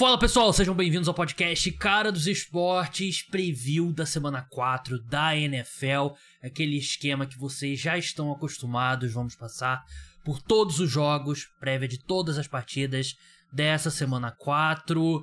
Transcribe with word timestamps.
Fala 0.00 0.16
pessoal, 0.16 0.50
sejam 0.50 0.74
bem-vindos 0.74 1.08
ao 1.08 1.14
podcast 1.14 1.70
Cara 1.72 2.10
dos 2.10 2.26
Esportes, 2.26 3.20
preview 3.20 3.92
da 3.92 4.06
semana 4.06 4.40
4 4.48 4.98
da 4.98 5.36
NFL, 5.36 6.14
aquele 6.42 6.78
esquema 6.78 7.26
que 7.26 7.38
vocês 7.38 7.78
já 7.78 7.98
estão 7.98 8.32
acostumados, 8.32 9.12
vamos 9.12 9.34
passar 9.34 9.84
por 10.24 10.40
todos 10.40 10.80
os 10.80 10.90
jogos, 10.90 11.50
prévia 11.60 11.86
de 11.86 11.98
todas 11.98 12.38
as 12.38 12.48
partidas 12.48 13.14
dessa 13.52 13.90
semana 13.90 14.30
4. 14.30 15.22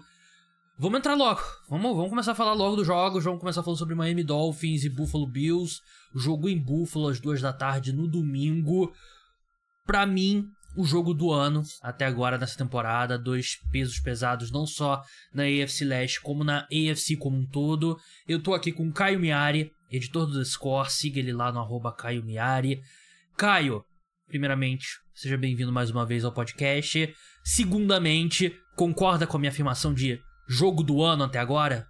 Vamos 0.77 0.99
entrar 0.99 1.15
logo, 1.15 1.41
vamos, 1.67 1.95
vamos 1.95 2.09
começar 2.11 2.33
a 2.33 2.35
falar 2.35 2.53
logo 2.53 2.75
dos 2.75 2.85
jogos, 2.85 3.23
vamos 3.23 3.39
começar 3.39 3.63
falando 3.63 3.79
sobre 3.79 3.95
Miami 3.95 4.23
Dolphins 4.23 4.83
e 4.83 4.89
Buffalo 4.89 5.25
Bills, 5.25 5.81
jogo 6.13 6.47
em 6.47 6.59
Buffalo 6.59 7.07
às 7.07 7.19
duas 7.19 7.41
da 7.41 7.51
tarde 7.51 7.91
no 7.91 8.07
domingo. 8.07 8.93
Pra 9.87 10.05
mim, 10.05 10.51
o 10.77 10.85
jogo 10.85 11.11
do 11.11 11.33
ano 11.33 11.63
até 11.81 12.05
agora 12.05 12.37
nessa 12.37 12.55
temporada. 12.55 13.17
Dois 13.17 13.55
pesos 13.71 13.99
pesados, 13.99 14.51
não 14.51 14.67
só 14.67 15.01
na 15.33 15.43
AFC 15.43 15.83
Leste, 15.83 16.21
como 16.21 16.43
na 16.43 16.67
AFC 16.71 17.17
como 17.17 17.35
um 17.35 17.45
todo. 17.45 17.97
Eu 18.27 18.41
tô 18.41 18.53
aqui 18.53 18.71
com 18.71 18.87
o 18.87 18.93
Caio 18.93 19.19
Miari, 19.19 19.71
editor 19.91 20.27
do 20.27 20.37
The 20.37 20.45
Score. 20.45 20.91
Siga 20.91 21.19
ele 21.19 21.33
lá 21.33 21.51
no 21.51 21.59
arroba 21.59 21.91
Caio 21.91 22.23
Miari. 22.23 22.79
Caio, 23.35 23.83
primeiramente, 24.27 24.85
seja 25.15 25.35
bem-vindo 25.35 25.71
mais 25.71 25.89
uma 25.89 26.05
vez 26.05 26.23
ao 26.23 26.31
podcast. 26.31 27.11
Segundamente, 27.43 28.55
concorda 28.75 29.25
com 29.25 29.37
a 29.37 29.39
minha 29.39 29.51
afirmação 29.51 29.93
de 29.93 30.21
jogo 30.47 30.83
do 30.83 31.01
ano 31.03 31.23
até 31.23 31.39
agora? 31.39 31.87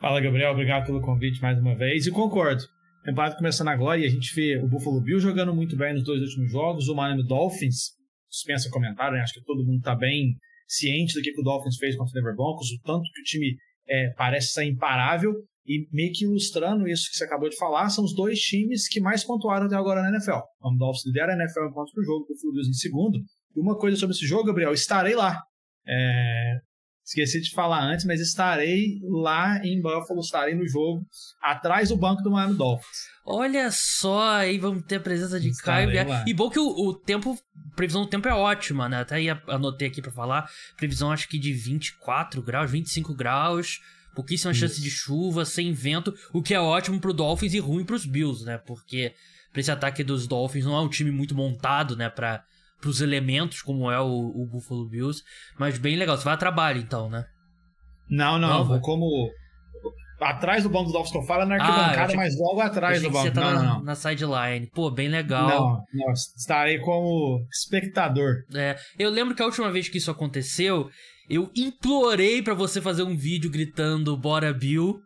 Fala, 0.00 0.20
Gabriel. 0.20 0.52
Obrigado 0.52 0.86
pelo 0.86 1.02
convite 1.02 1.42
mais 1.42 1.58
uma 1.58 1.76
vez. 1.76 2.06
E 2.06 2.10
concordo 2.10 2.64
temporada 3.08 3.36
começando 3.36 3.68
agora 3.68 3.98
e 3.98 4.04
a 4.04 4.08
gente 4.08 4.34
vê 4.34 4.58
o 4.58 4.68
Buffalo 4.68 5.00
Bills 5.00 5.22
jogando 5.22 5.54
muito 5.54 5.74
bem 5.76 5.94
nos 5.94 6.04
dois 6.04 6.20
últimos 6.20 6.52
jogos, 6.52 6.88
o 6.88 6.94
Miami 6.94 7.26
Dolphins, 7.26 7.92
dispensa 8.30 8.68
comentário, 8.70 9.16
né? 9.16 9.22
acho 9.22 9.32
que 9.32 9.44
todo 9.44 9.64
mundo 9.64 9.78
está 9.78 9.96
bem 9.96 10.36
ciente 10.66 11.14
do 11.14 11.22
que, 11.22 11.32
que, 11.32 11.40
o 11.40 11.44
Dolphins 11.44 11.76
fez 11.78 11.96
contra 11.96 12.10
o 12.10 12.14
Denver 12.14 12.36
Broncos, 12.36 12.68
o 12.70 12.80
tanto 12.84 13.10
que 13.10 13.20
o 13.20 13.24
time 13.24 13.56
é, 13.88 14.10
parece 14.10 14.48
ser 14.48 14.64
imparável, 14.64 15.32
e 15.66 15.88
meio 15.90 16.12
que 16.12 16.24
ilustrando 16.24 16.86
isso 16.86 17.10
que 17.10 17.16
você 17.16 17.24
acabou 17.24 17.48
de 17.48 17.56
falar, 17.56 17.88
são 17.88 18.04
os 18.04 18.14
dois 18.14 18.38
times 18.38 18.86
que 18.86 19.00
mais 19.00 19.24
pontuaram 19.24 19.66
até 19.66 19.76
agora 19.76 20.02
na 20.02 20.10
NFL. 20.10 20.40
O 20.62 20.76
Dolphins 20.76 21.06
lidera 21.06 21.32
a 21.32 21.36
NFL 21.36 21.70
em 21.70 21.72
pontos 21.72 21.92
por 21.92 22.04
jogo, 22.04 22.24
o 22.24 22.28
Buffalo 22.28 22.52
Bills 22.52 22.70
em 22.70 22.74
segundo. 22.74 23.18
E 23.54 23.60
uma 23.60 23.76
coisa 23.76 23.96
sobre 23.96 24.14
esse 24.14 24.26
jogo, 24.26 24.44
Gabriel, 24.44 24.72
estarei 24.72 25.14
lá. 25.14 25.38
É, 25.86 26.58
Esqueci 27.08 27.40
de 27.40 27.52
falar 27.52 27.82
antes, 27.82 28.04
mas 28.04 28.20
estarei 28.20 29.00
lá 29.02 29.64
em 29.64 29.80
Buffalo, 29.80 30.20
estarei 30.20 30.54
no 30.54 30.68
jogo, 30.68 31.06
atrás 31.40 31.88
do 31.88 31.96
banco 31.96 32.22
do 32.22 32.30
Miami 32.30 32.54
Dolphins. 32.54 33.08
Olha 33.24 33.70
só, 33.70 34.32
aí 34.32 34.58
vamos 34.58 34.84
ter 34.84 34.96
a 34.96 35.00
presença 35.00 35.40
de 35.40 35.48
estarei 35.48 35.94
Caio. 35.94 36.06
Lá. 36.06 36.24
E 36.26 36.34
bom 36.34 36.50
que 36.50 36.58
o, 36.58 36.68
o, 36.68 36.92
tempo, 36.92 37.34
previsão 37.74 38.02
do 38.02 38.10
tempo 38.10 38.28
é 38.28 38.34
ótima, 38.34 38.90
né? 38.90 39.00
Até 39.00 39.14
aí 39.14 39.30
anotei 39.30 39.88
aqui 39.88 40.02
para 40.02 40.12
falar, 40.12 40.50
previsão 40.76 41.10
acho 41.10 41.26
que 41.30 41.38
de 41.38 41.50
24 41.54 42.42
graus, 42.42 42.70
25 42.70 43.14
graus, 43.14 43.80
pouquíssima 44.14 44.52
Isso. 44.52 44.60
chance 44.60 44.78
de 44.78 44.90
chuva, 44.90 45.46
sem 45.46 45.72
vento, 45.72 46.14
o 46.30 46.42
que 46.42 46.52
é 46.52 46.60
ótimo 46.60 47.00
pro 47.00 47.14
Dolphins 47.14 47.54
e 47.54 47.58
ruim 47.58 47.86
pros 47.86 48.04
Bills, 48.04 48.44
né? 48.44 48.58
Porque 48.58 49.14
pra 49.50 49.62
esse 49.62 49.70
ataque 49.70 50.04
dos 50.04 50.26
Dolphins 50.26 50.66
não 50.66 50.76
é 50.76 50.80
um 50.82 50.90
time 50.90 51.10
muito 51.10 51.34
montado, 51.34 51.96
né, 51.96 52.10
pra 52.10 52.44
pros 52.80 53.00
elementos, 53.00 53.62
como 53.62 53.90
é 53.90 54.00
o, 54.00 54.06
o 54.06 54.46
Buffalo 54.46 54.88
Bills. 54.88 55.22
Mas 55.58 55.78
bem 55.78 55.96
legal. 55.96 56.16
Você 56.16 56.24
vai 56.24 56.34
a 56.34 56.38
trabalho, 56.38 56.80
então, 56.80 57.08
né? 57.10 57.24
Não, 58.08 58.38
não. 58.38 58.48
não 58.48 58.64
vou 58.64 58.80
como. 58.80 59.30
Atrás 60.20 60.64
do 60.64 60.68
banco 60.68 60.86
do 60.86 60.92
Dolphins 60.92 61.12
que 61.12 61.18
eu 61.18 61.22
falo 61.22 61.42
é 61.42 61.46
na 61.46 61.54
arquibancada, 61.54 62.12
ah, 62.12 62.16
mas 62.16 62.36
logo 62.36 62.60
atrás 62.60 63.00
do 63.00 63.08
banco. 63.08 63.26
Você 63.26 63.30
tá 63.30 63.40
não, 63.40 63.52
na, 63.52 63.62
não. 63.62 63.84
na 63.84 63.94
sideline. 63.94 64.68
Pô, 64.74 64.90
bem 64.90 65.08
legal. 65.08 65.48
Não, 65.48 65.84
não, 65.94 66.12
estarei 66.12 66.80
como 66.80 67.46
espectador. 67.52 68.38
É, 68.52 68.76
eu 68.98 69.10
lembro 69.10 69.32
que 69.32 69.42
a 69.42 69.46
última 69.46 69.70
vez 69.70 69.88
que 69.88 69.98
isso 69.98 70.10
aconteceu, 70.10 70.90
eu 71.30 71.48
implorei 71.54 72.42
para 72.42 72.54
você 72.54 72.80
fazer 72.80 73.04
um 73.04 73.16
vídeo 73.16 73.48
gritando 73.48 74.16
Bora 74.16 74.52
Bill. 74.52 74.98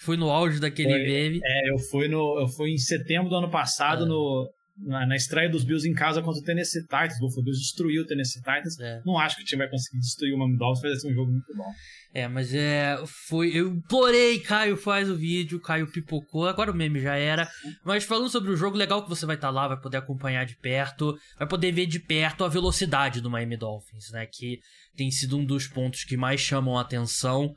Foi 0.00 0.18
no 0.18 0.30
auge 0.30 0.60
daquele 0.60 0.90
Foi, 0.90 1.02
meme. 1.02 1.40
É, 1.42 1.72
eu 1.72 1.78
fui, 1.90 2.06
no, 2.06 2.38
eu 2.38 2.48
fui 2.48 2.70
em 2.70 2.78
setembro 2.78 3.30
do 3.30 3.36
ano 3.36 3.50
passado 3.50 4.04
é. 4.04 4.06
no, 4.06 4.46
na, 4.80 5.06
na, 5.06 5.16
estreia 5.16 5.48
dos 5.48 5.64
Bills 5.64 5.88
em 5.88 5.94
casa 5.94 6.22
contra 6.22 6.40
o 6.40 6.44
Tennessee 6.44 6.82
Titans. 6.82 7.16
O 7.16 7.26
Buffalo 7.26 7.44
Bills 7.44 7.60
destruiu 7.60 8.02
o 8.02 8.06
Tennessee 8.06 8.40
Titans. 8.40 8.78
É. 8.78 9.00
Não 9.04 9.18
acho 9.18 9.36
que 9.36 9.42
o 9.42 9.44
time 9.44 9.62
vai 9.62 9.70
conseguir 9.70 9.98
destruir 9.98 10.34
o 10.34 10.38
Miami 10.38 10.56
Dolphins, 10.56 10.82
vai 10.82 10.96
ser 10.96 11.08
um 11.08 11.14
jogo 11.14 11.32
muito 11.32 11.56
bom. 11.56 11.70
É, 12.14 12.28
mas 12.28 12.54
é. 12.54 12.98
Foi. 13.28 13.50
Eu 13.54 13.68
implorei, 13.68 14.38
Caio, 14.40 14.76
faz 14.76 15.10
o 15.10 15.16
vídeo, 15.16 15.60
Caio 15.60 15.90
pipocou, 15.90 16.46
agora 16.46 16.70
o 16.70 16.74
meme 16.74 17.00
já 17.00 17.16
era. 17.16 17.48
Mas 17.84 18.04
falando 18.04 18.30
sobre 18.30 18.50
o 18.50 18.56
jogo, 18.56 18.76
legal 18.76 19.02
que 19.02 19.08
você 19.08 19.26
vai 19.26 19.36
estar 19.36 19.48
tá 19.48 19.52
lá, 19.52 19.68
vai 19.68 19.80
poder 19.80 19.98
acompanhar 19.98 20.44
de 20.46 20.56
perto, 20.56 21.18
vai 21.38 21.48
poder 21.48 21.72
ver 21.72 21.86
de 21.86 22.00
perto 22.00 22.44
a 22.44 22.48
velocidade 22.48 23.20
do 23.20 23.30
Miami 23.30 23.56
Dolphins, 23.56 24.10
né? 24.12 24.26
Que 24.26 24.58
tem 24.96 25.10
sido 25.10 25.38
um 25.38 25.44
dos 25.44 25.66
pontos 25.66 26.04
que 26.04 26.16
mais 26.16 26.40
chamam 26.40 26.78
a 26.78 26.82
atenção 26.82 27.54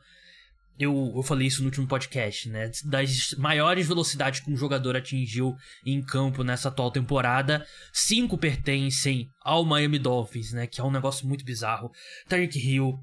eu, 0.84 1.14
eu 1.16 1.24
falei 1.24 1.47
isso 1.47 1.62
no 1.62 1.68
último 1.68 1.88
podcast, 1.88 2.50
né? 2.50 2.72
Das 2.86 3.34
maiores 3.38 3.88
velocidades 3.88 4.40
que 4.40 4.52
um 4.52 4.58
jogador 4.58 4.96
atingiu 4.96 5.56
em 5.86 6.02
campo 6.02 6.44
nessa 6.44 6.69
atual 6.69 6.92
temporada, 6.92 7.66
cinco 7.94 8.38
pertencem 8.38 9.30
ao 9.42 9.64
Miami 9.64 10.00
Dolphins, 10.00 10.52
né? 10.52 10.68
Que 10.68 10.81
é 10.81 10.84
um 10.84 10.92
negócio 10.92 11.28
muito 11.28 11.46
bizarro. 11.46 11.92
Tyreek 12.28 12.58
Hill, 12.58 13.00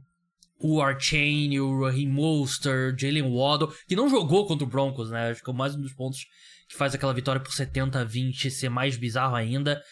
o 0.58 0.82
Archain, 0.82 1.58
o 1.60 1.84
Raheem 1.84 2.08
Mostert, 2.08 2.98
Jalen 2.98 3.30
Waddle, 3.30 3.72
que 3.86 3.94
não 3.96 4.08
jogou 4.08 4.46
contra 4.46 4.66
o 4.66 4.70
Broncos, 4.70 5.10
né? 5.10 5.30
Acho 5.30 5.42
que 5.42 5.50
é 5.50 5.54
mais 5.54 5.74
um 5.74 5.80
dos 5.80 5.92
pontos 5.92 6.26
que 6.68 6.76
faz 6.76 6.94
aquela 6.94 7.14
vitória 7.14 7.40
por 7.40 7.52
70 7.52 8.00
a 8.00 8.04
20 8.04 8.50
ser 8.50 8.68
mais 8.68 8.96
bizarro 8.96 9.34
ainda. 9.34 9.82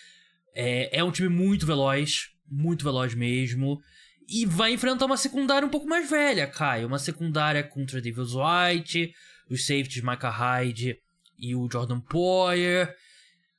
É, 0.55 0.99
é 0.99 1.05
um 1.05 1.11
time 1.11 1.29
muito 1.29 1.67
veloz, 1.67 2.31
muito 2.51 2.85
veloz 2.85 3.15
mesmo. 3.15 3.81
E 4.28 4.44
vai 4.44 4.72
enfrentar 4.72 5.06
uma 5.06 5.16
secundária 5.16 5.66
um 5.66 5.70
pouco 5.70 5.87
mais 5.87 6.10
velha, 6.10 6.47
Caio. 6.47 6.88
Uma 6.88 6.98
secundária 6.98 7.62
contra 7.62 8.00
Davis 8.00 8.32
White, 8.34 9.12
os 9.48 9.64
safeties 9.64 10.03
Micah 10.03 10.31
Hyde 10.31 10.97
e 11.38 11.54
o 11.54 11.69
Jordan 11.70 12.00
Poyer. 12.00 12.92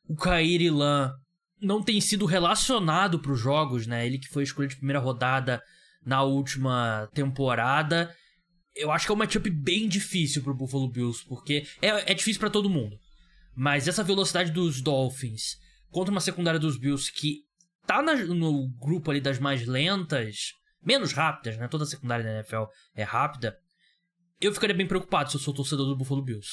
O 0.07 0.15
Kair 0.15 0.61
Ilan 0.61 1.13
não 1.61 1.81
tem 1.81 1.99
sido 2.01 2.25
relacionado 2.25 3.19
para 3.19 3.31
os 3.31 3.39
jogos, 3.39 3.87
né? 3.87 4.05
Ele 4.05 4.19
que 4.19 4.27
foi 4.27 4.43
escolhido 4.43 4.73
de 4.73 4.79
primeira 4.79 4.99
rodada 4.99 5.61
na 6.05 6.23
última 6.23 7.09
temporada. 7.13 8.13
Eu 8.75 8.91
acho 8.91 9.05
que 9.05 9.11
é 9.11 9.15
um 9.15 9.17
matchup 9.17 9.49
bem 9.49 9.87
difícil 9.87 10.43
pro 10.43 10.53
Buffalo 10.53 10.89
Bills, 10.89 11.25
porque 11.27 11.65
é, 11.81 12.11
é 12.11 12.13
difícil 12.13 12.39
para 12.39 12.49
todo 12.49 12.69
mundo. 12.69 12.97
Mas 13.55 13.87
essa 13.87 14.03
velocidade 14.03 14.51
dos 14.51 14.81
Dolphins 14.81 15.57
contra 15.89 16.11
uma 16.11 16.21
secundária 16.21 16.59
dos 16.59 16.77
Bills 16.77 17.11
que 17.11 17.46
tá 17.87 18.01
na, 18.01 18.15
no 18.15 18.69
grupo 18.79 19.09
ali 19.09 19.21
das 19.21 19.39
mais 19.39 19.65
lentas, 19.65 20.51
menos 20.83 21.13
rápidas, 21.13 21.57
né? 21.57 21.67
Toda 21.67 21.85
a 21.85 21.87
secundária 21.87 22.23
da 22.23 22.35
NFL 22.35 22.65
é 22.93 23.03
rápida. 23.03 23.57
Eu 24.39 24.53
ficaria 24.53 24.75
bem 24.75 24.85
preocupado 24.85 25.31
se 25.31 25.37
eu 25.37 25.41
sou 25.41 25.53
torcedor 25.53 25.87
do 25.87 25.97
Buffalo 25.97 26.23
Bills. 26.23 26.49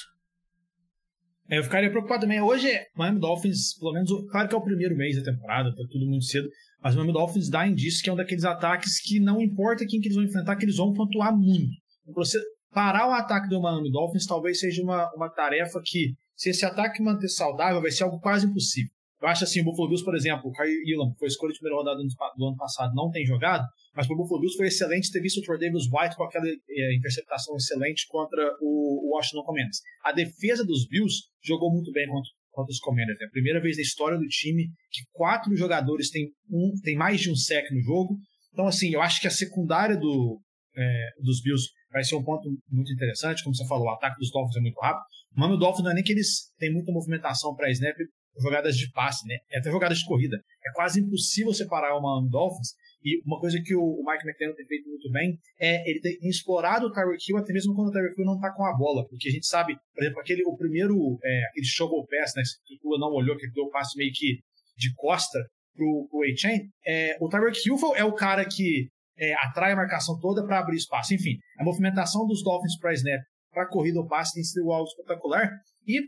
É, 1.50 1.58
eu 1.58 1.64
ficaria 1.64 1.90
preocupado 1.90 2.22
também. 2.22 2.40
Hoje, 2.40 2.70
Miami 2.96 3.20
Dolphins, 3.20 3.76
pelo 3.78 3.92
menos, 3.92 4.10
claro 4.30 4.48
que 4.48 4.54
é 4.54 4.58
o 4.58 4.62
primeiro 4.62 4.96
mês 4.96 5.16
da 5.16 5.30
temporada, 5.30 5.74
tá 5.74 5.82
tudo 5.90 6.06
muito 6.06 6.24
cedo, 6.24 6.48
mas 6.80 6.94
o 6.94 6.96
Miami 6.96 7.12
Dolphins 7.12 7.50
dá 7.50 7.66
indício 7.66 8.02
que 8.02 8.08
é 8.08 8.12
um 8.12 8.16
daqueles 8.16 8.44
ataques 8.44 8.98
que 9.02 9.20
não 9.20 9.42
importa 9.42 9.84
quem 9.86 10.00
que 10.00 10.06
eles 10.06 10.16
vão 10.16 10.24
enfrentar, 10.24 10.56
que 10.56 10.64
eles 10.64 10.76
vão 10.76 10.94
pontuar 10.94 11.36
muito. 11.36 11.74
Você 12.14 12.40
parar 12.72 13.08
o 13.08 13.12
ataque 13.12 13.48
do 13.48 13.60
Miami 13.60 13.90
Dolphins 13.90 14.24
talvez 14.24 14.58
seja 14.60 14.82
uma, 14.82 15.12
uma 15.14 15.28
tarefa 15.28 15.82
que, 15.84 16.14
se 16.34 16.48
esse 16.48 16.64
ataque 16.64 17.02
manter 17.02 17.28
saudável, 17.28 17.82
vai 17.82 17.90
ser 17.90 18.04
algo 18.04 18.18
quase 18.20 18.46
impossível. 18.46 18.90
Eu 19.24 19.28
acho 19.28 19.42
assim, 19.44 19.62
o 19.62 19.64
Buffalo 19.64 19.88
Bills, 19.88 20.04
por 20.04 20.14
exemplo, 20.14 20.50
o 20.50 20.52
Kyle 20.52 20.92
Elam, 20.92 21.14
foi 21.18 21.28
escolha 21.28 21.50
de 21.50 21.58
primeira 21.58 21.78
rodada 21.78 21.96
do 22.36 22.46
ano 22.46 22.56
passado, 22.58 22.94
não 22.94 23.10
tem 23.10 23.24
jogado, 23.24 23.66
mas 23.96 24.06
para 24.06 24.12
o 24.12 24.18
Buffalo 24.18 24.38
Bills 24.38 24.54
foi 24.54 24.66
excelente 24.66 25.10
ter 25.10 25.22
visto 25.22 25.38
o 25.38 25.42
Troy 25.42 25.58
Davis 25.58 25.84
White 25.84 26.14
com 26.14 26.24
aquela 26.24 26.46
é, 26.46 26.94
interceptação 26.94 27.56
excelente 27.56 28.06
contra 28.06 28.54
o, 28.60 29.08
o 29.08 29.16
Washington 29.16 29.42
Commanders. 29.44 29.78
A 30.04 30.12
defesa 30.12 30.62
dos 30.62 30.86
Bills 30.86 31.22
jogou 31.42 31.72
muito 31.72 31.90
bem 31.90 32.06
contra, 32.06 32.30
contra 32.50 32.70
os 32.70 32.78
Commanders. 32.80 33.18
É 33.18 33.24
a 33.24 33.30
primeira 33.30 33.62
vez 33.62 33.78
na 33.78 33.82
história 33.82 34.18
do 34.18 34.26
time 34.26 34.68
que 34.90 35.00
quatro 35.10 35.56
jogadores 35.56 36.10
têm, 36.10 36.28
um, 36.50 36.74
têm 36.82 36.94
mais 36.94 37.18
de 37.18 37.30
um 37.30 37.34
sec 37.34 37.64
no 37.72 37.80
jogo. 37.80 38.18
Então, 38.52 38.66
assim, 38.66 38.90
eu 38.90 39.00
acho 39.00 39.22
que 39.22 39.26
a 39.26 39.30
secundária 39.30 39.96
do, 39.96 40.38
é, 40.76 41.08
dos 41.22 41.40
Bills 41.40 41.70
vai 41.90 42.04
ser 42.04 42.16
um 42.16 42.22
ponto 42.22 42.46
muito 42.70 42.92
interessante. 42.92 43.42
Como 43.42 43.56
você 43.56 43.66
falou, 43.66 43.86
o 43.86 43.90
ataque 43.90 44.18
dos 44.18 44.30
Dolphins 44.30 44.56
é 44.56 44.60
muito 44.60 44.78
rápido. 44.78 45.02
O 45.34 45.40
nome 45.40 45.54
do 45.54 45.60
Dolphins 45.60 45.84
não 45.84 45.92
é 45.92 45.94
nem 45.94 46.04
que 46.04 46.12
eles 46.12 46.52
têm 46.58 46.70
muita 46.70 46.92
movimentação 46.92 47.54
para 47.54 47.70
snap, 47.70 47.96
jogadas 48.40 48.76
de 48.76 48.90
passe, 48.90 49.26
né? 49.26 49.36
É 49.50 49.58
até 49.58 49.70
jogadas 49.70 49.98
de 49.98 50.06
corrida. 50.06 50.36
É 50.64 50.72
quase 50.72 51.00
impossível 51.00 51.52
separar 51.52 51.96
o 51.96 52.02
Miami 52.02 52.30
Dolphins. 52.30 52.74
E 53.04 53.20
uma 53.26 53.38
coisa 53.38 53.60
que 53.62 53.74
o 53.74 54.02
Mike 54.06 54.26
McDaniel 54.26 54.56
tem 54.56 54.66
feito 54.66 54.88
muito 54.88 55.10
bem 55.10 55.38
é 55.60 55.88
ele 55.88 56.00
tem 56.00 56.16
explorado 56.22 56.86
o 56.86 56.92
Tyreek 56.92 57.22
Hill 57.28 57.36
até 57.36 57.52
mesmo 57.52 57.74
quando 57.74 57.88
o 57.88 57.92
Tyreek 57.92 58.18
Hill 58.18 58.24
não 58.24 58.36
está 58.36 58.50
com 58.52 58.64
a 58.64 58.74
bola. 58.76 59.06
Porque 59.08 59.28
a 59.28 59.32
gente 59.32 59.46
sabe, 59.46 59.76
por 59.94 60.02
exemplo, 60.02 60.20
aquele, 60.20 60.42
o 60.46 60.56
primeiro, 60.56 61.18
é, 61.22 61.46
aquele 61.48 61.66
shovel 61.66 62.06
pass, 62.08 62.32
né? 62.34 62.42
Que 62.64 62.78
o 62.82 62.98
não 62.98 63.12
olhou, 63.12 63.36
que 63.36 63.44
ele 63.44 63.52
deu 63.52 63.64
o 63.64 63.70
passe 63.70 63.96
meio 63.98 64.10
que 64.14 64.38
de 64.76 64.92
costa 64.94 65.38
pro, 65.74 66.08
pro 66.10 66.22
A-Chain. 66.22 66.60
É, 66.86 67.16
o 67.20 67.28
Tyreek 67.28 67.58
Hill 67.66 67.76
é 67.94 68.04
o 68.04 68.14
cara 68.14 68.44
que 68.44 68.88
é, 69.18 69.34
atrai 69.34 69.72
a 69.72 69.76
marcação 69.76 70.18
toda 70.18 70.44
para 70.44 70.58
abrir 70.58 70.76
espaço. 70.76 71.14
Enfim, 71.14 71.36
a 71.58 71.64
movimentação 71.64 72.26
dos 72.26 72.42
Dolphins 72.42 72.78
para 72.78 72.94
snap, 72.94 73.20
para 73.52 73.68
corrida 73.68 74.00
ou 74.00 74.06
passe 74.06 74.34
tem 74.34 74.42
sido 74.42 74.70
algo 74.72 74.88
espetacular. 74.88 75.50
E 75.86 76.00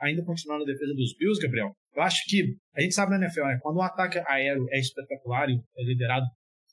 ainda 0.00 0.24
continuando 0.24 0.64
a 0.64 0.66
defesa 0.66 0.94
dos 0.94 1.16
Bills, 1.16 1.40
Gabriel, 1.40 1.72
eu 1.94 2.02
acho 2.02 2.22
que 2.26 2.56
a 2.74 2.80
gente 2.80 2.94
sabe 2.94 3.10
na 3.12 3.24
NFL, 3.24 3.44
né, 3.44 3.58
quando 3.62 3.76
um 3.78 3.82
ataque 3.82 4.18
aéreo 4.26 4.66
é 4.70 4.78
espetacular 4.78 5.48
e 5.48 5.60
é 5.76 5.84
liderado, 5.84 6.26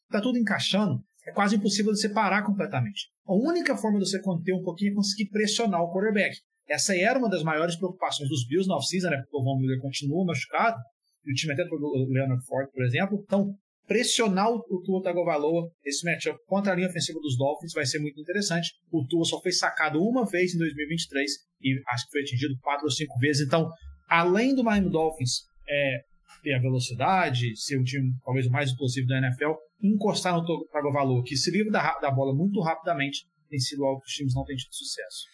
tá 0.09 0.19
tudo 0.19 0.37
encaixando, 0.37 0.99
é 1.25 1.31
quase 1.31 1.55
impossível 1.55 1.91
de 1.91 1.99
separar 1.99 2.43
completamente. 2.43 3.09
A 3.27 3.33
única 3.33 3.77
forma 3.77 3.99
de 3.99 4.09
você 4.09 4.21
conter 4.21 4.53
um 4.53 4.63
pouquinho 4.63 4.91
é 4.91 4.95
conseguir 4.95 5.29
pressionar 5.29 5.81
o 5.81 5.91
quarterback. 5.93 6.35
Essa 6.67 6.95
era 6.95 7.19
uma 7.19 7.29
das 7.29 7.43
maiores 7.43 7.75
preocupações 7.75 8.29
dos 8.29 8.47
Bills 8.47 8.67
na 8.67 8.75
off-season, 8.75 9.09
né? 9.09 9.17
Porque 9.17 9.37
o 9.37 9.43
Von 9.43 9.59
Miller 9.59 9.79
continua 9.79 10.25
machucado, 10.25 10.77
e 11.25 11.31
o 11.31 11.35
time 11.35 11.53
até 11.53 11.63
o 11.63 12.07
Leonard 12.09 12.43
Ford, 12.45 12.69
por 12.71 12.83
exemplo. 12.83 13.21
Então, 13.23 13.53
pressionar 13.87 14.49
o 14.49 14.81
Tua 14.85 15.01
Tagovailoa, 15.03 15.69
esse 15.83 16.05
matchup 16.05 16.37
contra 16.45 16.73
a 16.73 16.75
linha 16.75 16.87
ofensiva 16.87 17.19
dos 17.19 17.37
Dolphins 17.37 17.73
vai 17.73 17.85
ser 17.85 17.99
muito 17.99 18.19
interessante. 18.19 18.71
O 18.91 19.05
Tua 19.07 19.25
só 19.25 19.41
foi 19.41 19.51
sacado 19.51 20.01
uma 20.01 20.25
vez 20.25 20.53
em 20.53 20.57
2023 20.57 21.31
e 21.61 21.81
acho 21.89 22.05
que 22.05 22.11
foi 22.11 22.21
atingido 22.21 22.57
quatro 22.61 22.85
ou 22.85 22.91
cinco 22.91 23.17
vezes. 23.19 23.45
Então, 23.45 23.69
além 24.07 24.55
do 24.55 24.63
Miami 24.63 24.89
Dolphins 24.89 25.41
é, 25.69 26.01
ter 26.43 26.53
a 26.53 26.59
velocidade, 26.59 27.55
ser 27.55 27.77
o 27.79 27.83
time 27.83 28.13
talvez 28.23 28.47
o 28.47 28.51
mais 28.51 28.69
explosivo 28.69 29.07
da 29.07 29.17
NFL, 29.17 29.53
encostar 29.81 30.33
no 30.33 30.65
Tagovailoa, 30.67 31.23
que 31.23 31.35
se 31.35 31.51
livra 31.51 31.71
da, 31.71 31.99
da 31.99 32.11
bola 32.11 32.33
muito 32.33 32.61
rapidamente, 32.61 33.25
tem 33.49 33.59
sido 33.59 33.83
algo 33.85 34.01
que 34.01 34.07
os 34.07 34.13
times 34.13 34.33
não 34.33 34.43
têm 34.45 34.55
tido 34.55 34.73
sucesso. 34.73 35.25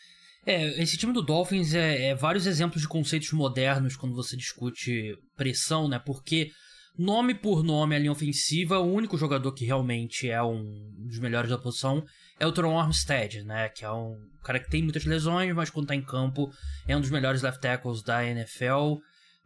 É, 0.46 0.82
esse 0.82 0.98
time 0.98 1.12
do 1.12 1.22
Dolphins 1.22 1.74
é, 1.74 2.08
é, 2.08 2.16
vários 2.16 2.48
exemplos 2.48 2.82
de 2.82 2.88
conceitos 2.88 3.32
modernos 3.34 3.98
quando 3.98 4.16
você 4.16 4.38
discute 4.38 5.14
pressão, 5.36 5.90
né? 5.90 6.00
Porque 6.00 6.50
nome 6.98 7.34
por 7.34 7.64
nome 7.64 7.96
a 7.96 8.00
linha 8.00 8.12
ofensiva, 8.12 8.80
o 8.80 8.92
único 8.92 9.18
jogador 9.18 9.52
que 9.52 9.66
realmente 9.66 10.30
é 10.30 10.42
um 10.42 10.92
dos 10.98 11.20
melhores 11.20 11.50
da 11.50 11.58
posição 11.58 12.04
é 12.40 12.46
o 12.46 12.52
Teron 12.52 12.80
Armstead, 12.80 13.44
né? 13.44 13.70
Que 13.70 13.86
é 13.86 13.92
um 13.92 14.18
cara 14.44 14.60
que 14.60 14.70
tem 14.70 14.84
muitas 14.84 15.06
lesões, 15.06 15.54
mas 15.54 15.70
quando 15.70 15.88
tá 15.88 15.96
em 15.96 16.02
campo 16.02 16.52
é 16.88 16.96
um 16.96 17.02
dos 17.02 17.10
melhores 17.10 17.42
left 17.42 17.62
tackles 17.62 18.02
da 18.02 18.26
NFL. 18.26 18.96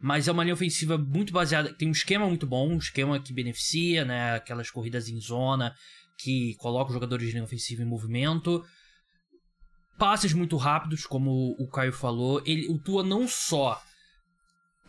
Mas 0.00 0.26
é 0.26 0.32
uma 0.32 0.42
linha 0.42 0.54
ofensiva 0.54 0.98
muito 0.98 1.32
baseada, 1.32 1.72
tem 1.72 1.88
um 1.88 1.92
esquema 1.92 2.26
muito 2.26 2.46
bom, 2.46 2.70
um 2.70 2.78
esquema 2.78 3.20
que 3.20 3.32
beneficia, 3.32 4.04
né? 4.04 4.34
Aquelas 4.34 4.70
corridas 4.70 5.08
em 5.08 5.20
zona 5.20 5.74
que 6.18 6.54
coloca 6.56 6.88
os 6.88 6.94
jogadores 6.94 7.26
de 7.26 7.32
linha 7.32 7.44
ofensiva 7.44 7.82
em 7.82 7.86
movimento 7.86 8.64
passes 10.02 10.32
muito 10.32 10.56
rápidos, 10.56 11.06
como 11.06 11.54
o 11.60 11.68
Caio 11.68 11.92
falou. 11.92 12.42
Ele, 12.44 12.66
o 12.68 12.76
Tua 12.76 13.04
não 13.04 13.28
só 13.28 13.80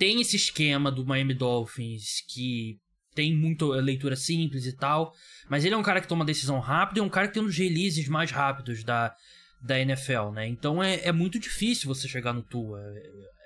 tem 0.03 0.19
esse 0.19 0.35
esquema 0.35 0.91
do 0.91 1.05
Miami 1.05 1.33
Dolphins 1.33 2.19
que 2.27 2.77
tem 3.15 3.33
muita 3.33 3.63
leitura 3.67 4.17
simples 4.17 4.65
e 4.65 4.75
tal, 4.75 5.13
mas 5.49 5.63
ele 5.63 5.75
é 5.75 5.77
um 5.77 5.83
cara 5.83 6.01
que 6.01 6.09
toma 6.09 6.25
decisão 6.25 6.59
rápida 6.59 6.99
e 6.99 7.01
é 7.01 7.05
um 7.05 7.09
cara 7.09 7.29
que 7.29 7.35
tem 7.35 7.41
um 7.41 7.45
dos 7.45 7.57
releases 7.57 8.09
mais 8.09 8.29
rápidos 8.29 8.83
da, 8.83 9.15
da 9.61 9.79
NFL, 9.79 10.31
né? 10.33 10.45
Então 10.45 10.83
é, 10.83 11.05
é 11.05 11.11
muito 11.13 11.39
difícil 11.39 11.87
você 11.87 12.05
chegar 12.05 12.33
no 12.33 12.41
Tua. 12.41 12.81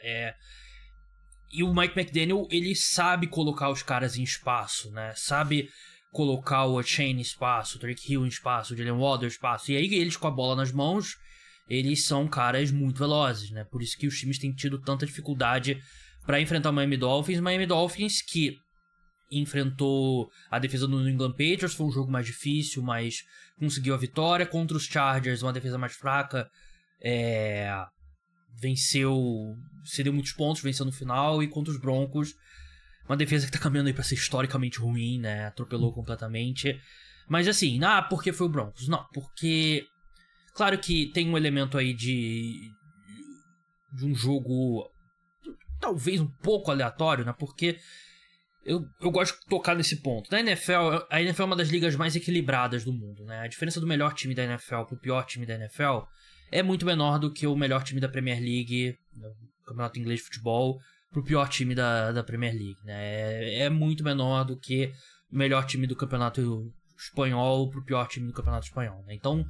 É, 0.01 0.33
e 1.53 1.61
o 1.61 1.71
Mike 1.71 1.99
McDaniel, 1.99 2.47
ele 2.49 2.75
sabe 2.75 3.27
colocar 3.27 3.69
os 3.69 3.83
caras 3.83 4.17
em 4.17 4.23
espaço, 4.23 4.89
né? 4.89 5.13
Sabe 5.15 5.69
colocar 6.11 6.65
o 6.65 6.81
Chain 6.81 7.17
em 7.17 7.21
espaço, 7.21 7.77
o 7.77 7.79
Drake 7.79 8.11
Hill 8.11 8.25
em 8.25 8.29
espaço, 8.29 8.73
o 8.73 8.77
Jalen 8.77 8.99
Waddle 8.99 9.25
em 9.25 9.27
espaço. 9.27 9.71
E 9.71 9.77
aí 9.77 9.93
eles 9.93 10.17
com 10.17 10.25
a 10.25 10.31
bola 10.31 10.55
nas 10.55 10.71
mãos 10.71 11.17
eles 11.69 12.05
são 12.05 12.27
caras 12.27 12.71
muito 12.71 12.97
velozes, 12.97 13.51
né? 13.51 13.63
Por 13.65 13.81
isso 13.81 13.97
que 13.97 14.07
os 14.07 14.17
times 14.17 14.39
têm 14.39 14.53
tido 14.53 14.79
tanta 14.79 15.05
dificuldade 15.05 15.79
para 16.27 16.39
enfrentar 16.39 16.69
o 16.69 16.73
Miami 16.73 16.97
Dolphins. 16.97 17.39
Miami 17.39 17.65
Dolphins 17.65 18.21
que 18.21 18.55
enfrentou 19.31 20.29
a 20.51 20.59
defesa 20.59 20.87
do 20.87 20.99
New 20.99 21.09
England 21.09 21.31
Patriots, 21.31 21.73
foi 21.73 21.87
um 21.87 21.91
jogo 21.91 22.11
mais 22.11 22.27
difícil, 22.27 22.83
mas 22.83 23.23
conseguiu 23.57 23.95
a 23.95 23.97
vitória. 23.97 24.45
Contra 24.45 24.77
os 24.77 24.83
Chargers, 24.83 25.41
uma 25.41 25.51
defesa 25.51 25.79
mais 25.79 25.93
fraca, 25.93 26.47
é... 27.01 27.73
venceu, 28.61 29.55
cedeu 29.83 30.13
muitos 30.13 30.33
pontos, 30.33 30.61
venceu 30.61 30.85
no 30.85 30.91
final. 30.91 31.41
E 31.41 31.47
contra 31.47 31.73
os 31.73 31.79
Broncos, 31.79 32.35
uma 33.09 33.17
defesa 33.17 33.47
que 33.47 33.51
tá 33.51 33.57
caminhando 33.57 33.87
aí 33.87 33.93
pra 33.93 34.03
ser 34.03 34.13
historicamente 34.13 34.77
ruim, 34.77 35.19
né? 35.19 35.47
Atropelou 35.47 35.91
completamente. 35.91 36.79
Mas 37.27 37.47
assim, 37.47 37.83
ah, 37.83 38.03
porque 38.03 38.31
foi 38.31 38.45
o 38.45 38.49
Broncos? 38.51 38.87
Não, 38.87 39.03
porque 39.11 39.87
Claro 40.57 40.75
que 40.79 41.05
tem 41.11 41.29
um 41.29 41.37
elemento 41.37 41.77
aí 41.77 41.93
de. 41.93 42.71
de 43.93 44.05
um 44.05 44.15
jogo. 44.15 44.89
Talvez 45.79 46.19
um 46.19 46.27
pouco 46.27 46.71
aleatório, 46.71 47.25
né? 47.25 47.33
Porque. 47.37 47.77
Eu, 48.65 48.85
eu 48.99 49.09
gosto 49.09 49.39
de 49.39 49.45
tocar 49.45 49.75
nesse 49.75 50.01
ponto. 50.01 50.29
Na 50.29 50.41
NFL, 50.41 51.05
a 51.09 51.21
NFL 51.21 51.43
é 51.43 51.45
uma 51.45 51.55
das 51.55 51.69
ligas 51.69 51.95
mais 51.95 52.17
equilibradas 52.17 52.83
do 52.83 52.91
mundo, 52.91 53.23
né? 53.23 53.39
A 53.39 53.47
diferença 53.47 53.79
do 53.79 53.87
melhor 53.87 54.13
time 54.13 54.35
da 54.35 54.43
NFL 54.43 54.81
pro 54.81 54.99
pior 54.99 55.25
time 55.25 55.45
da 55.45 55.55
NFL 55.55 55.99
é 56.51 56.61
muito 56.61 56.85
menor 56.85 57.17
do 57.17 57.31
que 57.31 57.47
o 57.47 57.55
melhor 57.55 57.81
time 57.83 58.01
da 58.01 58.09
Premier 58.09 58.41
League, 58.41 58.97
do 59.13 59.33
Campeonato 59.65 59.99
Inglês 59.99 60.19
de 60.19 60.25
Futebol, 60.25 60.79
pro 61.11 61.23
pior 61.23 61.47
time 61.47 61.73
da, 61.73 62.11
da 62.11 62.23
Premier 62.23 62.53
League, 62.53 62.79
né? 62.83 62.93
É, 62.93 63.59
é 63.61 63.69
muito 63.69 64.03
menor 64.03 64.43
do 64.43 64.57
que 64.57 64.91
o 65.31 65.37
melhor 65.37 65.65
time 65.65 65.87
do 65.87 65.95
Campeonato 65.95 66.71
Espanhol 66.97 67.69
pro 67.69 67.83
pior 67.83 68.07
time 68.07 68.27
do 68.27 68.33
Campeonato 68.33 68.67
Espanhol, 68.67 69.03
né? 69.05 69.13
Então, 69.13 69.45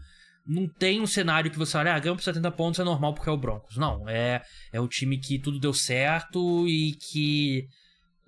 não 0.48 0.68
tem 0.68 1.02
um 1.02 1.06
cenário 1.06 1.52
que 1.52 1.58
você 1.58 1.78
olha, 1.78 1.94
ah, 1.94 2.00
ganhou 2.00 2.16
por 2.16 2.24
70 2.24 2.50
pontos 2.52 2.80
é 2.80 2.84
normal 2.84 3.14
porque 3.14 3.30
é 3.30 3.32
o 3.32 3.38
Broncos. 3.38 3.76
Não, 3.76 4.08
é, 4.08 4.42
é 4.72 4.80
o 4.80 4.88
time 4.88 5.18
que 5.18 5.38
tudo 5.38 5.60
deu 5.60 5.74
certo 5.74 6.68
e 6.68 6.94
que, 6.94 7.68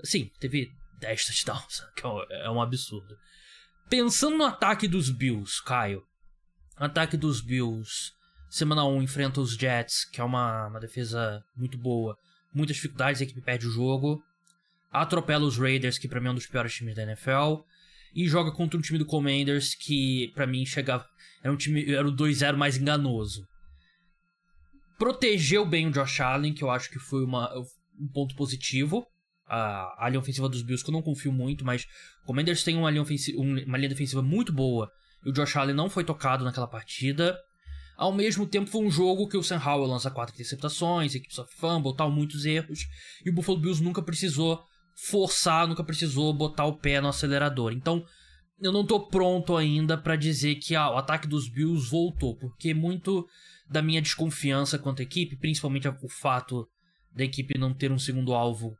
assim, 0.04 0.30
teve 0.39 0.69
10 1.00 1.25
touchdowns, 1.25 1.81
que 1.95 2.06
é, 2.06 2.45
é 2.45 2.50
um 2.50 2.62
absurdo. 2.62 3.16
Pensando 3.89 4.38
no 4.38 4.44
ataque 4.44 4.88
dos 4.88 5.10
Bills, 5.10 5.63
Caio. 5.63 6.04
Ataque 6.75 7.18
dos 7.18 7.42
Bills, 7.42 8.12
semana 8.50 8.86
1 8.86 9.01
enfrenta 9.01 9.42
os 9.42 9.56
Jets, 9.56 10.06
que 10.06 10.21
é 10.21 10.24
uma, 10.24 10.68
uma 10.68 10.80
defesa 10.80 11.42
muito 11.56 11.77
boa. 11.77 12.18
Muitas 12.54 12.75
dificuldades, 12.75 13.21
a 13.21 13.24
equipe 13.24 13.42
perde 13.42 13.68
o 13.68 13.71
jogo. 13.71 14.21
Atropela 14.92 15.45
os 15.45 15.57
Raiders, 15.57 15.98
que 15.98 16.07
pra 16.07 16.19
mim 16.19 16.27
é 16.27 16.31
um 16.31 16.36
dos 16.36 16.48
piores 16.48 16.74
times 16.74 16.95
da 16.95 17.04
NFL. 17.04 17.62
E 18.14 18.28
joga 18.28 18.52
contra 18.52 18.78
um 18.78 18.82
time 18.82 18.98
do 18.98 19.06
Commanders, 19.06 19.76
que 19.76 20.32
para 20.34 20.48
mim 20.48 20.66
chegava 20.66 21.06
era 21.44 21.54
um 21.54 21.58
time, 21.58 21.92
era 21.92 22.08
o 22.08 22.12
2-0 22.12 22.56
mais 22.56 22.78
enganoso. 22.78 23.48
Protegeu 24.98 25.66
bem 25.66 25.88
o 25.88 25.92
Josh 25.92 26.20
Allen, 26.20 26.54
que 26.54 26.64
eu 26.64 26.70
acho 26.70 26.90
que 26.90 27.00
foi 27.00 27.24
uma, 27.24 27.50
um 28.00 28.08
ponto 28.14 28.36
positivo. 28.36 29.06
A, 29.48 30.06
a 30.06 30.10
linha 30.10 30.20
ofensiva 30.20 30.50
dos 30.50 30.62
Bills, 30.62 30.84
que 30.84 30.90
eu 30.90 30.94
não 30.94 31.02
confio 31.02 31.32
muito, 31.32 31.66
mas 31.66 31.86
o 32.24 32.28
Commanders 32.28 32.64
tem 32.64 32.76
uma 32.76 32.92
linha, 32.92 33.02
ofensiva, 33.02 33.40
uma 33.40 33.78
linha 33.78 33.90
defensiva 33.90 34.22
muito 34.22 34.52
boa. 34.52 34.92
E 35.26 35.30
o 35.30 35.34
Josh 35.34 35.56
Allen 35.56 35.76
não 35.76 35.90
foi 35.90 36.04
tocado 36.04 36.44
naquela 36.44 36.68
partida. 36.68 37.38
Ao 37.98 38.14
mesmo 38.14 38.46
tempo, 38.46 38.70
foi 38.70 38.86
um 38.86 38.92
jogo 38.92 39.28
que 39.28 39.38
o 39.38 39.44
Sam 39.44 39.62
Howell 39.66 39.88
lança 39.88 40.12
quatro 40.12 40.34
interceptações, 40.34 41.16
equipe 41.16 41.34
sofre 41.34 41.56
fumble, 41.56 41.96
tal, 41.96 42.12
muitos 42.12 42.46
erros. 42.46 42.80
E 43.26 43.30
o 43.30 43.34
Buffalo 43.34 43.60
Bills 43.60 43.84
nunca 43.84 44.02
precisou 44.02 44.62
forçar, 45.07 45.68
nunca 45.68 45.84
precisou 45.84 46.34
botar 46.34 46.66
o 46.66 46.78
pé 46.78 47.00
no 47.00 47.07
acelerador. 47.07 47.72
Então, 47.72 48.04
eu 48.60 48.72
não 48.72 48.86
tô 48.86 49.07
pronto 49.07 49.56
ainda 49.56 49.98
para 49.98 50.16
dizer 50.16 50.56
que 50.56 50.75
ah, 50.75 50.92
o 50.92 50.98
ataque 50.98 51.28
dos 51.28 51.50
Bills 51.50 51.90
voltou, 51.90 52.36
porque 52.38 52.74
muito 52.74 53.25
da 53.69 53.81
minha 53.81 54.02
desconfiança 54.02 54.78
quanto 54.78 55.02
à 55.02 55.04
equipe, 55.04 55.38
principalmente 55.38 55.88
o 55.88 56.09
fato 56.09 56.68
da 57.16 57.24
equipe 57.24 57.57
não 57.57 57.74
ter 57.74 57.92
um 57.92 58.00
segundo 58.00 58.33
alvo 58.33 58.76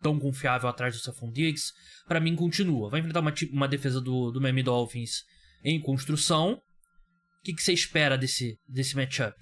tão 0.00 0.18
confiável 0.18 0.68
atrás 0.68 0.94
do 0.94 1.00
Stephon 1.00 1.30
Diggs, 1.30 1.72
para 2.06 2.20
mim 2.20 2.36
continua. 2.36 2.90
Vai 2.90 3.00
enfrentar 3.00 3.20
uma, 3.20 3.32
uma 3.52 3.68
defesa 3.68 4.00
do, 4.00 4.30
do 4.30 4.40
Miami 4.40 4.62
Dolphins 4.62 5.22
em 5.64 5.80
construção. 5.80 6.52
O 6.52 7.42
que, 7.42 7.54
que 7.54 7.62
você 7.62 7.72
espera 7.72 8.16
desse, 8.16 8.58
desse 8.68 8.94
matchup? 8.94 9.34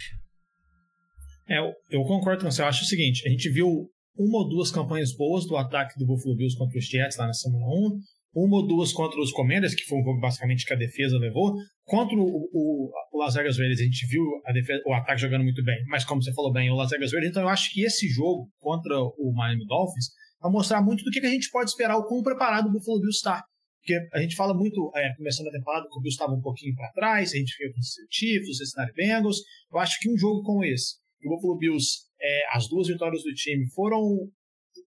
É, 1.49 1.59
eu, 1.91 2.03
concordo 2.05 2.45
com 2.45 2.51
você. 2.51 2.63
Eu 2.63 2.67
acho 2.67 2.85
o 2.85 2.87
seguinte: 2.87 3.27
a 3.27 3.31
gente 3.31 3.51
viu 3.51 3.91
uma 4.17 4.39
ou 4.39 4.49
duas 4.49 4.71
campanhas 4.71 5.15
boas 5.15 5.47
do 5.47 5.57
ataque 5.57 5.99
do 5.99 6.07
Buffalo 6.07 6.37
Bills 6.37 6.57
contra 6.57 6.79
os 6.79 6.85
Jets 6.85 7.17
lá 7.17 7.27
na 7.27 7.33
semana 7.33 7.67
1 7.67 8.01
uma 8.35 8.57
ou 8.57 8.67
duas 8.67 8.93
contra 8.93 9.21
os 9.21 9.31
Commanders, 9.31 9.75
que 9.75 9.85
foi 9.85 9.99
um 9.99 10.05
jogo 10.05 10.21
basicamente 10.21 10.65
que 10.65 10.73
a 10.73 10.77
defesa 10.77 11.19
levou. 11.19 11.55
Contra 11.85 12.17
o, 12.17 12.49
o, 12.53 12.91
o 13.13 13.19
Las 13.19 13.35
Vegas 13.35 13.59
Raiders, 13.59 13.81
a 13.81 13.85
gente 13.85 14.07
viu 14.07 14.23
a 14.47 14.53
defesa, 14.53 14.83
o 14.87 14.95
ataque 14.95 15.21
jogando 15.21 15.43
muito 15.43 15.63
bem, 15.63 15.77
mas 15.87 16.05
como 16.05 16.23
você 16.23 16.33
falou 16.33 16.53
bem, 16.53 16.71
o 16.71 16.75
Las 16.75 16.91
Vegas 16.91 17.13
Raiders, 17.13 17.31
então 17.31 17.43
eu 17.43 17.49
acho 17.49 17.71
que 17.73 17.85
esse 17.85 18.09
jogo 18.09 18.49
contra 18.59 18.99
o 18.99 19.33
Miami 19.35 19.67
Dolphins 19.67 20.07
vai 20.41 20.51
mostrar 20.51 20.81
muito 20.83 21.05
do 21.05 21.11
que 21.11 21.21
a 21.21 21.29
gente 21.29 21.51
pode 21.51 21.71
esperar, 21.71 21.97
o 21.97 22.07
quão 22.07 22.23
preparado 22.23 22.69
o 22.69 22.73
Buffalo 22.73 23.01
Bills 23.01 23.17
está. 23.17 23.45
Porque 23.81 23.99
a 24.15 24.21
gente 24.21 24.37
fala 24.37 24.55
muito, 24.55 24.93
é, 24.95 25.13
começando 25.17 25.49
a 25.49 25.53
temporada, 25.53 25.89
que 25.91 25.99
o 25.99 26.01
Bills 26.01 26.15
estava 26.15 26.33
um 26.33 26.41
pouquinho 26.41 26.75
para 26.75 26.93
trás, 26.93 27.33
a 27.33 27.37
gente 27.37 27.53
fica 27.53 27.73
com 27.73 27.81
os 27.81 27.95
Chiefs, 28.11 28.49
os 28.49 28.59
Cincinnati 28.59 28.93
Bengals. 28.95 29.39
Eu 29.73 29.79
acho 29.79 29.99
que 30.01 30.09
um 30.09 30.17
jogo 30.17 30.43
como 30.43 30.65
esse, 30.65 30.95
o 31.25 31.35
Buffalo 31.35 31.59
Bills, 31.59 32.07
é, 32.23 32.57
as 32.57 32.69
duas 32.69 32.89
vitórias 32.89 33.23
do 33.23 33.35
time 33.35 33.69
foram 33.71 34.31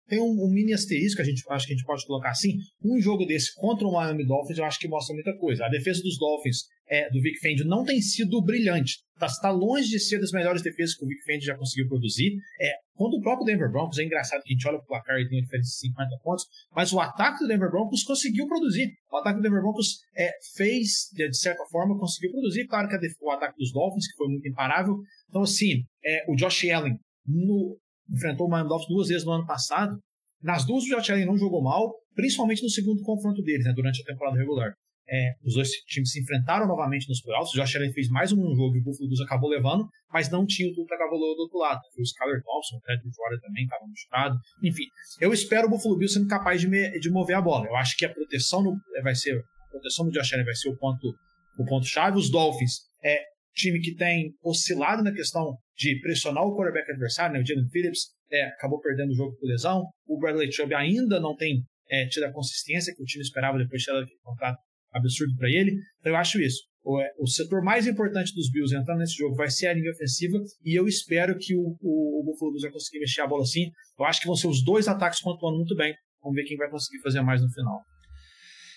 tem 0.07 0.19
um, 0.19 0.45
um, 0.45 0.49
mini 0.51 0.73
asterisco, 0.73 1.21
a 1.21 1.25
gente, 1.25 1.43
acho 1.49 1.65
que 1.65 1.73
a 1.73 1.75
gente 1.75 1.85
pode 1.85 2.05
colocar 2.05 2.29
assim. 2.29 2.57
Um 2.83 3.01
jogo 3.01 3.25
desse 3.25 3.53
contra 3.55 3.87
o 3.87 3.91
Miami 3.91 4.25
Dolphins, 4.25 4.57
eu 4.57 4.65
acho 4.65 4.79
que 4.79 4.87
mostra 4.87 5.15
muita 5.15 5.35
coisa. 5.37 5.65
A 5.65 5.69
defesa 5.69 6.01
dos 6.01 6.17
Dolphins, 6.19 6.57
é, 6.87 7.09
do 7.09 7.19
Vic 7.21 7.39
Fendi, 7.39 7.63
não 7.63 7.83
tem 7.83 7.99
sido 8.01 8.41
brilhante. 8.43 8.99
Está 9.15 9.27
tá 9.41 9.49
longe 9.49 9.89
de 9.89 9.99
ser 9.99 10.19
das 10.19 10.31
melhores 10.31 10.61
defesas 10.61 10.95
que 10.95 11.03
o 11.03 11.07
Vic 11.07 11.23
Fendi 11.23 11.45
já 11.45 11.57
conseguiu 11.57 11.87
produzir. 11.87 12.35
É, 12.61 12.73
contra 12.93 13.17
o 13.17 13.21
próprio 13.21 13.45
Denver 13.45 13.71
Broncos, 13.71 13.97
é 13.97 14.03
engraçado 14.03 14.43
que 14.43 14.53
a 14.53 14.53
gente 14.53 14.67
olha 14.67 14.77
para 14.77 14.83
o 14.83 14.87
placar 14.87 15.17
e 15.17 15.27
tem 15.27 15.39
uma 15.39 15.43
diferença 15.43 15.69
de 15.69 15.75
50 15.75 16.17
pontos, 16.23 16.45
mas 16.75 16.93
o 16.93 16.99
ataque 16.99 17.39
do 17.39 17.47
Denver 17.47 17.71
Broncos 17.71 18.03
conseguiu 18.03 18.45
produzir. 18.47 18.91
O 19.11 19.17
ataque 19.17 19.37
do 19.37 19.41
Denver 19.41 19.61
Broncos 19.61 20.01
é, 20.15 20.31
fez, 20.55 21.09
de 21.13 21.33
certa 21.35 21.65
forma, 21.71 21.97
conseguiu 21.97 22.31
produzir. 22.31 22.67
Claro 22.67 22.87
que 22.87 22.95
o 23.21 23.31
ataque 23.31 23.57
dos 23.57 23.71
Dolphins, 23.71 24.07
que 24.07 24.17
foi 24.17 24.27
muito 24.27 24.47
imparável. 24.47 24.95
Então, 25.29 25.41
assim, 25.41 25.83
é, 26.05 26.25
o 26.29 26.35
Josh 26.35 26.69
Allen, 26.69 26.95
no, 27.27 27.77
enfrentou 28.11 28.47
o 28.47 28.63
Dolphins 28.63 28.89
duas 28.89 29.07
vezes 29.07 29.25
no 29.25 29.31
ano 29.31 29.45
passado. 29.45 29.97
Nas 30.41 30.65
duas, 30.65 30.83
o 30.83 31.11
Allen 31.11 31.25
não 31.25 31.37
jogou 31.37 31.63
mal, 31.63 31.93
principalmente 32.13 32.61
no 32.61 32.69
segundo 32.69 33.01
confronto 33.01 33.41
deles, 33.41 33.65
né, 33.65 33.73
durante 33.73 34.01
a 34.01 34.05
temporada 34.05 34.37
regular. 34.37 34.73
É, 35.07 35.33
os 35.43 35.53
dois 35.53 35.69
times 35.85 36.11
se 36.11 36.19
enfrentaram 36.19 36.67
novamente 36.67 37.07
nos 37.07 37.21
playoffs. 37.21 37.53
O 37.53 37.57
Josh 37.57 37.75
Allen 37.75 37.93
fez 37.93 38.09
mais 38.09 38.31
um 38.31 38.37
jogo 38.55 38.75
e 38.75 38.79
o 38.79 38.83
Buffalo 38.83 39.07
Bills 39.07 39.23
acabou 39.23 39.49
levando, 39.49 39.87
mas 40.11 40.31
não 40.31 40.45
tinha 40.47 40.67
o 40.67 40.73
Tua 40.73 40.85
Tagovailoa 40.87 41.35
do 41.35 41.41
outro 41.41 41.59
lado. 41.59 41.79
Foi 41.93 42.01
o 42.01 42.03
Skyler 42.03 42.41
Thompson, 42.43 42.77
o 42.77 42.81
Ted 42.81 43.01
Bridgewater 43.03 43.39
também 43.41 43.63
estava 43.65 43.85
machucado. 43.87 44.39
Enfim, 44.63 44.85
eu 45.21 45.31
espero 45.31 45.67
o 45.67 45.69
Buffalo 45.69 45.97
Bills 45.97 46.13
sendo 46.13 46.27
capaz 46.27 46.59
de, 46.59 46.67
me, 46.67 46.99
de 46.99 47.11
mover 47.11 47.35
a 47.35 47.41
bola. 47.41 47.67
Eu 47.67 47.75
acho 47.75 47.95
que 47.97 48.05
a 48.05 48.11
proteção 48.11 48.63
no, 48.63 48.75
vai 49.03 49.13
ser 49.13 49.37
a 49.37 49.69
proteção 49.69 50.05
do 50.05 50.11
Josh 50.11 50.33
Allen 50.33 50.45
vai 50.45 50.55
ser 50.55 50.69
o 50.69 50.77
ponto 50.77 51.13
o 51.57 51.65
ponto 51.65 51.85
chave. 51.85 52.17
Os 52.17 52.29
Dolphins 52.31 52.79
é 53.03 53.19
time 53.53 53.79
que 53.79 53.95
tem 53.95 54.33
oscilado 54.43 55.03
na 55.03 55.13
questão 55.13 55.55
de 55.77 55.99
pressionar 55.99 56.43
o 56.43 56.55
quarterback 56.55 56.91
adversário, 56.91 57.33
né? 57.33 57.41
O 57.41 57.45
Jalen 57.45 57.67
Phillips 57.69 58.15
é, 58.31 58.47
acabou 58.47 58.79
perdendo 58.79 59.11
o 59.11 59.15
jogo 59.15 59.35
por 59.37 59.47
lesão. 59.47 59.83
O 60.07 60.17
Bradley 60.19 60.51
Chubb 60.51 60.73
ainda 60.73 61.19
não 61.19 61.35
tem 61.35 61.63
é, 61.89 62.07
tido 62.07 62.23
a 62.23 62.31
consistência 62.31 62.93
que 62.95 63.01
o 63.01 63.05
time 63.05 63.23
esperava 63.23 63.57
depois 63.57 63.81
de 63.81 63.85
ter 63.85 63.91
aquele 63.91 64.19
contrato 64.23 64.57
absurdo 64.93 65.35
para 65.37 65.49
ele. 65.49 65.75
Então 65.99 66.13
eu 66.13 66.15
acho 66.15 66.41
isso. 66.41 66.63
O, 66.83 67.01
é, 67.01 67.09
o, 67.19 67.27
setor 67.27 67.63
mais 67.63 67.87
importante 67.87 68.33
dos 68.35 68.49
Bills 68.51 68.75
entrando 68.75 68.99
nesse 68.99 69.15
jogo 69.15 69.35
vai 69.35 69.49
ser 69.49 69.67
a 69.67 69.73
linha 69.73 69.91
ofensiva 69.91 70.37
e 70.63 70.75
eu 70.75 70.87
espero 70.87 71.35
que 71.37 71.55
o, 71.55 71.75
o, 71.81 72.21
o 72.21 72.23
Buffalo 72.23 72.51
Bills 72.51 72.61
vai 72.61 72.71
conseguir 72.71 72.99
mexer 72.99 73.21
a 73.21 73.27
bola 73.27 73.41
assim. 73.41 73.71
Eu 73.97 74.05
acho 74.05 74.21
que 74.21 74.27
vão 74.27 74.35
ser 74.35 74.47
os 74.47 74.63
dois 74.63 74.87
ataques 74.87 75.21
pontuando 75.21 75.57
muito 75.57 75.75
bem. 75.75 75.95
Vamos 76.21 76.35
ver 76.35 76.43
quem 76.43 76.57
vai 76.57 76.69
conseguir 76.69 77.01
fazer 77.01 77.21
mais 77.21 77.41
no 77.41 77.49
final. 77.49 77.81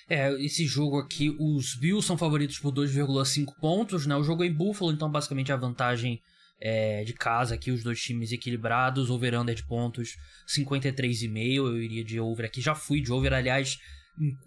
É, 0.08 0.32
esse 0.42 0.64
jogo 0.64 0.98
aqui, 0.98 1.28
os 1.38 1.76
Bills 1.78 2.06
são 2.06 2.16
favoritos 2.16 2.58
por 2.58 2.72
2,5 2.72 3.52
pontos, 3.60 4.06
né? 4.06 4.16
O 4.16 4.22
jogo 4.22 4.42
é 4.42 4.46
em 4.46 4.54
Buffalo, 4.54 4.90
então 4.90 5.10
basicamente 5.10 5.52
a 5.52 5.56
vantagem 5.56 6.18
é, 6.60 7.04
de 7.04 7.12
casa 7.12 7.54
aqui, 7.54 7.70
os 7.70 7.82
dois 7.82 8.00
times 8.00 8.32
equilibrados, 8.32 9.10
over-under 9.10 9.54
de 9.54 9.66
pontos 9.66 10.16
53,5, 10.46 11.54
eu 11.54 11.82
iria 11.82 12.04
de 12.04 12.20
over 12.20 12.46
aqui, 12.46 12.60
já 12.60 12.74
fui 12.74 13.00
de 13.00 13.12
over, 13.12 13.32
aliás, 13.32 13.78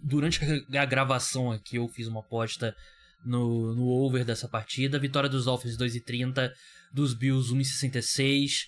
durante 0.02 0.40
a 0.76 0.84
gravação 0.84 1.50
aqui 1.50 1.76
eu 1.76 1.88
fiz 1.88 2.06
uma 2.06 2.20
aposta 2.20 2.76
no, 3.24 3.74
no 3.74 3.88
over 3.88 4.24
dessa 4.24 4.48
partida, 4.48 4.98
vitória 4.98 5.28
dos 5.28 5.46
Dolphins 5.46 5.76
2,30, 5.76 6.52
dos 6.92 7.14
Bills 7.14 7.54
1,66, 7.54 8.66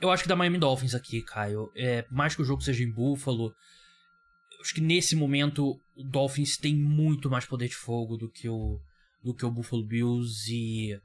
eu 0.00 0.10
acho 0.10 0.22
que 0.22 0.28
da 0.28 0.36
Miami 0.36 0.58
Dolphins 0.58 0.94
aqui, 0.94 1.20
Caio, 1.22 1.70
é, 1.76 2.06
mais 2.10 2.34
que 2.34 2.40
o 2.40 2.44
jogo 2.44 2.62
seja 2.62 2.82
em 2.82 2.90
Buffalo, 2.90 3.54
acho 4.60 4.74
que 4.74 4.80
nesse 4.80 5.14
momento 5.14 5.78
o 5.94 6.02
Dolphins 6.02 6.56
tem 6.56 6.74
muito 6.74 7.28
mais 7.28 7.44
poder 7.44 7.68
de 7.68 7.74
fogo 7.74 8.16
do 8.16 8.30
que 8.30 8.48
o, 8.48 8.80
do 9.22 9.34
que 9.34 9.44
o 9.44 9.50
Buffalo 9.50 9.84
Bills 9.84 10.50
e 10.50 10.98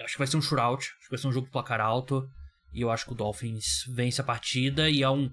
acho 0.00 0.14
que 0.14 0.18
vai 0.18 0.26
ser 0.26 0.36
um 0.36 0.42
shootout, 0.42 0.82
acho 0.82 1.04
que 1.04 1.10
vai 1.10 1.18
ser 1.18 1.28
um 1.28 1.32
jogo 1.32 1.46
de 1.46 1.52
placar 1.52 1.80
alto 1.80 2.28
e 2.72 2.80
eu 2.80 2.90
acho 2.90 3.04
que 3.04 3.12
o 3.12 3.16
Dolphins 3.16 3.84
vence 3.88 4.20
a 4.20 4.24
partida 4.24 4.88
e 4.88 5.02
é 5.02 5.10
um, 5.10 5.30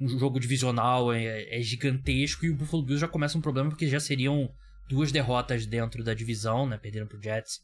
um 0.00 0.08
jogo 0.18 0.40
divisional, 0.40 1.12
é, 1.12 1.58
é 1.58 1.60
gigantesco 1.60 2.44
e 2.46 2.50
o 2.50 2.56
Buffalo 2.56 2.82
Bills 2.82 3.00
já 3.00 3.08
começa 3.08 3.36
um 3.36 3.42
problema 3.42 3.68
porque 3.68 3.88
já 3.88 4.00
seriam 4.00 4.48
duas 4.88 5.12
derrotas 5.12 5.66
dentro 5.66 6.02
da 6.02 6.14
divisão, 6.14 6.66
né, 6.66 6.78
perderam 6.78 7.06
pro 7.06 7.22
Jets 7.22 7.60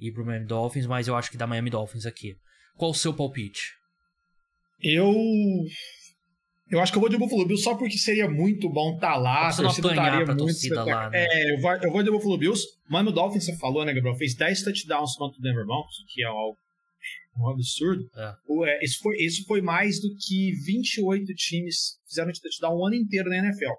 e 0.00 0.10
pro 0.10 0.24
Miami 0.24 0.46
Dolphins, 0.46 0.86
mas 0.86 1.06
eu 1.06 1.14
acho 1.14 1.30
que 1.30 1.36
dá 1.36 1.46
Miami 1.46 1.70
Dolphins 1.70 2.06
aqui. 2.06 2.34
Qual 2.76 2.90
o 2.90 2.94
seu 2.94 3.12
palpite? 3.12 3.72
Eu 4.80 5.14
eu 6.70 6.80
acho 6.80 6.90
que 6.90 6.96
eu 6.96 7.00
vou 7.00 7.10
de 7.10 7.18
Buffalo 7.18 7.46
Bills 7.46 7.62
só 7.62 7.74
porque 7.74 7.98
seria 7.98 8.28
muito 8.30 8.68
bom 8.68 8.94
estar 8.94 9.12
tá 9.12 9.16
lá. 9.16 9.48
A 9.48 9.56
torcida 9.56 9.88
estaria 9.88 10.26
muito. 10.26 10.38
Torcida 10.38 10.84
lá, 10.84 11.10
né? 11.10 11.26
É, 11.26 11.54
eu 11.54 11.60
vou, 11.60 11.72
eu 11.74 11.92
vou 11.92 12.02
de 12.02 12.10
Buffalo 12.10 12.38
Bills. 12.38 12.64
Mano, 12.88 13.12
Dolphins, 13.12 13.44
você 13.44 13.56
falou, 13.58 13.84
né, 13.84 13.92
Gabriel? 13.92 14.16
Fez 14.16 14.34
10 14.34 14.62
touchdowns 14.62 15.14
contra 15.16 15.38
o 15.38 15.42
Denver 15.42 15.66
Broncos, 15.66 15.96
que 16.08 16.22
é 16.22 16.26
algo 16.26 16.56
um 17.36 17.48
absurdo. 17.48 18.04
É. 18.16 18.84
Isso, 18.84 18.98
foi, 19.00 19.16
isso 19.16 19.44
foi 19.46 19.60
mais 19.60 20.00
do 20.00 20.08
que 20.16 20.52
28 20.64 21.26
times 21.34 21.98
fizeram 22.06 22.30
de 22.30 22.40
touchdown 22.40 22.76
o 22.76 22.86
ano 22.86 22.96
inteiro 22.96 23.28
na 23.30 23.38
NFL. 23.38 23.72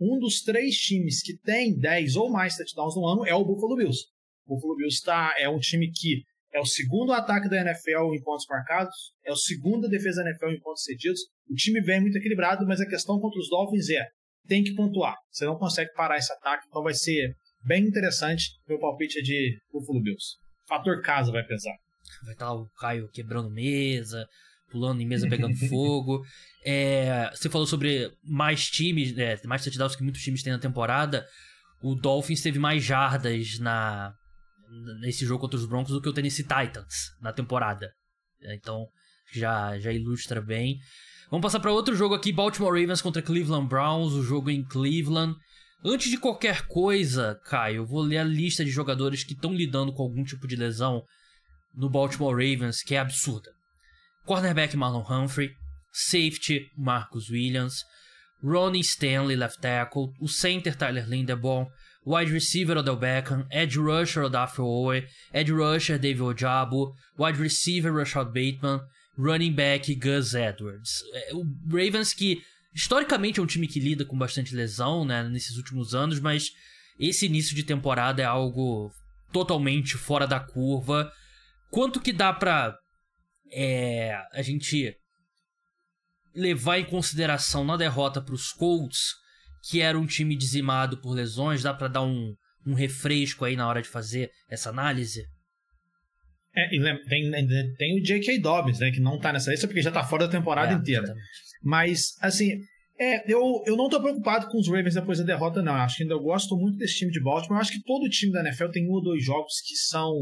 Um 0.00 0.18
dos 0.18 0.42
três 0.42 0.76
times 0.76 1.22
que 1.22 1.36
tem 1.36 1.76
10 1.76 2.16
ou 2.16 2.30
mais 2.30 2.56
touchdowns 2.56 2.96
no 2.96 3.06
ano 3.06 3.26
é 3.26 3.34
o 3.34 3.44
Buffalo 3.44 3.76
Bills. 3.76 4.06
O 4.46 4.54
Buffalo 4.54 4.76
Bills 4.76 5.02
tá, 5.02 5.34
é 5.38 5.48
um 5.48 5.58
time 5.58 5.90
que 5.90 6.22
é 6.52 6.60
o 6.60 6.64
segundo 6.64 7.12
ataque 7.12 7.48
da 7.48 7.60
NFL 7.60 8.14
em 8.14 8.22
pontos 8.22 8.46
marcados, 8.48 8.94
é 9.24 9.30
o 9.30 9.36
segundo 9.36 9.88
defesa 9.88 10.22
da 10.22 10.30
NFL 10.30 10.48
em 10.48 10.60
pontos 10.60 10.82
cedidos. 10.82 11.20
O 11.50 11.54
time 11.54 11.80
vem 11.80 12.00
muito 12.00 12.16
equilibrado, 12.16 12.66
mas 12.66 12.80
a 12.80 12.86
questão 12.86 13.18
contra 13.18 13.40
os 13.40 13.48
Dolphins 13.48 13.90
é 13.90 14.06
tem 14.46 14.62
que 14.62 14.74
pontuar. 14.74 15.16
Você 15.30 15.44
não 15.44 15.56
consegue 15.56 15.92
parar 15.94 16.16
esse 16.16 16.32
ataque, 16.32 16.66
então 16.68 16.82
vai 16.82 16.94
ser 16.94 17.34
bem 17.64 17.84
interessante. 17.84 18.50
Meu 18.68 18.78
palpite 18.78 19.18
é 19.18 19.22
de 19.22 19.58
Buffalo 19.72 20.00
Bills. 20.02 20.36
Fator 20.68 21.02
casa 21.02 21.32
vai 21.32 21.44
pesar. 21.44 21.74
Vai 22.24 22.32
estar 22.32 22.52
o 22.52 22.68
Caio 22.78 23.08
quebrando 23.10 23.50
mesa, 23.50 24.26
pulando 24.70 25.00
em 25.00 25.06
mesa 25.06 25.28
pegando 25.28 25.56
fogo. 25.68 26.22
É, 26.64 27.30
você 27.30 27.48
falou 27.50 27.66
sobre 27.66 28.10
mais 28.22 28.68
times, 28.70 29.16
é, 29.18 29.38
mais 29.44 29.62
touchdowns 29.62 29.96
que 29.96 30.02
muitos 30.02 30.22
times 30.22 30.42
têm 30.42 30.52
na 30.52 30.58
temporada. 30.58 31.26
O 31.82 31.94
Dolphins 31.94 32.42
teve 32.42 32.58
mais 32.58 32.84
jardas 32.84 33.58
na, 33.58 34.12
nesse 35.00 35.24
jogo 35.24 35.40
contra 35.40 35.58
os 35.58 35.66
Broncos 35.66 35.92
do 35.92 36.00
que 36.00 36.08
o 36.08 36.12
Tennessee 36.12 36.44
Titans 36.44 37.10
na 37.20 37.32
temporada. 37.32 37.90
Então 38.42 38.86
já, 39.32 39.78
já 39.78 39.92
ilustra 39.92 40.40
bem. 40.40 40.78
Vamos 41.30 41.44
passar 41.44 41.60
para 41.60 41.72
outro 41.72 41.94
jogo 41.94 42.14
aqui: 42.14 42.32
Baltimore 42.32 42.72
Ravens 42.72 43.00
contra 43.00 43.22
Cleveland 43.22 43.68
Browns, 43.68 44.14
o 44.14 44.22
jogo 44.22 44.50
em 44.50 44.64
Cleveland. 44.64 45.36
Antes 45.84 46.10
de 46.10 46.18
qualquer 46.18 46.66
coisa, 46.66 47.40
Caio, 47.44 47.86
vou 47.86 48.02
ler 48.02 48.18
a 48.18 48.24
lista 48.24 48.64
de 48.64 48.70
jogadores 48.70 49.22
que 49.22 49.32
estão 49.32 49.54
lidando 49.54 49.92
com 49.92 50.02
algum 50.02 50.24
tipo 50.24 50.48
de 50.48 50.56
lesão 50.56 51.02
no 51.74 51.88
Baltimore 51.88 52.32
Ravens, 52.32 52.82
que 52.82 52.96
é 52.96 52.98
absurda. 52.98 53.48
Cornerback 54.26 54.76
Marlon 54.76 55.06
Humphrey, 55.08 55.52
safety 55.92 56.66
Marcus 56.76 57.30
Williams, 57.30 57.84
Ronnie 58.42 58.82
Stanley, 58.82 59.36
left 59.36 59.60
tackle, 59.60 60.12
o 60.20 60.26
center 60.26 60.74
Tyler 60.74 61.08
Linderbaum, 61.08 61.66
wide 62.04 62.32
receiver 62.32 62.76
Odell 62.76 62.96
Beckham, 62.96 63.46
edge 63.52 63.78
rusher 63.78 64.24
Odafe 64.24 64.60
Owe, 64.60 65.06
edge 65.32 65.52
rusher 65.52 65.96
David 65.96 66.22
Ojabo, 66.22 66.92
wide 67.16 67.38
receiver 67.38 67.92
Rashad 67.92 68.32
Bateman, 68.34 68.80
running 69.20 69.52
back 69.52 69.94
Gus 69.94 70.34
Edwards. 70.34 71.02
É, 71.12 71.34
o 71.34 71.44
Ravens 71.68 72.12
que 72.12 72.42
historicamente 72.74 73.40
é 73.40 73.42
um 73.42 73.46
time 73.46 73.66
que 73.66 73.80
lida 73.80 74.04
com 74.04 74.16
bastante 74.16 74.54
lesão, 74.54 75.04
né, 75.04 75.22
nesses 75.28 75.56
últimos 75.56 75.94
anos, 75.94 76.20
mas 76.20 76.50
esse 76.98 77.26
início 77.26 77.54
de 77.54 77.62
temporada 77.62 78.22
é 78.22 78.24
algo 78.24 78.90
totalmente 79.32 79.96
fora 79.96 80.26
da 80.26 80.40
curva. 80.40 81.12
Quanto 81.70 82.00
que 82.00 82.12
dá 82.12 82.32
pra 82.32 82.76
é, 83.52 84.14
a 84.32 84.42
gente 84.42 84.94
levar 86.34 86.78
em 86.78 86.84
consideração 86.84 87.64
na 87.64 87.76
derrota 87.76 88.20
para 88.20 88.34
os 88.34 88.52
Colts 88.52 89.20
que 89.62 89.80
era 89.80 89.98
um 89.98 90.06
time 90.06 90.36
dizimado 90.36 90.98
por 90.98 91.12
lesões, 91.12 91.62
dá 91.62 91.74
para 91.74 91.88
dar 91.88 92.02
um, 92.02 92.34
um 92.66 92.74
refresco 92.74 93.44
aí 93.44 93.56
na 93.56 93.68
hora 93.68 93.82
de 93.82 93.88
fazer 93.88 94.30
essa 94.48 94.70
análise? 94.70 95.24
É, 96.54 96.68
tem, 97.08 97.30
tem 97.76 97.98
o 97.98 98.02
J.K. 98.02 98.38
Dobbins, 98.40 98.80
né, 98.80 98.90
que 98.90 99.00
não 99.00 99.18
tá 99.18 99.32
nessa 99.32 99.50
lista 99.50 99.66
porque 99.66 99.82
já 99.82 99.92
tá 99.92 100.02
fora 100.02 100.26
da 100.26 100.32
temporada 100.32 100.72
é, 100.72 100.76
inteira. 100.76 101.04
Exatamente. 101.04 101.28
Mas, 101.62 102.16
assim, 102.20 102.58
é, 102.98 103.32
eu, 103.32 103.62
eu 103.66 103.76
não 103.76 103.88
tô 103.88 104.00
preocupado 104.00 104.48
com 104.48 104.58
os 104.58 104.68
Ravens 104.68 104.94
depois 104.94 105.18
da 105.18 105.24
derrota, 105.24 105.62
não. 105.62 105.74
Eu 105.74 105.82
acho 105.82 105.96
que 105.96 106.02
ainda 106.02 106.14
eu 106.14 106.22
gosto 106.22 106.56
muito 106.56 106.76
desse 106.76 106.98
time 106.98 107.12
de 107.12 107.22
Baltimore. 107.22 107.58
Eu 107.58 107.60
acho 107.60 107.72
que 107.72 107.82
todo 107.82 108.08
time 108.08 108.32
da 108.32 108.40
NFL 108.40 108.68
tem 108.68 108.86
um 108.86 108.92
ou 108.92 109.02
dois 109.02 109.24
jogos 109.24 109.60
que 109.66 109.76
são 109.76 110.12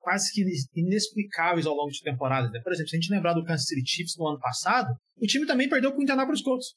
quase 0.00 0.32
que 0.32 0.44
inexplicáveis 0.74 1.66
ao 1.66 1.74
longo 1.74 1.90
de 1.90 2.02
temporada. 2.02 2.50
Né? 2.50 2.60
Por 2.62 2.72
exemplo, 2.72 2.88
se 2.88 2.96
a 2.96 3.00
gente 3.00 3.12
lembrar 3.12 3.34
do 3.34 3.44
Kansas 3.44 3.66
City 3.66 3.82
Chiefs 3.86 4.16
no 4.18 4.28
ano 4.28 4.38
passado, 4.38 4.94
o 5.18 5.26
time 5.26 5.46
também 5.46 5.68
perdeu 5.68 5.92
com 5.92 5.98
o 5.98 6.02
Indianapolis 6.02 6.42
Colts 6.42 6.68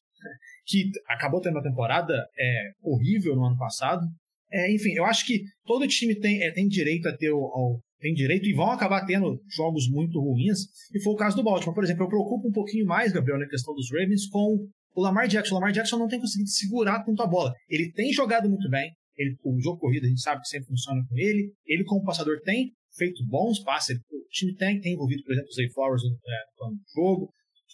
que 0.65 0.89
acabou 1.07 1.41
tendo 1.41 1.55
uma 1.55 1.63
temporada 1.63 2.13
é, 2.37 2.71
horrível 2.81 3.35
no 3.35 3.45
ano 3.45 3.57
passado. 3.57 4.05
É, 4.51 4.73
enfim, 4.73 4.93
eu 4.93 5.05
acho 5.05 5.25
que 5.25 5.43
todo 5.65 5.87
time 5.87 6.15
tem, 6.15 6.43
é, 6.43 6.51
tem 6.51 6.67
direito 6.67 7.07
a 7.07 7.17
ter 7.17 7.31
o, 7.31 7.39
ao, 7.39 7.79
tem 8.03 8.13
direito 8.13 8.45
e 8.45 8.53
vão 8.53 8.69
acabar 8.69 9.05
tendo 9.05 9.41
jogos 9.47 9.89
muito 9.89 10.19
ruins. 10.19 10.59
E 10.93 11.01
foi 11.01 11.13
o 11.13 11.15
caso 11.15 11.37
do 11.37 11.43
Baltimore. 11.43 11.73
Por 11.73 11.85
exemplo, 11.85 12.03
eu 12.03 12.09
preocupo 12.09 12.49
um 12.49 12.51
pouquinho 12.51 12.85
mais, 12.85 13.13
Gabriel, 13.13 13.39
na 13.39 13.47
questão 13.47 13.73
dos 13.73 13.89
Ravens 13.89 14.27
com 14.27 14.67
o 14.93 15.01
Lamar 15.01 15.25
Jackson. 15.29 15.55
O 15.55 15.59
Lamar 15.59 15.71
Jackson 15.71 15.97
não 15.97 16.09
tem 16.09 16.19
conseguido 16.19 16.49
segurar 16.49 17.01
tanto 17.03 17.23
a 17.23 17.27
bola. 17.27 17.53
Ele 17.69 17.89
tem 17.93 18.11
jogado 18.11 18.49
muito 18.49 18.69
bem. 18.69 18.91
Ele, 19.15 19.37
o 19.41 19.57
jogo 19.61 19.79
corrido 19.79 20.05
a 20.05 20.09
gente 20.09 20.21
sabe 20.21 20.41
que 20.41 20.49
sempre 20.49 20.67
funciona 20.67 21.01
com 21.07 21.17
ele. 21.17 21.53
Ele, 21.65 21.85
como 21.85 22.03
passador, 22.03 22.41
tem 22.43 22.73
feito 22.97 23.25
bons 23.25 23.63
passes. 23.63 23.97
O 23.97 24.27
time 24.29 24.53
tem, 24.55 24.81
tem 24.81 24.93
envolvido, 24.93 25.23
por 25.23 25.31
exemplo, 25.31 25.49
o 25.49 25.53
Zay 25.53 25.69
Flowers 25.69 26.03
no, 26.03 26.09
é, 26.09 26.69
no 26.69 26.77
jogo. 26.93 27.31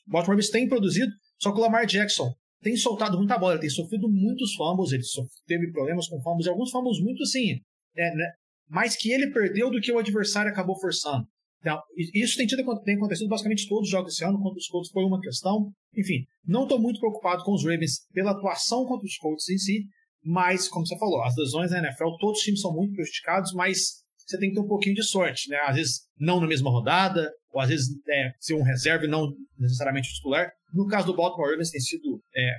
O 0.08 0.12
Baltimore 0.12 0.36
Ravens 0.36 0.50
tem 0.52 0.68
produzido, 0.68 1.12
só 1.40 1.52
que 1.52 1.58
o 1.58 1.62
Lamar 1.62 1.88
Jackson 1.88 2.32
tem 2.62 2.76
soltado 2.76 3.18
muita 3.18 3.38
bola, 3.38 3.54
ele 3.54 3.62
tem 3.62 3.70
sofrido 3.70 4.10
muitos 4.10 4.54
fumbles, 4.54 4.92
ele 4.92 5.04
teve 5.48 5.72
problemas 5.72 6.08
com 6.08 6.22
fumbles, 6.22 6.46
e 6.46 6.50
alguns 6.50 6.72
fumbles 6.72 7.00
muito 7.00 7.24
assim, 7.24 7.54
é, 7.96 8.16
né, 8.16 8.32
mais 8.70 8.96
que 8.96 9.12
ele 9.12 9.32
perdeu 9.32 9.70
do 9.70 9.82
que 9.82 9.92
o 9.92 9.98
adversário 9.98 10.52
acabou 10.52 10.80
forçando. 10.80 11.26
Então, 11.60 11.78
isso 12.14 12.38
tem, 12.38 12.48
tido, 12.48 12.64
tem 12.84 12.96
acontecido 12.96 13.28
basicamente 13.28 13.68
todos 13.68 13.88
os 13.88 13.92
jogos 13.92 14.14
esse 14.14 14.24
ano, 14.24 14.42
contra 14.42 14.58
os 14.58 14.68
Colts 14.68 14.92
foi 14.92 15.04
uma 15.04 15.20
questão. 15.20 15.72
Enfim, 15.96 16.26
não 16.46 16.64
estou 16.64 16.80
muito 16.80 17.00
preocupado 17.00 17.44
com 17.44 17.54
os 17.54 17.64
Ravens 17.64 18.06
pela 18.14 18.32
atuação 18.32 18.86
contra 18.86 19.06
os 19.06 19.18
Colts 19.18 19.50
em 19.50 19.58
si, 19.58 19.86
mas, 20.24 20.70
como 20.70 20.86
você 20.86 20.98
falou, 20.98 21.22
as 21.24 21.36
lesões 21.36 21.72
na 21.72 21.80
NFL, 21.80 22.16
todos 22.20 22.40
os 22.40 22.44
times 22.44 22.62
são 22.62 22.74
muito 22.74 22.94
prejudicados, 22.94 23.54
mas 23.54 24.04
você 24.18 24.38
tem 24.38 24.50
que 24.50 24.56
ter 24.56 24.62
um 24.62 24.68
pouquinho 24.68 24.96
de 24.96 25.04
sorte, 25.04 25.50
né? 25.50 25.58
Às 25.66 25.76
vezes 25.76 26.02
não 26.18 26.40
na 26.40 26.48
mesma 26.48 26.70
rodada, 26.70 27.30
ou 27.52 27.60
às 27.60 27.70
vezes 27.70 27.88
é, 28.08 28.32
ser 28.40 28.54
um 28.54 28.64
reserva 28.64 29.06
e 29.06 29.08
não 29.08 29.28
necessariamente 29.58 30.14
titular. 30.14 30.50
No 30.74 30.88
caso 30.88 31.08
do 31.08 31.16
Baltimore 31.16 31.50
Ravens, 31.50 31.72
tem 31.72 31.82
sido 31.82 32.22
é, 32.36 32.56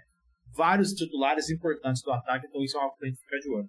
vários 0.55 0.93
titulares 0.93 1.49
importantes 1.49 2.02
do 2.02 2.11
ataque, 2.12 2.47
então 2.49 2.62
isso 2.62 2.76
é 2.76 2.81
uma 2.81 2.90
coisa 2.90 3.14
que 3.14 3.23
ficar 3.23 3.38
de 3.38 3.50
olho. 3.50 3.69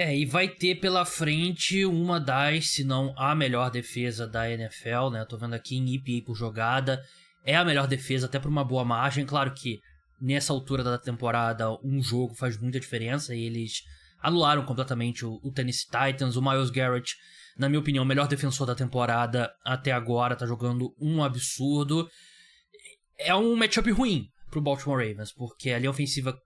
É, 0.00 0.16
e 0.16 0.24
vai 0.24 0.46
ter 0.46 0.76
pela 0.76 1.04
frente 1.04 1.84
uma 1.84 2.20
das, 2.20 2.70
se 2.70 2.84
não 2.84 3.12
a 3.18 3.34
melhor 3.34 3.68
defesa 3.68 4.28
da 4.28 4.48
NFL, 4.48 5.10
né? 5.10 5.24
tô 5.24 5.36
vendo 5.36 5.54
aqui 5.54 5.76
em 5.76 5.92
EPA 5.92 6.24
por 6.24 6.36
jogada. 6.36 7.02
É 7.44 7.56
a 7.56 7.64
melhor 7.64 7.88
defesa, 7.88 8.26
até 8.26 8.38
por 8.38 8.48
uma 8.48 8.62
boa 8.62 8.84
margem. 8.84 9.26
Claro 9.26 9.52
que 9.52 9.80
nessa 10.20 10.52
altura 10.52 10.84
da 10.84 10.98
temporada, 10.98 11.76
um 11.82 12.00
jogo 12.00 12.32
faz 12.36 12.56
muita 12.56 12.78
diferença 12.78 13.34
e 13.34 13.42
eles 13.42 13.82
anularam 14.22 14.64
completamente 14.64 15.26
o, 15.26 15.40
o 15.42 15.50
Tennessee 15.50 15.88
Titans. 15.90 16.36
O 16.36 16.42
Miles 16.42 16.70
Garrett, 16.70 17.16
na 17.58 17.68
minha 17.68 17.80
opinião, 17.80 18.04
o 18.04 18.06
melhor 18.06 18.28
defensor 18.28 18.68
da 18.68 18.76
temporada 18.76 19.52
até 19.64 19.90
agora, 19.90 20.36
tá 20.36 20.46
jogando 20.46 20.94
um 21.00 21.24
absurdo. 21.24 22.08
É 23.18 23.34
um 23.34 23.56
matchup 23.56 23.90
ruim 23.90 24.28
pro 24.48 24.60
Baltimore 24.60 25.04
Ravens, 25.04 25.32
porque 25.32 25.70
a 25.70 25.78
linha 25.80 25.90
ofensiva 25.90 26.38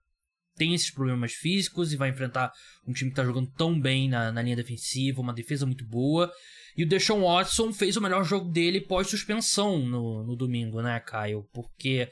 tem 0.56 0.74
esses 0.74 0.90
problemas 0.90 1.32
físicos 1.32 1.92
e 1.92 1.96
vai 1.96 2.10
enfrentar 2.10 2.52
um 2.86 2.92
time 2.92 3.10
que 3.10 3.16
tá 3.16 3.24
jogando 3.24 3.50
tão 3.52 3.78
bem 3.78 4.08
na, 4.08 4.30
na 4.30 4.42
linha 4.42 4.56
defensiva, 4.56 5.20
uma 5.20 5.32
defesa 5.32 5.66
muito 5.66 5.84
boa. 5.86 6.30
E 6.76 6.84
o 6.84 6.88
Deshaun 6.88 7.22
Watson 7.22 7.72
fez 7.72 7.96
o 7.96 8.00
melhor 8.00 8.24
jogo 8.24 8.50
dele 8.50 8.80
pós-suspensão 8.80 9.78
no, 9.78 10.24
no 10.24 10.36
domingo, 10.36 10.80
né, 10.80 11.00
Caio? 11.00 11.46
Porque 11.52 12.08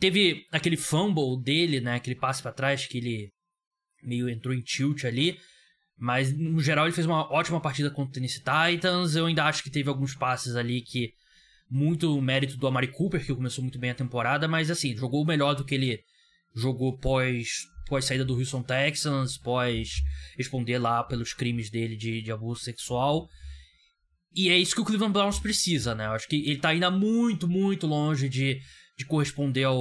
teve 0.00 0.46
aquele 0.50 0.76
fumble 0.76 1.40
dele, 1.42 1.80
né, 1.80 1.94
aquele 1.94 2.16
passe 2.16 2.42
para 2.42 2.52
trás 2.52 2.86
que 2.86 2.98
ele 2.98 3.32
meio 4.02 4.28
entrou 4.28 4.54
em 4.54 4.60
tilt 4.60 5.04
ali. 5.04 5.38
Mas, 5.96 6.36
no 6.36 6.60
geral, 6.60 6.86
ele 6.86 6.94
fez 6.94 7.06
uma 7.06 7.30
ótima 7.32 7.60
partida 7.60 7.90
contra 7.90 8.10
o 8.10 8.12
Tennessee 8.14 8.42
Titans. 8.42 9.16
Eu 9.16 9.26
ainda 9.26 9.44
acho 9.44 9.64
que 9.64 9.70
teve 9.70 9.88
alguns 9.88 10.14
passes 10.14 10.54
ali 10.54 10.80
que. 10.80 11.12
Muito 11.70 12.18
mérito 12.22 12.56
do 12.56 12.66
Amari 12.66 12.88
Cooper, 12.88 13.22
que 13.22 13.34
começou 13.34 13.62
muito 13.62 13.78
bem 13.78 13.90
a 13.90 13.94
temporada, 13.94 14.48
mas 14.48 14.70
assim, 14.70 14.96
jogou 14.96 15.22
melhor 15.22 15.54
do 15.54 15.66
que 15.66 15.74
ele 15.74 16.02
jogou 16.58 16.98
pós, 16.98 17.66
pós 17.86 18.04
saída 18.04 18.24
do 18.24 18.34
Houston 18.34 18.62
Texans, 18.62 19.38
pós 19.38 20.02
responder 20.36 20.78
lá 20.78 21.02
pelos 21.04 21.32
crimes 21.32 21.70
dele 21.70 21.96
de, 21.96 22.22
de 22.22 22.32
abuso 22.32 22.62
sexual. 22.62 23.28
E 24.34 24.50
é 24.50 24.56
isso 24.56 24.74
que 24.74 24.80
o 24.80 24.84
Cleveland 24.84 25.12
Browns 25.12 25.38
precisa, 25.38 25.94
né? 25.94 26.06
Eu 26.06 26.12
acho 26.12 26.28
que 26.28 26.36
ele 26.36 26.58
tá 26.58 26.68
ainda 26.68 26.90
muito, 26.90 27.48
muito 27.48 27.86
longe 27.86 28.28
de, 28.28 28.60
de 28.96 29.06
corresponder 29.06 29.64
ao, 29.64 29.76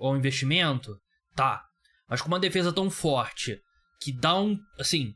ao 0.00 0.16
investimento. 0.16 0.96
Tá. 1.34 1.62
Mas 2.08 2.22
com 2.22 2.28
uma 2.28 2.40
defesa 2.40 2.72
tão 2.72 2.88
forte 2.90 3.60
que 4.00 4.12
dá 4.12 4.40
um. 4.40 4.56
Assim. 4.78 5.12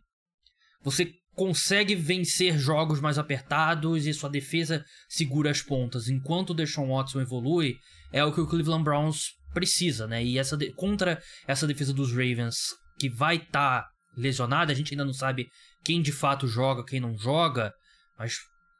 Você 0.82 1.14
consegue 1.34 1.94
vencer 1.94 2.58
jogos 2.58 3.00
mais 3.00 3.18
apertados 3.18 4.06
e 4.06 4.12
sua 4.12 4.28
defesa 4.28 4.84
segura 5.08 5.50
as 5.50 5.62
pontas 5.62 6.08
enquanto 6.08 6.50
o 6.50 6.54
Deshaun 6.54 6.94
Watson 6.94 7.20
evolui, 7.22 7.76
é 8.12 8.22
o 8.22 8.32
que 8.32 8.40
o 8.40 8.46
Cleveland 8.46 8.84
Browns 8.84 9.30
precisa, 9.52 10.06
né? 10.06 10.24
E 10.24 10.38
essa 10.38 10.56
de... 10.56 10.72
contra 10.72 11.20
essa 11.46 11.66
defesa 11.66 11.92
dos 11.92 12.10
Ravens, 12.10 12.56
que 12.98 13.08
vai 13.08 13.36
estar 13.36 13.82
tá 13.82 13.88
lesionada, 14.16 14.72
a 14.72 14.74
gente 14.74 14.92
ainda 14.92 15.04
não 15.04 15.12
sabe 15.12 15.48
quem 15.84 16.00
de 16.00 16.12
fato 16.12 16.46
joga, 16.46 16.84
quem 16.84 17.00
não 17.00 17.16
joga, 17.16 17.72
mas 18.18 18.36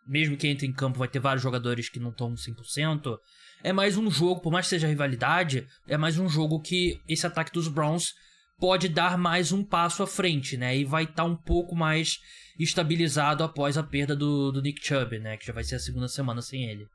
mesmo 0.06 0.36
que 0.36 0.48
entre 0.48 0.66
em 0.66 0.72
campo 0.72 0.98
vai 0.98 1.08
ter 1.08 1.18
vários 1.18 1.42
jogadores 1.42 1.88
que 1.88 2.00
não 2.00 2.10
estão 2.10 2.34
100%. 2.34 3.16
É 3.62 3.72
mais 3.72 3.96
um 3.96 4.10
jogo, 4.10 4.40
por 4.40 4.52
mais 4.52 4.66
que 4.66 4.70
seja 4.70 4.88
rivalidade, 4.88 5.66
é 5.86 5.96
mais 5.96 6.18
um 6.18 6.28
jogo 6.28 6.60
que 6.60 7.00
esse 7.08 7.26
ataque 7.26 7.52
dos 7.52 7.68
Browns 7.68 8.12
pode 8.58 8.88
dar 8.88 9.16
mais 9.16 9.52
um 9.52 9.64
passo 9.64 10.02
à 10.02 10.06
frente, 10.06 10.56
né? 10.56 10.76
E 10.76 10.84
vai 10.84 11.04
estar 11.04 11.14
tá 11.16 11.24
um 11.24 11.36
pouco 11.36 11.74
mais 11.74 12.18
estabilizado 12.58 13.42
após 13.42 13.78
a 13.78 13.82
perda 13.82 14.14
do, 14.14 14.52
do 14.52 14.62
Nick 14.62 14.84
Chubb, 14.86 15.18
né? 15.18 15.36
Que 15.36 15.46
já 15.46 15.52
vai 15.52 15.64
ser 15.64 15.76
a 15.76 15.80
segunda 15.80 16.08
semana 16.08 16.42
sem 16.42 16.64
ele. 16.64 16.86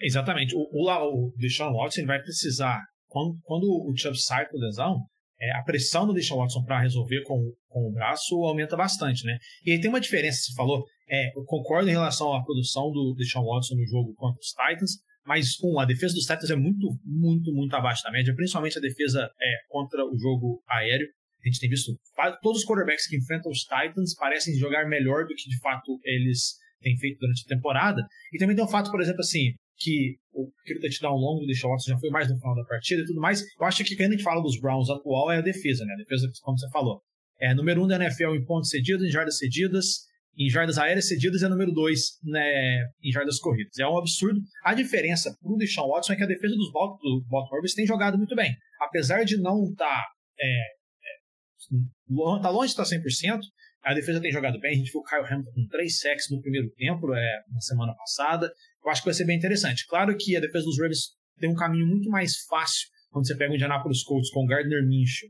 Exatamente. 0.00 0.54
O, 0.54 0.60
o, 0.72 0.88
o 0.90 1.32
Deshaun 1.36 1.74
Watson 1.74 2.04
vai 2.06 2.20
precisar, 2.20 2.82
quando, 3.08 3.38
quando 3.42 3.64
o 3.64 3.96
Chubb 3.96 4.18
sai 4.18 4.46
por 4.48 4.58
lesão, 4.58 5.00
é, 5.40 5.52
a 5.56 5.62
pressão 5.62 6.06
do 6.06 6.14
Deshaun 6.14 6.38
Watson 6.38 6.64
para 6.64 6.80
resolver 6.80 7.22
com, 7.24 7.52
com 7.68 7.88
o 7.88 7.92
braço 7.92 8.34
aumenta 8.44 8.76
bastante, 8.76 9.24
né? 9.24 9.38
E 9.64 9.72
aí 9.72 9.80
tem 9.80 9.90
uma 9.90 10.00
diferença, 10.00 10.40
você 10.42 10.54
falou, 10.54 10.84
é, 11.08 11.28
eu 11.36 11.44
concordo 11.44 11.88
em 11.88 11.92
relação 11.92 12.32
à 12.34 12.42
produção 12.42 12.90
do 12.90 13.14
Deshaun 13.16 13.44
Watson 13.44 13.74
no 13.76 13.86
jogo 13.86 14.14
contra 14.14 14.40
os 14.40 14.48
Titans, 14.48 14.92
mas, 15.26 15.58
um, 15.62 15.80
a 15.80 15.84
defesa 15.84 16.14
dos 16.14 16.24
Titans 16.24 16.50
é 16.50 16.56
muito, 16.56 16.86
muito, 17.04 17.52
muito 17.52 17.74
abaixo 17.74 18.02
da 18.04 18.12
média, 18.12 18.32
principalmente 18.34 18.78
a 18.78 18.80
defesa 18.80 19.28
é, 19.40 19.54
contra 19.68 20.04
o 20.04 20.16
jogo 20.16 20.62
aéreo. 20.68 21.08
A 21.44 21.48
gente 21.48 21.60
tem 21.60 21.68
visto 21.68 21.92
todos 22.40 22.60
os 22.60 22.66
quarterbacks 22.66 23.08
que 23.08 23.16
enfrentam 23.16 23.50
os 23.50 23.60
Titans 23.60 24.14
parecem 24.14 24.54
jogar 24.56 24.88
melhor 24.88 25.26
do 25.26 25.34
que 25.34 25.48
de 25.48 25.58
fato 25.58 25.98
eles 26.04 26.54
têm 26.80 26.96
feito 26.96 27.18
durante 27.18 27.42
a 27.44 27.54
temporada. 27.54 28.02
E 28.32 28.38
também 28.38 28.54
tem 28.54 28.64
um 28.64 28.68
fato, 28.68 28.90
por 28.90 29.00
exemplo, 29.00 29.20
assim, 29.20 29.52
que 29.78 30.16
o 30.32 30.50
querido 30.64 30.86
touchdown 30.86 31.16
longo 31.16 31.40
do 31.40 31.46
Deshaun 31.46 31.70
Watson 31.70 31.90
já 31.92 31.98
foi 31.98 32.10
mais 32.10 32.28
no 32.30 32.38
final 32.38 32.54
da 32.54 32.64
partida 32.64 33.02
e 33.02 33.06
tudo 33.06 33.20
mais. 33.20 33.42
Eu 33.42 33.66
acho 33.66 33.84
que 33.84 33.96
quando 33.96 34.08
a 34.08 34.12
gente 34.12 34.22
fala 34.22 34.42
dos 34.42 34.60
Browns 34.60 34.90
atual 34.90 35.30
é 35.30 35.38
a 35.38 35.42
defesa, 35.42 35.84
né? 35.84 35.94
A 35.94 35.96
defesa, 35.96 36.30
como 36.42 36.58
você 36.58 36.68
falou. 36.70 37.02
É 37.40 37.54
número 37.54 37.84
um 37.84 37.86
da 37.86 37.96
NFL 37.96 38.34
em 38.34 38.44
pontos 38.44 38.70
cedidos, 38.70 39.06
em 39.06 39.10
jardas 39.10 39.38
cedidas, 39.38 40.06
em 40.38 40.50
jardas 40.50 40.78
aéreas 40.78 41.08
cedidas 41.08 41.42
é 41.42 41.48
número 41.48 41.72
dois 41.72 42.18
né, 42.22 42.84
em 43.02 43.10
jardas 43.10 43.38
corridas. 43.38 43.78
É 43.78 43.86
um 43.86 43.98
absurdo. 43.98 44.38
A 44.64 44.74
diferença 44.74 45.34
para 45.40 45.52
o 45.52 45.56
Deshaun 45.56 45.88
Watson 45.88 46.12
é 46.12 46.16
que 46.16 46.24
a 46.24 46.26
defesa 46.26 46.54
dos 46.54 46.70
Baltimore 46.72 47.62
tem 47.74 47.86
jogado 47.86 48.18
muito 48.18 48.36
bem. 48.36 48.54
Apesar 48.80 49.24
de 49.24 49.38
não 49.38 49.64
estar 49.70 49.86
tá, 49.86 50.06
é, 50.38 50.46
é, 50.46 52.42
tá 52.42 52.50
longe 52.50 52.74
de 52.74 52.80
estar 52.80 52.84
100%, 52.84 53.40
a 53.82 53.94
defesa 53.94 54.20
tem 54.20 54.30
jogado 54.30 54.58
bem. 54.60 54.72
A 54.72 54.74
gente 54.74 54.92
viu 54.92 55.00
o 55.00 55.04
Kyle 55.04 55.24
Hamilton 55.24 55.52
com 55.52 55.66
três 55.68 55.98
sacks 56.00 56.26
no 56.30 56.40
primeiro 56.42 56.68
tempo, 56.72 57.14
é, 57.14 57.42
na 57.50 57.60
semana 57.60 57.94
passada. 57.94 58.52
Eu 58.86 58.92
acho 58.92 59.02
que 59.02 59.06
vai 59.06 59.14
ser 59.14 59.26
bem 59.26 59.36
interessante. 59.36 59.84
Claro 59.88 60.16
que 60.16 60.36
a 60.36 60.40
defesa 60.40 60.64
dos 60.64 60.78
Ravens 60.78 61.16
tem 61.38 61.50
um 61.50 61.54
caminho 61.54 61.86
muito 61.86 62.08
mais 62.08 62.36
fácil 62.48 62.88
quando 63.10 63.26
você 63.26 63.36
pega 63.36 63.50
o 63.50 63.54
Indianapolis 63.54 64.02
Colts 64.02 64.30
com 64.30 64.44
o 64.44 64.46
Gardner 64.46 64.86
Minshew, 64.86 65.28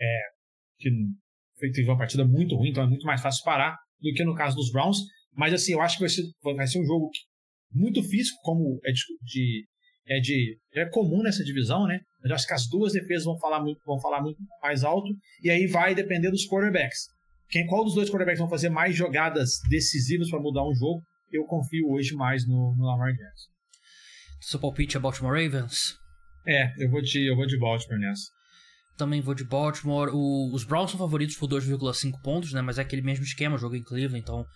é, 0.00 0.20
que 0.78 0.90
teve 1.72 1.88
uma 1.88 1.96
partida 1.96 2.24
muito 2.24 2.56
ruim, 2.56 2.70
então 2.70 2.82
é 2.82 2.86
muito 2.86 3.06
mais 3.06 3.22
fácil 3.22 3.44
parar 3.44 3.76
do 4.00 4.12
que 4.12 4.24
no 4.24 4.34
caso 4.34 4.56
dos 4.56 4.72
Browns. 4.72 4.98
Mas 5.34 5.54
assim, 5.54 5.72
eu 5.72 5.80
acho 5.80 5.96
que 5.96 6.02
vai 6.02 6.08
ser, 6.08 6.22
vai 6.42 6.66
ser 6.66 6.80
um 6.80 6.84
jogo 6.84 7.10
muito 7.72 8.02
físico, 8.02 8.36
como 8.42 8.80
é 8.84 8.90
de, 8.90 9.02
de 9.22 9.66
é 10.08 10.20
de 10.20 10.58
é 10.74 10.86
comum 10.86 11.22
nessa 11.22 11.44
divisão, 11.44 11.86
né? 11.86 12.00
Eu 12.24 12.34
acho 12.34 12.46
que 12.46 12.54
as 12.54 12.66
duas 12.68 12.92
defesas 12.92 13.24
vão 13.24 13.38
falar 13.38 13.62
muito, 13.62 13.80
vão 13.86 14.00
falar 14.00 14.20
muito 14.20 14.38
mais 14.60 14.82
alto 14.82 15.08
e 15.42 15.48
aí 15.48 15.66
vai 15.66 15.94
depender 15.94 16.30
dos 16.30 16.46
quarterbacks. 16.48 17.06
Quem, 17.50 17.66
qual 17.66 17.84
dos 17.84 17.94
dois 17.94 18.10
quarterbacks 18.10 18.40
vão 18.40 18.48
fazer 18.48 18.68
mais 18.68 18.96
jogadas 18.96 19.60
decisivas 19.70 20.28
para 20.28 20.40
mudar 20.40 20.66
um 20.68 20.74
jogo? 20.74 21.00
Eu 21.32 21.44
confio 21.44 21.90
hoje 21.90 22.14
mais 22.14 22.46
no, 22.46 22.74
no 22.76 22.86
Lamar 22.86 23.12
Jackson. 23.12 23.50
Seu 24.40 24.60
palpite 24.60 24.96
é 24.96 25.00
Baltimore 25.00 25.32
Ravens? 25.32 25.98
É, 26.46 26.72
eu 26.82 26.90
vou 26.90 27.02
de, 27.02 27.26
eu 27.26 27.36
vou 27.36 27.46
de 27.46 27.58
Baltimore 27.58 28.00
nessa. 28.00 28.30
Também 28.96 29.20
vou 29.20 29.34
de 29.34 29.44
Baltimore. 29.44 30.10
O, 30.12 30.52
os 30.54 30.64
Browns 30.64 30.90
são 30.90 30.98
favoritos 30.98 31.36
por 31.36 31.48
2,5 31.48 32.20
pontos, 32.22 32.52
né? 32.52 32.62
Mas 32.62 32.78
é 32.78 32.82
aquele 32.82 33.02
mesmo 33.02 33.24
esquema, 33.24 33.58
jogo 33.58 33.76
em 33.76 33.82
Cleveland, 33.82 34.18
então 34.18 34.46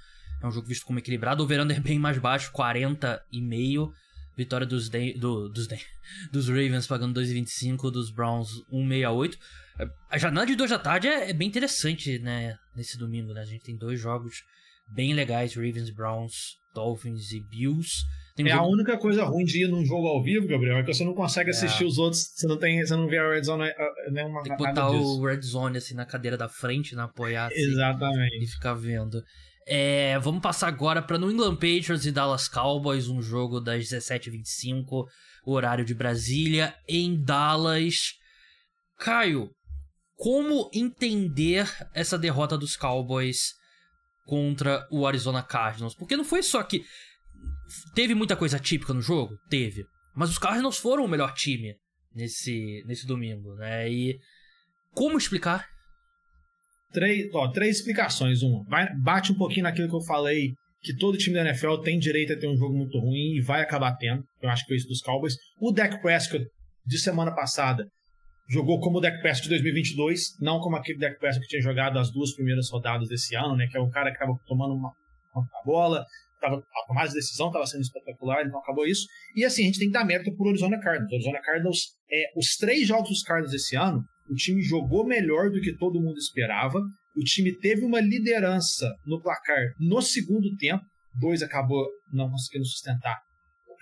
é 0.43 0.47
um 0.47 0.51
jogo 0.51 0.67
visto 0.67 0.87
como 0.87 0.99
equilibrado. 0.99 1.43
O 1.43 1.47
verão 1.47 1.69
é 1.71 1.79
bem 1.81 1.99
mais 1.99 2.19
baixo, 2.19 2.53
40,5. 2.53 3.93
Vitória 4.35 4.67
dos, 4.67 4.89
de, 4.89 5.13
do, 5.13 5.49
dos, 5.51 5.67
de, 5.67 5.79
dos 6.33 6.49
Ravens 6.49 6.87
pagando 6.87 7.21
2,25, 7.21 7.91
dos 7.91 8.11
Browns 8.11 8.49
1,68. 8.73 9.37
A 10.11 10.19
janela 10.19 10.47
de 10.47 10.57
2 10.57 10.71
da 10.71 10.79
tarde 10.79 11.09
é, 11.09 11.31
é, 11.31 11.33
bem 11.33 11.49
interessante, 11.49 12.19
né? 12.19 12.57
Nesse 12.75 12.97
domingo, 12.97 13.33
né? 13.35 13.43
A 13.43 13.45
gente 13.45 13.63
tem 13.63 13.77
dois 13.77 14.01
jogos 14.01 14.43
bem 14.89 15.13
legais, 15.13 15.55
Ravens, 15.55 15.91
Browns, 15.91 16.57
Dolphins 16.75 17.33
e 17.33 17.41
Bills. 17.41 18.05
Tem 18.35 18.49
é 18.49 18.53
a 18.53 18.63
única 18.63 18.97
coisa 18.97 19.25
ruim 19.25 19.45
de 19.45 19.65
ir 19.65 19.69
num 19.69 19.85
jogo 19.85 20.07
ao 20.07 20.23
vivo, 20.23 20.49
Gabriel, 20.49 20.79
é 20.79 20.83
que 20.83 20.93
você 20.93 21.05
não 21.05 21.15
consegue 21.15 21.51
é. 21.51 21.53
assistir 21.53 21.85
é. 21.85 21.87
os 21.87 21.99
outros, 21.99 22.23
você 22.35 22.47
não 22.47 22.57
tem, 22.57 22.85
você 22.85 22.97
não 22.97 23.07
vê 23.07 23.19
a 23.19 23.29
Red 23.29 23.43
Zone 23.43 23.65
nenhuma 24.11 24.43
Tem 24.43 24.57
que 24.57 24.65
botar 24.65 24.91
o 24.91 25.25
Red 25.25 25.43
Zone 25.43 25.77
assim 25.77 25.95
na 25.95 26.07
cadeira 26.07 26.37
da 26.37 26.49
frente, 26.49 26.95
na 26.95 27.05
apoiar 27.05 27.49
assim, 27.49 27.61
Exatamente. 27.61 28.43
e 28.43 28.47
ficar 28.47 28.75
vendo. 28.75 29.23
É, 29.67 30.19
vamos 30.19 30.41
passar 30.41 30.69
agora 30.69 31.03
para 31.03 31.19
New 31.19 31.31
England 31.31 31.57
Patriots 31.57 32.07
e 32.07 32.11
Dallas 32.11 32.49
Cowboys, 32.49 33.09
um 33.09 33.21
jogo 33.21 33.61
das 33.61 33.85
17h25, 33.85 35.05
horário 35.45 35.85
de 35.85 35.95
Brasília, 35.95 36.75
em 36.89 37.23
Dallas. 37.23 38.15
Caio, 38.99 39.51
como 40.17 40.71
entender 40.73 41.69
essa 41.93 42.19
derrota 42.19 42.57
dos 42.57 42.77
Cowboys 42.77 43.55
contra 44.25 44.87
o 44.91 45.07
Arizona 45.07 45.43
Cardinals. 45.43 45.95
Porque 45.95 46.17
não 46.17 46.25
foi 46.25 46.43
só 46.43 46.63
que 46.63 46.85
teve 47.95 48.15
muita 48.15 48.37
coisa 48.37 48.59
típica 48.59 48.93
no 48.93 49.01
jogo, 49.01 49.37
teve, 49.49 49.85
mas 50.15 50.31
os 50.31 50.39
Cardinals 50.39 50.79
foram 50.79 51.05
o 51.05 51.09
melhor 51.09 51.33
time 51.35 51.75
nesse 52.15 52.83
nesse 52.87 53.07
domingo, 53.07 53.55
né? 53.55 53.91
E 53.91 54.19
como 54.95 55.17
explicar? 55.17 55.67
Três, 56.93 57.33
ó, 57.33 57.51
três 57.51 57.79
explicações. 57.79 58.43
Uma, 58.43 58.63
vai, 58.69 58.95
bate 58.97 59.33
um 59.33 59.37
pouquinho 59.37 59.65
naquilo 59.65 59.89
que 59.89 59.97
eu 59.97 60.03
falei, 60.03 60.53
que 60.83 60.95
todo 60.95 61.17
time 61.17 61.35
da 61.35 61.49
NFL 61.49 61.79
tem 61.79 61.99
direito 61.99 62.35
a 62.35 62.39
ter 62.39 62.49
um 62.49 62.57
jogo 62.57 62.77
muito 62.77 62.99
ruim 62.99 63.37
e 63.37 63.41
vai 63.41 63.63
acabar 63.63 63.97
tendo. 63.97 64.23
Eu 64.43 64.51
acho 64.51 64.63
que 64.63 64.69
foi 64.69 64.77
isso 64.77 64.89
dos 64.89 65.01
Cowboys. 65.01 65.35
O 65.59 65.73
Dak 65.73 66.01
Prescott 66.03 66.45
de 66.85 66.99
semana 66.99 67.35
passada 67.35 67.87
jogou 68.53 68.79
como 68.81 68.99
o 68.99 69.01
Dak 69.01 69.23
Prescott 69.23 69.45
de 69.45 69.55
2022, 69.55 70.39
não 70.39 70.61
como 70.61 70.77
aquele 70.77 70.99
Dak 70.99 71.19
Prescott 71.19 71.47
que 71.47 71.49
tinha 71.49 71.63
jogado 71.63 71.99
as 71.99 72.13
duas 72.13 72.35
primeiras 72.35 72.69
rodadas 72.71 73.09
desse 73.09 73.35
ano, 73.35 73.57
né? 73.57 73.67
Que 73.67 73.79
é 73.79 73.81
um 73.81 73.89
cara 73.89 74.11
que 74.11 74.17
estava 74.17 74.39
tomando 74.47 74.75
uma, 74.75 74.93
uma 75.35 75.47
bola, 75.65 76.05
tava, 76.39 76.57
a 76.57 76.87
tomada 76.87 77.09
de 77.09 77.15
decisão 77.15 77.47
estava 77.47 77.67
sendo 77.67 77.81
espetacular, 77.81 78.45
então 78.45 78.61
acabou 78.61 78.87
isso. 78.87 79.07
E 79.35 79.43
assim, 79.43 79.63
a 79.63 79.67
gente 79.67 79.79
tem 79.79 79.89
que 79.89 79.95
dar 79.95 80.05
mérito 80.05 80.37
pro 80.37 80.51
Arizona 80.51 80.79
Cardinals. 80.79 81.11
O 81.11 81.15
Arizona 81.15 81.41
Cardinals, 81.41 81.79
é, 82.13 82.25
os 82.37 82.57
três 82.59 82.87
jogos 82.87 83.09
dos 83.09 83.23
Cardinals 83.23 83.55
esse 83.55 83.75
ano, 83.75 84.05
o 84.29 84.35
time 84.35 84.61
jogou 84.61 85.07
melhor 85.07 85.51
do 85.51 85.61
que 85.61 85.75
todo 85.75 86.01
mundo 86.01 86.19
esperava. 86.19 86.79
o 87.17 87.25
time 87.25 87.57
teve 87.59 87.85
uma 87.85 88.01
liderança 88.01 88.87
no 89.07 89.21
placar 89.21 89.73
no 89.79 90.01
segundo 90.03 90.55
tempo, 90.57 90.85
dois 91.19 91.43
acabou 91.43 91.87
não 92.13 92.31
conseguindo 92.31 92.67
sustentar. 92.67 93.19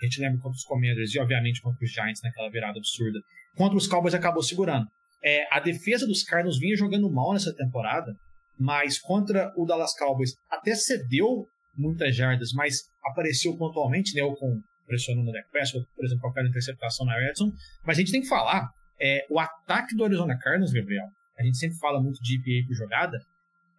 A 0.01 0.05
gente 0.05 0.19
lembra 0.19 0.39
contra 0.39 0.55
os 0.55 0.63
Commanders 0.63 1.13
e, 1.13 1.19
obviamente, 1.19 1.61
contra 1.61 1.83
os 1.83 1.91
Giants 1.91 2.21
naquela 2.23 2.49
virada 2.49 2.79
absurda. 2.79 3.19
Contra 3.55 3.77
os 3.77 3.87
Cowboys 3.87 4.13
acabou 4.13 4.43
segurando. 4.43 4.85
É, 5.23 5.45
a 5.51 5.59
defesa 5.59 6.07
dos 6.07 6.23
Cardinals 6.23 6.59
vinha 6.59 6.75
jogando 6.75 7.11
mal 7.11 7.33
nessa 7.33 7.53
temporada, 7.53 8.13
mas 8.57 8.99
contra 8.99 9.51
o 9.55 9.65
Dallas 9.65 9.95
Cowboys 9.97 10.33
até 10.49 10.73
cedeu 10.75 11.45
muitas 11.75 12.15
jardas, 12.15 12.51
mas 12.53 12.79
apareceu 13.03 13.55
pontualmente, 13.55 14.15
né, 14.15 14.23
ou 14.23 14.35
com 14.35 14.59
pressionando 14.87 15.29
o 15.29 15.33
Dak 15.33 15.49
Prescott, 15.49 15.85
por 15.95 16.03
exemplo, 16.03 16.21
qualquer 16.21 16.45
interceptação 16.45 17.05
na 17.05 17.17
Redson. 17.17 17.51
Mas 17.85 17.97
a 17.97 18.01
gente 18.01 18.11
tem 18.11 18.21
que 18.21 18.27
falar, 18.27 18.67
é, 18.99 19.25
o 19.29 19.39
ataque 19.39 19.95
do 19.95 20.03
Arizona 20.03 20.37
Cardinals, 20.37 20.73
Gabriel, 20.73 21.07
a 21.39 21.43
gente 21.43 21.57
sempre 21.57 21.77
fala 21.77 22.01
muito 22.01 22.21
de 22.21 22.35
EPA 22.35 22.67
por 22.67 22.75
jogada, 22.75 23.17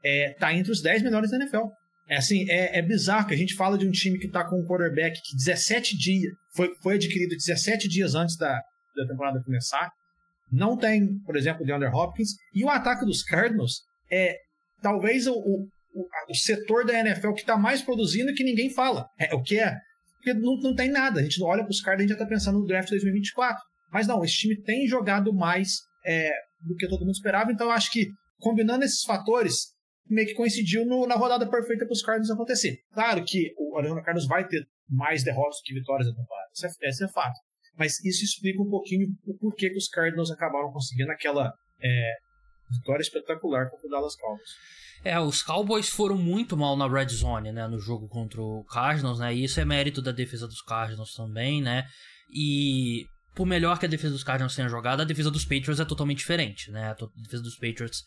é, 0.03 0.33
tá 0.39 0.55
entre 0.55 0.73
os 0.73 0.81
10 0.81 1.03
melhores 1.03 1.31
da 1.31 1.37
NFL. 1.37 1.67
É 2.09 2.17
assim, 2.17 2.51
é, 2.51 2.79
é 2.79 2.83
bizarro 2.83 3.29
que 3.29 3.35
a 3.35 3.37
gente 3.37 3.55
fala 3.55 3.79
de 3.79 3.87
um 3.87 3.91
time 3.91 4.19
que 4.19 4.29
tá 4.29 4.43
com 4.45 4.61
um 4.61 4.67
quarterback 4.67 5.21
que 5.23 5.37
17 5.37 5.97
dias, 5.97 6.33
foi, 6.55 6.75
foi 6.83 6.95
adquirido 6.95 7.37
17 7.37 7.89
dias 7.89 8.15
antes 8.15 8.37
da, 8.37 8.61
da 8.97 9.07
temporada 9.07 9.43
começar. 9.45 9.91
Não 10.51 10.77
tem, 10.77 11.19
por 11.25 11.37
exemplo, 11.37 11.63
o 11.63 11.67
DeAndre 11.67 11.89
Hopkins. 11.89 12.31
E 12.55 12.65
o 12.65 12.69
ataque 12.69 13.05
dos 13.05 13.23
Cardinals 13.23 13.83
é 14.11 14.37
talvez 14.83 15.27
o, 15.27 15.35
o, 15.35 15.69
o 16.29 16.35
setor 16.35 16.85
da 16.85 16.99
NFL 16.99 17.33
que 17.33 17.41
está 17.41 17.57
mais 17.57 17.83
produzindo 17.83 18.35
que 18.35 18.45
ninguém 18.45 18.71
fala. 18.71 19.07
É, 19.19 19.35
o 19.35 19.43
que 19.43 19.59
é? 19.59 19.75
Porque 20.17 20.35
não, 20.35 20.57
não 20.59 20.75
tem 20.75 20.91
nada. 20.91 21.21
A 21.21 21.23
gente 21.23 21.41
não 21.41 21.49
olha 21.49 21.63
para 21.63 21.71
os 21.71 21.81
Cardinals 21.81 22.11
e 22.11 22.15
já 22.15 22.23
está 22.23 22.27
pensando 22.27 22.59
no 22.59 22.67
draft 22.67 22.91
2024. 22.91 23.63
Mas 23.91 24.07
não, 24.07 24.23
esse 24.23 24.35
time 24.35 24.61
tem 24.63 24.87
jogado 24.87 25.33
mais 25.33 25.79
é, 26.05 26.31
do 26.61 26.77
que 26.77 26.89
todo 26.89 27.01
mundo 27.01 27.13
esperava. 27.13 27.51
Então 27.51 27.69
eu 27.69 27.73
acho 27.73 27.91
que 27.91 28.09
combinando 28.39 28.85
esses 28.85 29.03
fatores, 29.05 29.73
meio 30.09 30.27
que 30.27 30.35
coincidiu 30.35 30.85
no, 30.85 31.07
na 31.07 31.15
rodada 31.15 31.49
perfeita 31.49 31.87
para 31.87 31.93
os 31.93 32.03
Cardinals 32.03 32.31
acontecer. 32.31 32.77
Claro 32.93 33.25
que 33.25 33.53
o 33.57 33.79
Arizona 33.79 34.03
Cardinals 34.03 34.29
vai 34.29 34.47
ter 34.47 34.67
mais 34.89 35.25
derrotas 35.25 35.57
do 35.59 35.63
que 35.65 35.75
vitórias 35.75 36.09
na 36.09 36.15
temporada. 36.15 36.49
É, 36.83 36.89
esse 36.89 37.05
é 37.05 37.09
fato. 37.09 37.39
Mas 37.77 38.05
isso 38.05 38.25
explica 38.25 38.61
um 38.63 38.69
pouquinho 38.69 39.09
o 39.27 39.35
porquê 39.39 39.71
que 39.71 39.79
os 39.79 39.89
Cardinals 39.89 40.31
acabaram 40.31 40.71
conseguindo 40.73 41.11
aquela 41.11 41.53
é, 41.81 42.15
vitória 42.71 43.03
espetacular 43.03 43.71
contra 43.71 43.87
o 43.87 43.91
Dallas 43.91 44.17
Cowboys. 44.17 44.51
É, 45.05 45.19
os 45.19 45.43
Cowboys 45.43 45.89
foram 45.89 46.17
muito 46.17 46.57
mal 46.57 46.77
na 46.77 46.87
red 46.87 47.09
zone, 47.09 47.51
né, 47.51 47.67
no 47.67 47.79
jogo 47.79 48.09
contra 48.09 48.41
o 48.41 48.65
Cardinals, 48.65 49.19
né, 49.19 49.35
e 49.35 49.45
isso 49.45 49.59
é 49.61 49.65
mérito 49.65 50.01
da 50.01 50.13
defesa 50.13 50.47
dos 50.47 50.63
Cardinals 50.63 51.15
também, 51.15 51.61
né, 51.61 51.89
e 52.33 53.05
por 53.35 53.45
melhor 53.45 53.81
que 53.81 53.87
a 53.87 53.89
defesa 53.89 54.13
dos 54.13 54.23
Cardinals 54.23 54.55
tenha 54.55 54.69
jogado, 54.69 55.01
a 55.01 55.05
defesa 55.05 55.29
dos 55.29 55.45
Patriots 55.45 55.81
é 55.81 55.85
totalmente 55.85 56.19
diferente, 56.19 56.71
né, 56.71 56.91
a 56.91 57.21
defesa 57.21 57.43
dos 57.43 57.57
Patriots 57.57 58.05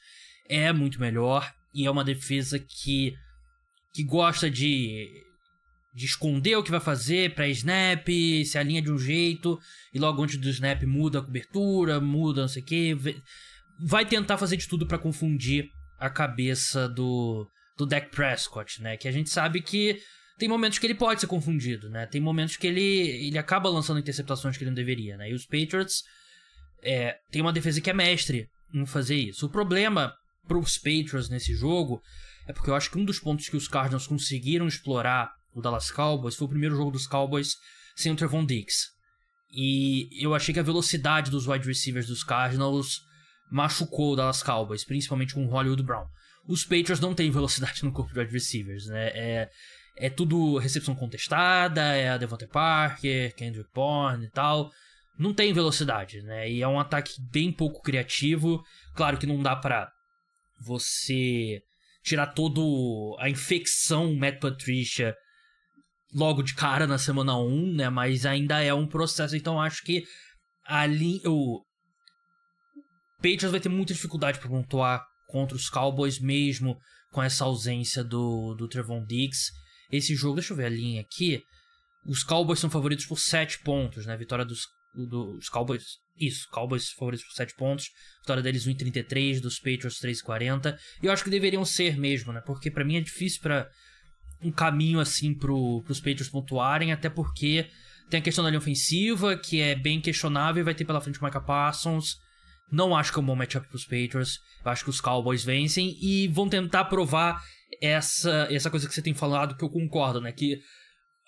é 0.48 0.72
muito 0.72 0.98
melhor, 1.02 1.52
e 1.74 1.86
é 1.86 1.92
uma 1.92 2.04
defesa 2.04 2.58
que, 2.58 3.14
que 3.94 4.04
gosta 4.04 4.50
de, 4.50 5.06
de 5.96 6.06
esconder 6.06 6.58
o 6.58 6.64
que 6.64 6.70
vai 6.70 6.82
fazer 6.82 7.34
para 7.34 7.48
snap, 7.48 8.06
se 8.46 8.58
alinha 8.58 8.82
de 8.82 8.92
um 8.92 8.98
jeito 8.98 9.58
e 9.94 9.98
logo 9.98 10.22
antes 10.22 10.36
do 10.36 10.50
snap 10.50 10.84
muda 10.84 11.20
a 11.20 11.22
cobertura, 11.22 12.02
muda 12.02 12.42
não 12.42 12.48
sei 12.50 12.62
o 12.62 12.66
que. 12.66 12.98
Vai 13.80 14.06
tentar 14.06 14.38
fazer 14.38 14.58
de 14.58 14.68
tudo 14.68 14.86
para 14.86 14.98
confundir 14.98 15.70
a 15.98 16.10
cabeça 16.10 16.90
do, 16.90 17.50
do 17.78 17.86
Dak 17.86 18.12
Prescott, 18.12 18.82
né? 18.82 18.98
Que 18.98 19.08
a 19.08 19.12
gente 19.12 19.30
sabe 19.30 19.62
que 19.62 19.98
tem 20.38 20.50
momentos 20.50 20.80
que 20.80 20.86
ele 20.86 20.96
pode 20.96 21.22
ser 21.22 21.28
confundido, 21.28 21.90
né? 21.90 22.06
Tem 22.06 22.20
momentos 22.20 22.58
que 22.58 22.68
ele, 22.68 22.82
ele 22.82 23.38
acaba 23.38 23.70
lançando 23.70 24.00
interceptações 24.00 24.58
que 24.58 24.66
ele 24.66 24.72
não 24.72 24.76
deveria, 24.76 25.16
né? 25.16 25.30
E 25.30 25.34
os 25.34 25.46
Patriots 25.46 26.04
é, 26.84 27.16
tem 27.32 27.42
uma 27.42 27.54
defesa 27.54 27.80
que 27.80 27.90
é 27.90 27.94
mestre 27.94 28.50
em 28.74 28.86
fazer 28.86 29.16
isso. 29.16 29.46
O 29.46 29.50
problema 29.50 30.14
para 30.46 30.58
os 30.58 30.78
Patriots 30.78 31.30
nesse 31.30 31.56
jogo 31.56 32.02
é 32.46 32.52
porque 32.52 32.70
eu 32.70 32.76
acho 32.76 32.92
que 32.92 32.98
um 32.98 33.06
dos 33.06 33.18
pontos 33.18 33.48
que 33.48 33.56
os 33.56 33.70
Cardinals 33.70 34.08
conseguiram 34.08 34.68
explorar 34.68 35.32
o 35.56 35.62
Dallas 35.62 35.90
Cowboys 35.90 36.36
foi 36.36 36.46
o 36.46 36.50
primeiro 36.50 36.76
jogo 36.76 36.92
dos 36.92 37.08
Cowboys 37.08 37.56
sem 37.96 38.12
o 38.12 38.16
Trevon 38.16 38.46
Diggs. 38.46 38.90
E 39.50 40.10
eu 40.22 40.36
achei 40.36 40.54
que 40.54 40.60
a 40.60 40.64
velocidade 40.64 41.32
dos 41.32 41.48
wide 41.48 41.66
receivers 41.66 42.08
dos 42.08 42.24
Cardinals 42.24 43.00
machucou 43.50 44.12
o 44.12 44.16
Dallas 44.18 44.44
Cowboys, 44.44 44.84
principalmente 44.84 45.34
com 45.34 45.46
o 45.46 45.50
Hollywood 45.50 45.82
Brown. 45.82 46.06
Os 46.46 46.64
Patriots 46.64 47.00
não 47.00 47.16
têm 47.16 47.32
velocidade 47.32 47.82
no 47.86 47.94
corpo 47.94 48.14
de 48.14 48.20
wide 48.20 48.34
receivers, 48.34 48.86
né? 48.88 49.08
É, 49.14 49.50
é 49.96 50.10
tudo 50.10 50.58
recepção 50.58 50.94
contestada, 50.94 51.82
é 51.82 52.10
a 52.10 52.18
Devontae 52.18 52.48
Parker, 52.48 53.34
Kendrick 53.34 53.70
Bourne 53.74 54.26
e 54.26 54.30
tal. 54.30 54.70
Não 55.18 55.34
tem 55.34 55.54
velocidade, 55.54 56.22
né? 56.22 56.52
E 56.52 56.62
é 56.62 56.68
um 56.68 56.80
ataque 56.80 57.14
bem 57.32 57.50
pouco 57.50 57.82
criativo. 57.82 58.62
Claro 58.94 59.18
que 59.18 59.26
não 59.26 59.42
dá 59.42 59.56
para 59.56 59.90
você 60.60 61.62
tirar 62.04 62.28
todo 62.28 63.16
a 63.20 63.30
infecção 63.30 64.14
Matt 64.14 64.40
Patricia 64.42 65.16
logo 66.16 66.42
de 66.42 66.56
cara 66.56 66.88
na 66.88 66.98
semana 66.98 67.38
1, 67.38 67.74
né? 67.74 67.90
Mas 67.90 68.26
ainda 68.26 68.64
é 68.64 68.74
um 68.74 68.88
processo, 68.88 69.36
então 69.36 69.62
acho 69.62 69.84
que 69.84 70.04
ali 70.66 71.22
o 71.26 71.62
Patriots 73.18 73.52
vai 73.52 73.60
ter 73.60 73.70
muita 73.70 73.94
dificuldade 73.94 74.40
para 74.40 74.50
pontuar 74.50 75.06
contra 75.28 75.56
os 75.56 75.70
Cowboys 75.70 76.20
mesmo 76.20 76.78
com 77.12 77.22
essa 77.22 77.44
ausência 77.44 78.04
do 78.04 78.56
do 78.56 78.68
Trevon 78.68 79.04
Diggs. 79.06 79.52
Esse 79.92 80.16
jogo, 80.16 80.36
deixa 80.36 80.54
eu 80.54 80.58
ver 80.58 80.66
a 80.66 80.70
linha 80.70 81.02
aqui. 81.02 81.44
Os 82.06 82.24
Cowboys 82.24 82.60
são 82.60 82.70
favoritos 82.70 83.06
por 83.06 83.20
7 83.20 83.60
pontos, 83.64 84.06
né? 84.06 84.16
Vitória 84.16 84.46
dos, 84.46 84.62
dos 84.94 85.50
Cowboys 85.50 85.84
isso, 86.18 86.48
Cowboys 86.50 86.92
favoritos 86.92 87.26
por 87.26 87.34
7 87.34 87.56
pontos. 87.56 87.90
Vitória 88.22 88.42
deles 88.42 88.66
1,33, 88.66 89.42
dos 89.42 89.60
Patriots 89.60 90.00
3,40. 90.00 90.78
E 91.04 91.08
eu 91.08 91.12
acho 91.12 91.24
que 91.24 91.30
deveriam 91.30 91.66
ser 91.66 91.98
mesmo, 91.98 92.32
né? 92.32 92.42
Porque 92.46 92.72
para 92.72 92.86
mim 92.86 92.96
é 92.98 93.02
difícil 93.02 93.42
para 93.42 93.70
um 94.46 94.52
caminho 94.52 95.00
assim 95.00 95.34
pro, 95.34 95.82
pros 95.84 96.00
Patriots 96.00 96.30
pontuarem, 96.30 96.92
até 96.92 97.10
porque 97.10 97.68
tem 98.10 98.20
a 98.20 98.24
questão 98.24 98.44
da 98.44 98.50
linha 98.50 98.60
ofensiva, 98.60 99.36
que 99.36 99.60
é 99.60 99.76
bem 99.76 100.00
questionável, 100.00 100.64
vai 100.64 100.76
ter 100.76 100.86
pela 100.86 101.02
frente 101.02 101.20
o 101.20 101.24
Micah 101.24 101.42
Parsons. 101.42 102.18
Não 102.72 102.96
acho 102.96 103.12
que 103.12 103.20
é 103.20 103.22
um 103.22 103.26
bom 103.26 103.36
matchup 103.36 103.68
pros 103.68 103.84
Patriots. 103.84 104.40
Eu 104.64 104.72
acho 104.72 104.84
que 104.84 104.90
os 104.90 105.02
Cowboys 105.02 105.44
vencem 105.44 105.96
e 106.02 106.28
vão 106.28 106.48
tentar 106.48 106.86
provar 106.86 107.42
essa, 107.82 108.48
essa 108.50 108.70
coisa 108.70 108.88
que 108.88 108.94
você 108.94 109.02
tem 109.02 109.14
falado, 109.14 109.56
que 109.56 109.64
eu 109.64 109.70
concordo, 109.70 110.22
né? 110.22 110.32
Que 110.32 110.60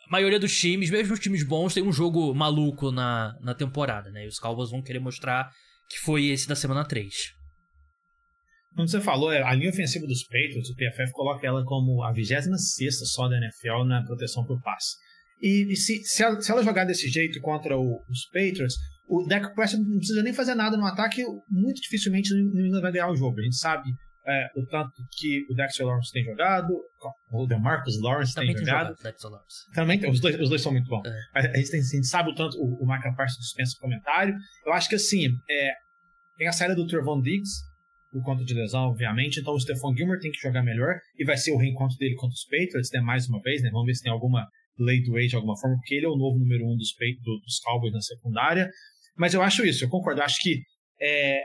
a 0.07 0.11
maioria 0.11 0.39
dos 0.39 0.57
times, 0.57 0.89
mesmo 0.89 1.13
os 1.13 1.19
times 1.19 1.43
bons, 1.43 1.73
tem 1.73 1.83
um 1.83 1.91
jogo 1.91 2.33
maluco 2.33 2.91
na, 2.91 3.35
na 3.41 3.53
temporada, 3.53 4.09
né? 4.11 4.25
E 4.25 4.27
os 4.27 4.39
Cowboys 4.39 4.71
vão 4.71 4.81
querer 4.81 4.99
mostrar 4.99 5.51
que 5.89 5.99
foi 5.99 6.27
esse 6.27 6.47
da 6.47 6.55
semana 6.55 6.85
3. 6.85 7.36
Como 8.77 8.87
você 8.87 9.01
falou, 9.01 9.31
é, 9.31 9.41
a 9.41 9.55
linha 9.55 9.71
ofensiva 9.71 10.05
dos 10.05 10.23
Patriots, 10.23 10.69
o 10.69 10.75
PFF 10.75 11.11
coloca 11.11 11.45
ela 11.47 11.65
como 11.65 12.03
a 12.03 12.11
26 12.11 13.09
só 13.11 13.27
da 13.27 13.35
NFL 13.37 13.85
na 13.87 14.03
proteção 14.03 14.45
por 14.45 14.61
passe. 14.61 14.97
E, 15.41 15.73
e 15.73 15.75
se, 15.75 16.03
se, 16.03 16.21
ela, 16.21 16.39
se, 16.39 16.51
ela, 16.51 16.63
jogar 16.63 16.85
desse 16.85 17.09
jeito 17.09 17.41
contra 17.41 17.75
o, 17.75 18.05
os 18.07 18.27
Patriots, 18.27 18.75
o 19.07 19.25
Dak 19.27 19.55
Prescott 19.55 19.83
não 19.83 19.97
precisa 19.97 20.21
nem 20.21 20.31
fazer 20.31 20.53
nada 20.53 20.77
no 20.77 20.85
ataque, 20.85 21.23
muito 21.49 21.81
dificilmente 21.81 22.31
o 22.31 22.81
vai 22.81 22.91
ganhar 22.91 23.09
o 23.09 23.15
jogo. 23.15 23.39
A 23.39 23.43
gente 23.43 23.55
sabe 23.55 23.89
é, 24.27 24.47
o 24.55 24.63
tanto 24.67 24.93
que 25.11 25.47
o 25.49 25.55
Dexter 25.55 25.83
Lawrence 25.83 26.11
tem 26.11 26.23
jogado, 26.23 26.71
o 27.31 27.47
DeMarcus 27.47 27.99
Lawrence 27.99 28.35
Também 28.35 28.53
tem, 28.53 28.63
jogado. 28.63 28.95
jogado 28.95 29.15
Também, 29.73 30.07
os 30.07 30.19
dois, 30.19 30.39
os 30.39 30.49
dois 30.49 30.61
são 30.61 30.71
muito 30.71 30.87
bons. 30.87 31.01
É. 31.07 31.19
A, 31.33 31.57
gente 31.57 31.71
tem, 31.71 31.79
a, 31.79 31.83
gente 31.83 32.05
sabe 32.05 32.29
o 32.29 32.35
tanto, 32.35 32.55
o, 32.59 32.83
o 32.83 32.85
Michael 32.85 33.15
Parsons 33.15 33.39
dispensa 33.39 33.75
comentário. 33.79 34.35
Eu 34.63 34.73
acho 34.73 34.87
que 34.87 34.95
assim, 34.95 35.29
é, 35.49 35.71
tem 36.37 36.47
a 36.47 36.51
saída 36.51 36.75
do 36.75 36.85
Trevon 36.85 37.21
Diggs, 37.21 37.66
por 38.11 38.23
conta 38.23 38.43
de 38.43 38.53
lesão, 38.53 38.89
obviamente, 38.89 39.39
então 39.39 39.53
o 39.53 39.59
Stephon 39.59 39.95
Gilmore 39.95 40.19
tem 40.19 40.31
que 40.31 40.39
jogar 40.39 40.63
melhor, 40.63 40.95
e 41.17 41.25
vai 41.25 41.37
ser 41.37 41.51
o 41.51 41.57
reencontro 41.57 41.97
dele 41.97 42.15
contra 42.15 42.33
os 42.33 42.45
Patriots, 42.45 42.89
né, 42.91 43.01
mais 43.01 43.27
uma 43.27 43.41
vez, 43.41 43.61
né, 43.61 43.69
vamos 43.71 43.85
ver 43.85 43.95
se 43.95 44.03
tem 44.03 44.11
alguma 44.11 44.47
lei 44.79 45.01
do 45.01 45.13
de 45.13 45.35
alguma 45.35 45.57
forma, 45.57 45.75
porque 45.77 45.95
ele 45.95 46.05
é 46.05 46.09
o 46.09 46.15
novo 46.15 46.37
número 46.39 46.65
um 46.65 46.77
dos, 46.77 46.93
dos 47.43 47.59
Cowboys 47.59 47.93
na 47.93 48.01
secundária, 48.01 48.69
mas 49.17 49.33
eu 49.33 49.41
acho 49.41 49.65
isso, 49.65 49.83
eu 49.83 49.89
concordo, 49.89 50.21
eu 50.21 50.25
acho 50.25 50.39
que 50.41 50.61
é, 51.01 51.41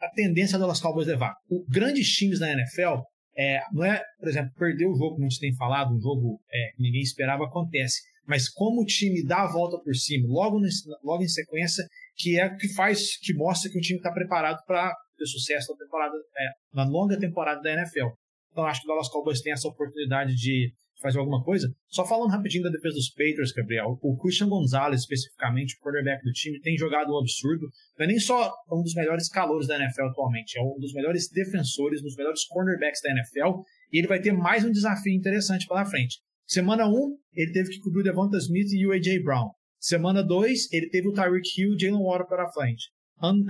a 0.00 0.10
tendência 0.10 0.58
das 0.58 0.80
Cowboys 0.80 1.06
levar. 1.06 1.34
O, 1.48 1.64
grandes 1.68 2.08
times 2.08 2.38
da 2.38 2.52
NFL, 2.52 3.02
é, 3.36 3.60
não 3.72 3.84
é, 3.84 4.02
por 4.18 4.28
exemplo, 4.28 4.52
perder 4.56 4.86
o 4.86 4.94
jogo, 4.94 5.14
como 5.14 5.26
a 5.26 5.28
gente 5.28 5.40
tem 5.40 5.54
falado, 5.56 5.94
um 5.94 6.00
jogo 6.00 6.40
é, 6.52 6.72
que 6.76 6.82
ninguém 6.82 7.02
esperava, 7.02 7.44
acontece. 7.44 8.00
Mas 8.26 8.48
como 8.48 8.82
o 8.82 8.86
time 8.86 9.24
dá 9.24 9.42
a 9.42 9.52
volta 9.52 9.78
por 9.82 9.94
cima, 9.94 10.26
logo, 10.28 10.60
logo 11.02 11.22
em 11.22 11.28
sequência, 11.28 11.84
que 12.16 12.38
é 12.38 12.48
que 12.48 12.72
faz, 12.74 13.18
que 13.18 13.34
mostra 13.34 13.70
que 13.70 13.78
o 13.78 13.80
time 13.80 13.98
está 13.98 14.10
preparado 14.10 14.64
para 14.66 14.94
ter 15.16 15.26
sucesso 15.26 15.72
na 15.72 15.78
temporada, 15.78 16.14
é, 16.16 16.48
na 16.72 16.84
longa 16.84 17.18
temporada 17.18 17.60
da 17.60 17.72
NFL. 17.72 18.08
Então 18.50 18.64
acho 18.64 18.80
que 18.80 18.86
o 18.86 18.88
Dallas 18.88 19.08
Cowboys 19.08 19.40
tem 19.40 19.52
essa 19.52 19.68
oportunidade 19.68 20.34
de 20.34 20.72
fazer 21.00 21.18
alguma 21.18 21.42
coisa. 21.42 21.68
Só 21.88 22.06
falando 22.06 22.30
rapidinho 22.30 22.64
da 22.64 22.70
defesa 22.70 22.94
dos 22.94 23.10
Patriots, 23.10 23.52
Gabriel, 23.52 23.98
o 24.00 24.16
Christian 24.16 24.48
Gonzalez, 24.48 25.00
especificamente, 25.00 25.76
o 25.76 25.84
quarterback 25.84 26.24
do 26.24 26.32
time, 26.32 26.60
tem 26.60 26.78
jogado 26.78 27.12
um 27.12 27.18
absurdo. 27.18 27.68
Não 27.98 28.04
é 28.04 28.08
nem 28.08 28.18
só 28.18 28.50
um 28.72 28.82
dos 28.82 28.94
melhores 28.94 29.28
calores 29.28 29.66
da 29.66 29.76
NFL 29.76 30.04
atualmente, 30.04 30.58
é 30.58 30.62
um 30.62 30.78
dos 30.78 30.94
melhores 30.94 31.28
defensores, 31.28 32.00
um 32.00 32.04
dos 32.04 32.16
melhores 32.16 32.46
cornerbacks 32.46 33.02
da 33.02 33.10
NFL, 33.10 33.60
e 33.92 33.98
ele 33.98 34.06
vai 34.06 34.20
ter 34.20 34.32
mais 34.32 34.64
um 34.64 34.70
desafio 34.70 35.12
interessante 35.12 35.66
pela 35.66 35.84
frente. 35.84 36.20
Semana 36.46 36.86
1, 36.88 36.92
ele 37.34 37.52
teve 37.52 37.70
que 37.70 37.80
cobrir 37.80 38.00
o 38.00 38.04
Devonta 38.04 38.38
Smith 38.38 38.72
e 38.72 38.86
o 38.86 38.92
A.J. 38.92 39.22
Brown. 39.22 39.50
Semana 39.78 40.22
2, 40.22 40.72
ele 40.72 40.88
teve 40.88 41.08
o 41.08 41.12
Tyreek 41.12 41.48
Hill 41.58 41.72
e 41.72 41.74
o 41.74 41.78
Jalen 41.78 42.02
Water 42.02 42.26
pela 42.26 42.50
frente. 42.50 42.90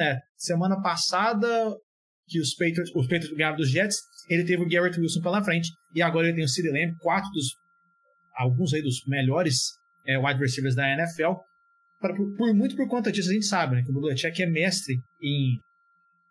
É, 0.00 0.20
semana 0.36 0.80
passada, 0.80 1.48
que 2.26 2.40
os 2.40 2.54
Patriots, 2.54 2.90
os 2.94 3.06
Patriots 3.06 3.36
ganharam 3.36 3.56
dos 3.56 3.70
Jets, 3.70 3.96
ele 4.28 4.44
teve 4.44 4.62
o 4.62 4.68
Garrett 4.68 4.98
Wilson 4.98 5.20
pela 5.20 5.42
frente, 5.42 5.70
e 5.94 6.02
agora 6.02 6.26
ele 6.26 6.36
tem 6.36 6.44
o 6.44 6.48
CeeDee 6.48 6.72
Lamb, 6.72 6.96
quatro 6.98 7.30
dos, 7.32 7.56
alguns 8.34 8.72
aí 8.72 8.82
dos 8.82 9.04
melhores 9.06 9.78
é, 10.06 10.18
wide 10.18 10.40
receivers 10.40 10.74
da 10.74 10.88
NFL. 10.90 11.32
Pra, 12.00 12.14
por, 12.14 12.34
por, 12.36 12.54
muito 12.54 12.76
por 12.76 12.88
conta 12.88 13.10
disso, 13.12 13.30
a 13.30 13.34
gente 13.34 13.46
sabe 13.46 13.76
né, 13.76 13.82
que 13.82 13.90
o 13.90 14.00
Belichick 14.00 14.42
é 14.42 14.46
mestre 14.46 14.96
em 15.20 15.60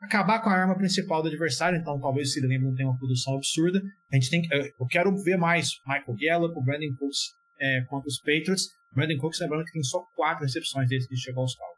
acabar 0.01 0.41
com 0.41 0.49
a 0.49 0.53
arma 0.53 0.75
principal 0.75 1.21
do 1.21 1.29
adversário, 1.29 1.79
então 1.79 1.99
talvez 1.99 2.29
o 2.29 2.31
CeeDee 2.31 2.49
Lamb 2.49 2.65
não 2.65 2.75
tenha 2.75 2.89
uma 2.89 2.97
produção 2.97 3.35
absurda. 3.35 3.81
A 4.11 4.15
gente 4.15 4.29
tem 4.29 4.41
eu 4.51 4.85
quero 4.87 5.15
ver 5.23 5.37
mais 5.37 5.69
Michael 5.85 6.17
Gallup, 6.19 6.57
o 6.57 6.63
Brandon 6.63 6.93
Cooks 6.97 7.33
é, 7.59 7.81
contra 7.87 8.07
os 8.07 8.19
Patriots. 8.19 8.67
Brandon 8.91 9.17
Cooks, 9.17 9.39
lembrando 9.39 9.65
que 9.65 9.71
tem 9.71 9.83
só 9.83 10.03
quatro 10.15 10.43
recepções 10.43 10.87
desde 10.87 11.07
que 11.07 11.15
chegou 11.15 11.41
aos 11.41 11.55
Cowboys. 11.55 11.72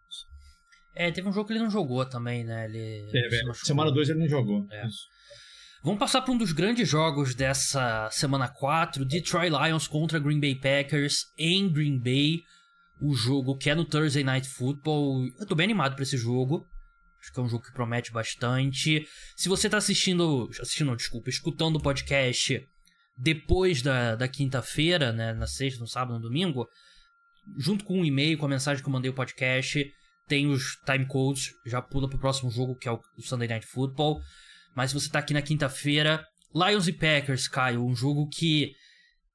É, 0.95 1.11
teve 1.11 1.27
um 1.27 1.33
jogo 1.33 1.47
que 1.47 1.53
ele 1.53 1.63
não 1.63 1.69
jogou 1.69 2.05
também, 2.05 2.43
né? 2.43 2.65
Ele, 2.65 3.09
é, 3.13 3.53
semana 3.53 3.91
2 3.91 4.09
ele 4.09 4.19
não 4.19 4.29
jogou. 4.29 4.65
É. 4.71 4.87
Vamos 5.83 5.99
passar 5.99 6.21
para 6.21 6.33
um 6.33 6.37
dos 6.37 6.51
grandes 6.51 6.89
jogos 6.89 7.35
dessa 7.35 8.09
semana 8.11 8.47
4, 8.47 9.05
Detroit 9.05 9.51
Lions 9.51 9.87
contra 9.87 10.17
Green 10.17 10.39
Bay 10.39 10.55
Packers 10.55 11.25
em 11.37 11.71
Green 11.71 11.99
Bay. 11.99 12.41
O 12.99 13.13
jogo 13.13 13.57
que 13.57 13.69
é 13.69 13.75
no 13.75 13.83
Thursday 13.83 14.23
Night 14.23 14.47
Football. 14.47 15.27
Eu 15.37 15.45
tô 15.45 15.53
bem 15.53 15.65
animado 15.65 15.93
para 15.93 16.03
esse 16.03 16.17
jogo. 16.17 16.65
Acho 17.19 17.33
que 17.33 17.39
é 17.39 17.43
um 17.43 17.49
jogo 17.49 17.63
que 17.63 17.73
promete 17.73 18.11
bastante. 18.11 19.05
Se 19.35 19.49
você 19.49 19.69
tá 19.69 19.77
assistindo, 19.77 20.49
assistindo, 20.61 20.95
desculpa, 20.95 21.29
escutando 21.29 21.75
o 21.75 21.81
podcast 21.81 22.65
depois 23.17 23.81
da, 23.81 24.15
da 24.15 24.27
quinta-feira, 24.27 25.11
né, 25.11 25.33
na 25.33 25.47
sexta, 25.47 25.79
no 25.79 25.87
sábado, 25.87 26.15
no 26.15 26.21
domingo, 26.21 26.67
junto 27.57 27.83
com 27.85 27.99
um 27.99 28.05
e-mail, 28.05 28.37
com 28.37 28.45
a 28.45 28.49
mensagem 28.49 28.81
que 28.81 28.89
eu 28.89 28.93
mandei 28.93 29.09
o 29.09 29.15
podcast, 29.15 29.85
tem 30.27 30.47
os 30.47 30.77
time 30.85 31.05
codes, 31.05 31.51
já 31.65 31.81
pula 31.81 32.09
pro 32.09 32.19
próximo 32.19 32.49
jogo, 32.49 32.75
que 32.75 32.87
é 32.87 32.91
o 32.91 32.99
Sunday 33.19 33.47
Night 33.47 33.65
Football. 33.65 34.19
Mas 34.75 34.91
se 34.91 34.99
você 34.99 35.09
tá 35.09 35.19
aqui 35.19 35.33
na 35.33 35.41
quinta-feira, 35.41 36.25
Lions 36.53 36.87
e 36.87 36.93
Packers, 36.93 37.47
Caio, 37.47 37.85
um 37.85 37.95
jogo 37.95 38.27
que 38.27 38.73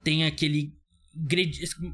tem 0.02 0.24
aquele. 0.24 0.72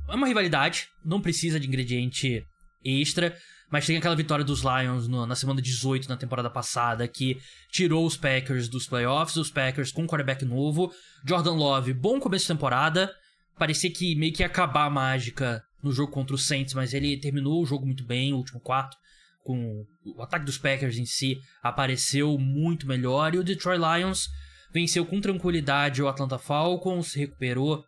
É 0.09 0.15
uma 0.15 0.27
rivalidade, 0.27 0.89
não 1.05 1.21
precisa 1.21 1.59
de 1.59 1.67
ingrediente 1.67 2.45
extra, 2.85 3.37
mas 3.71 3.87
tem 3.87 3.97
aquela 3.97 4.15
vitória 4.15 4.45
dos 4.45 4.63
Lions 4.63 5.09
no, 5.09 5.27
na 5.27 5.35
semana 5.35 5.61
18 5.61 6.09
na 6.09 6.17
temporada 6.17 6.51
passada 6.51 7.09
que 7.09 7.39
tirou 7.71 8.07
os 8.07 8.17
Packers 8.17 8.69
dos 8.69 8.87
playoffs, 8.87 9.37
os 9.37 9.51
Packers 9.51 9.91
com 9.91 10.03
um 10.03 10.07
quarterback 10.07 10.45
novo, 10.45 10.93
Jordan 11.27 11.55
Love, 11.55 11.93
bom 11.95 12.21
começo 12.21 12.45
de 12.45 12.53
temporada, 12.53 13.13
parecia 13.59 13.91
que 13.91 14.15
meio 14.15 14.33
que 14.33 14.43
ia 14.43 14.47
acabar 14.47 14.85
a 14.85 14.91
mágica 14.91 15.63
no 15.87 15.93
jogo 15.93 16.13
contra 16.13 16.35
o 16.35 16.39
Saints, 16.39 16.75
mas 16.75 16.93
ele 16.93 17.19
terminou 17.19 17.63
o 17.63 17.67
jogo 17.67 17.87
muito 17.87 18.05
bem, 18.05 18.33
o 18.33 18.37
último 18.37 18.61
quarto, 18.61 18.97
com 19.43 19.85
o 20.05 20.23
ataque 20.23 20.45
dos 20.45 20.59
Packers 20.59 20.99
em 20.99 21.07
si 21.07 21.39
apareceu 21.63 22.37
muito 22.37 22.87
melhor 22.87 23.35
e 23.35 23.39
o 23.39 23.45
Detroit 23.45 23.81
Lions 23.81 24.27
venceu 24.73 25.07
com 25.07 25.21
tranquilidade 25.21 26.03
o 26.03 26.09
Atlanta 26.09 26.39
Falcons, 26.39 27.15
recuperou 27.15 27.85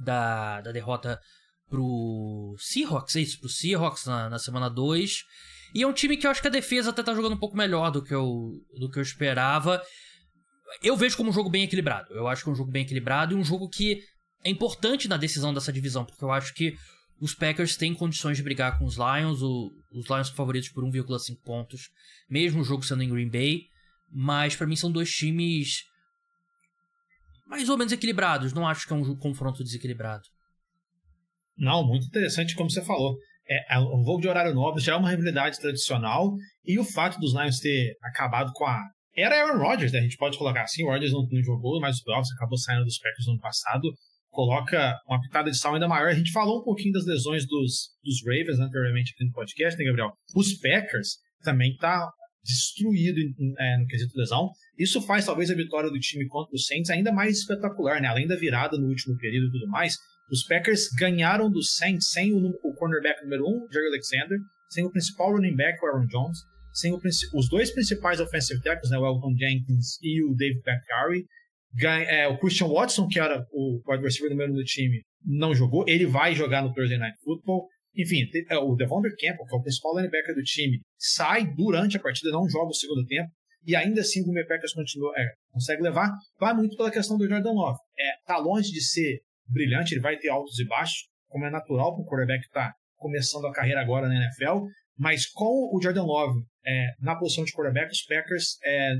da, 0.00 0.60
da 0.60 0.70
derrota 0.70 1.20
pro 1.68 2.54
Seahawks, 2.58 3.16
é 3.16 3.20
isso, 3.20 3.40
pro 3.40 3.48
Seahawks 3.48 4.06
na, 4.06 4.30
na 4.30 4.38
semana 4.38 4.70
2. 4.70 5.24
E 5.74 5.82
é 5.82 5.86
um 5.86 5.92
time 5.92 6.16
que 6.16 6.26
eu 6.26 6.30
acho 6.30 6.40
que 6.40 6.46
a 6.46 6.50
defesa 6.50 6.90
até 6.90 7.02
tá 7.02 7.12
jogando 7.14 7.34
um 7.34 7.40
pouco 7.40 7.56
melhor 7.56 7.90
do 7.90 8.02
que 8.02 8.14
eu, 8.14 8.52
do 8.78 8.88
que 8.88 8.98
eu 8.98 9.02
esperava. 9.02 9.82
Eu 10.80 10.96
vejo 10.96 11.16
como 11.16 11.30
um 11.30 11.32
jogo 11.32 11.50
bem 11.50 11.64
equilibrado. 11.64 12.14
Eu 12.14 12.28
acho 12.28 12.44
que 12.44 12.48
é 12.48 12.52
um 12.52 12.56
jogo 12.56 12.70
bem 12.70 12.82
equilibrado 12.82 13.34
e 13.34 13.36
um 13.36 13.44
jogo 13.44 13.68
que 13.68 14.00
é 14.44 14.50
importante 14.50 15.08
na 15.08 15.16
decisão 15.16 15.52
dessa 15.52 15.72
divisão, 15.72 16.04
porque 16.04 16.22
eu 16.22 16.30
acho 16.30 16.54
que 16.54 16.76
os 17.20 17.34
Packers 17.34 17.76
têm 17.76 17.94
condições 17.94 18.36
de 18.36 18.42
brigar 18.42 18.78
com 18.78 18.84
os 18.84 18.96
Lions, 18.96 19.42
o, 19.42 19.70
os 19.92 20.08
Lions 20.08 20.28
são 20.28 20.36
favoritos 20.36 20.68
por 20.68 20.84
1,5 20.84 21.40
pontos, 21.42 21.90
mesmo 22.28 22.60
o 22.60 22.64
jogo 22.64 22.82
sendo 22.82 23.02
em 23.02 23.08
Green 23.08 23.30
Bay, 23.30 23.62
mas 24.10 24.56
para 24.56 24.66
mim 24.66 24.76
são 24.76 24.90
dois 24.90 25.10
times 25.10 25.84
mais 27.46 27.68
ou 27.68 27.76
menos 27.76 27.92
equilibrados, 27.92 28.52
não 28.52 28.66
acho 28.66 28.86
que 28.86 28.92
é 28.92 28.96
um 28.96 29.16
confronto 29.16 29.62
desequilibrado. 29.62 30.24
Não, 31.56 31.86
muito 31.86 32.06
interessante 32.06 32.54
como 32.56 32.70
você 32.70 32.82
falou. 32.82 33.16
É, 33.48 33.76
é 33.76 33.80
jogo 33.80 34.20
de 34.20 34.28
horário 34.28 34.54
nobre 34.54 34.82
já 34.82 34.94
é 34.94 34.96
uma 34.96 35.10
rivalidade 35.10 35.60
tradicional 35.60 36.34
e 36.64 36.78
o 36.78 36.84
fato 36.84 37.20
dos 37.20 37.34
Lions 37.34 37.60
ter 37.60 37.96
acabado 38.02 38.50
com 38.54 38.64
a 38.64 38.80
era 39.16 39.40
Aaron 39.40 39.62
Rodgers, 39.62 39.92
né? 39.92 40.00
A 40.00 40.02
gente 40.02 40.16
pode 40.16 40.36
colocar 40.36 40.62
assim, 40.62 40.82
o 40.82 40.88
Rodgers 40.88 41.12
não, 41.12 41.24
não 41.30 41.42
jogou, 41.42 41.80
mas 41.80 41.98
o 41.98 42.04
playoffs 42.04 42.32
acabou 42.32 42.58
saindo 42.58 42.84
dos 42.84 42.98
Packers 42.98 43.26
no 43.26 43.34
ano 43.34 43.40
passado 43.40 43.94
coloca 44.34 44.98
uma 45.08 45.20
pitada 45.20 45.50
de 45.50 45.56
sal 45.56 45.74
ainda 45.74 45.88
maior. 45.88 46.08
A 46.08 46.14
gente 46.14 46.32
falou 46.32 46.60
um 46.60 46.64
pouquinho 46.64 46.92
das 46.92 47.06
lesões 47.06 47.46
dos, 47.46 47.90
dos 48.02 48.22
Ravens 48.26 48.58
anteriormente 48.58 49.12
aqui 49.14 49.24
no 49.24 49.32
podcast, 49.32 49.78
né, 49.78 49.84
Gabriel? 49.86 50.12
Os 50.34 50.54
Packers 50.58 51.18
também 51.42 51.76
tá 51.76 52.10
destruído 52.44 53.18
é, 53.58 53.78
no 53.78 53.86
quesito 53.86 54.18
lesão. 54.18 54.50
Isso 54.78 55.00
faz 55.00 55.24
talvez 55.24 55.50
a 55.50 55.54
vitória 55.54 55.88
do 55.88 55.98
time 55.98 56.26
contra 56.26 56.54
os 56.54 56.66
Saints 56.66 56.90
ainda 56.90 57.12
mais 57.12 57.38
espetacular, 57.38 58.02
né? 58.02 58.08
Além 58.08 58.26
da 58.26 58.36
virada 58.36 58.76
no 58.76 58.88
último 58.88 59.16
período 59.16 59.46
e 59.46 59.52
tudo 59.52 59.68
mais, 59.68 59.94
os 60.30 60.44
Packers 60.44 60.88
ganharam 60.98 61.50
do 61.50 61.62
Saints 61.62 62.10
sem 62.10 62.32
o, 62.32 62.38
o 62.38 62.74
cornerback 62.74 63.22
número 63.22 63.44
um, 63.46 63.66
Jerry 63.72 63.86
Alexander, 63.86 64.38
sem 64.68 64.84
o 64.84 64.90
principal 64.90 65.32
running 65.32 65.54
back, 65.54 65.78
o 65.82 65.86
Aaron 65.86 66.06
Jones, 66.06 66.38
sem 66.72 66.92
o, 66.92 67.00
os 67.34 67.48
dois 67.48 67.70
principais 67.70 68.20
offensive 68.20 68.60
tackles, 68.62 68.90
né, 68.90 68.98
o 68.98 69.06
Elton 69.06 69.34
Jenkins 69.38 69.98
e 70.02 70.22
o 70.24 70.34
Dave 70.34 70.60
Bakhtiari, 70.64 71.24
é, 71.82 72.28
o 72.28 72.38
Christian 72.38 72.68
Watson, 72.68 73.08
que 73.08 73.18
era 73.18 73.44
o 73.52 73.80
receiver 74.00 74.30
número 74.30 74.52
um 74.52 74.56
do 74.56 74.64
time, 74.64 75.02
não 75.24 75.54
jogou. 75.54 75.84
Ele 75.88 76.06
vai 76.06 76.34
jogar 76.34 76.62
no 76.62 76.72
Thursday 76.72 76.98
Night 76.98 77.18
Football. 77.22 77.68
Enfim, 77.96 78.28
é, 78.48 78.58
o 78.58 78.74
Devonder 78.74 79.12
Campbell, 79.12 79.46
que 79.46 79.54
é 79.54 79.58
o 79.58 79.62
principal 79.62 79.96
linebacker 79.96 80.34
do 80.34 80.42
time, 80.42 80.80
sai 80.98 81.46
durante 81.54 81.96
a 81.96 82.00
partida, 82.00 82.30
não 82.30 82.48
joga 82.48 82.70
o 82.70 82.74
segundo 82.74 83.04
tempo. 83.06 83.30
E 83.66 83.74
ainda 83.74 84.02
assim 84.02 84.20
o 84.20 84.30
Green 84.30 84.46
Packers 84.46 84.74
continua, 84.74 85.12
é, 85.16 85.26
consegue 85.50 85.82
levar. 85.82 86.10
Vai 86.38 86.54
muito 86.54 86.76
pela 86.76 86.90
questão 86.90 87.16
do 87.16 87.26
Jordan 87.26 87.52
Love. 87.52 87.78
É, 87.98 88.26
tá 88.26 88.36
longe 88.36 88.70
de 88.70 88.82
ser 88.82 89.20
brilhante, 89.48 89.94
ele 89.94 90.00
vai 90.00 90.18
ter 90.18 90.28
altos 90.28 90.58
e 90.58 90.66
baixos, 90.66 91.08
como 91.28 91.46
é 91.46 91.50
natural 91.50 91.94
para 91.94 92.02
um 92.02 92.06
quarterback 92.06 92.40
que 92.40 92.48
está 92.48 92.72
começando 92.96 93.46
a 93.46 93.52
carreira 93.52 93.80
agora 93.80 94.08
na 94.08 94.16
NFL. 94.16 94.66
Mas 94.98 95.26
com 95.26 95.70
o 95.72 95.80
Jordan 95.82 96.04
Love 96.04 96.40
é, 96.66 96.88
na 97.00 97.16
posição 97.16 97.44
de 97.44 97.52
quarterback, 97.52 97.90
os 97.90 98.02
Packers 98.02 98.58
é 98.64 98.94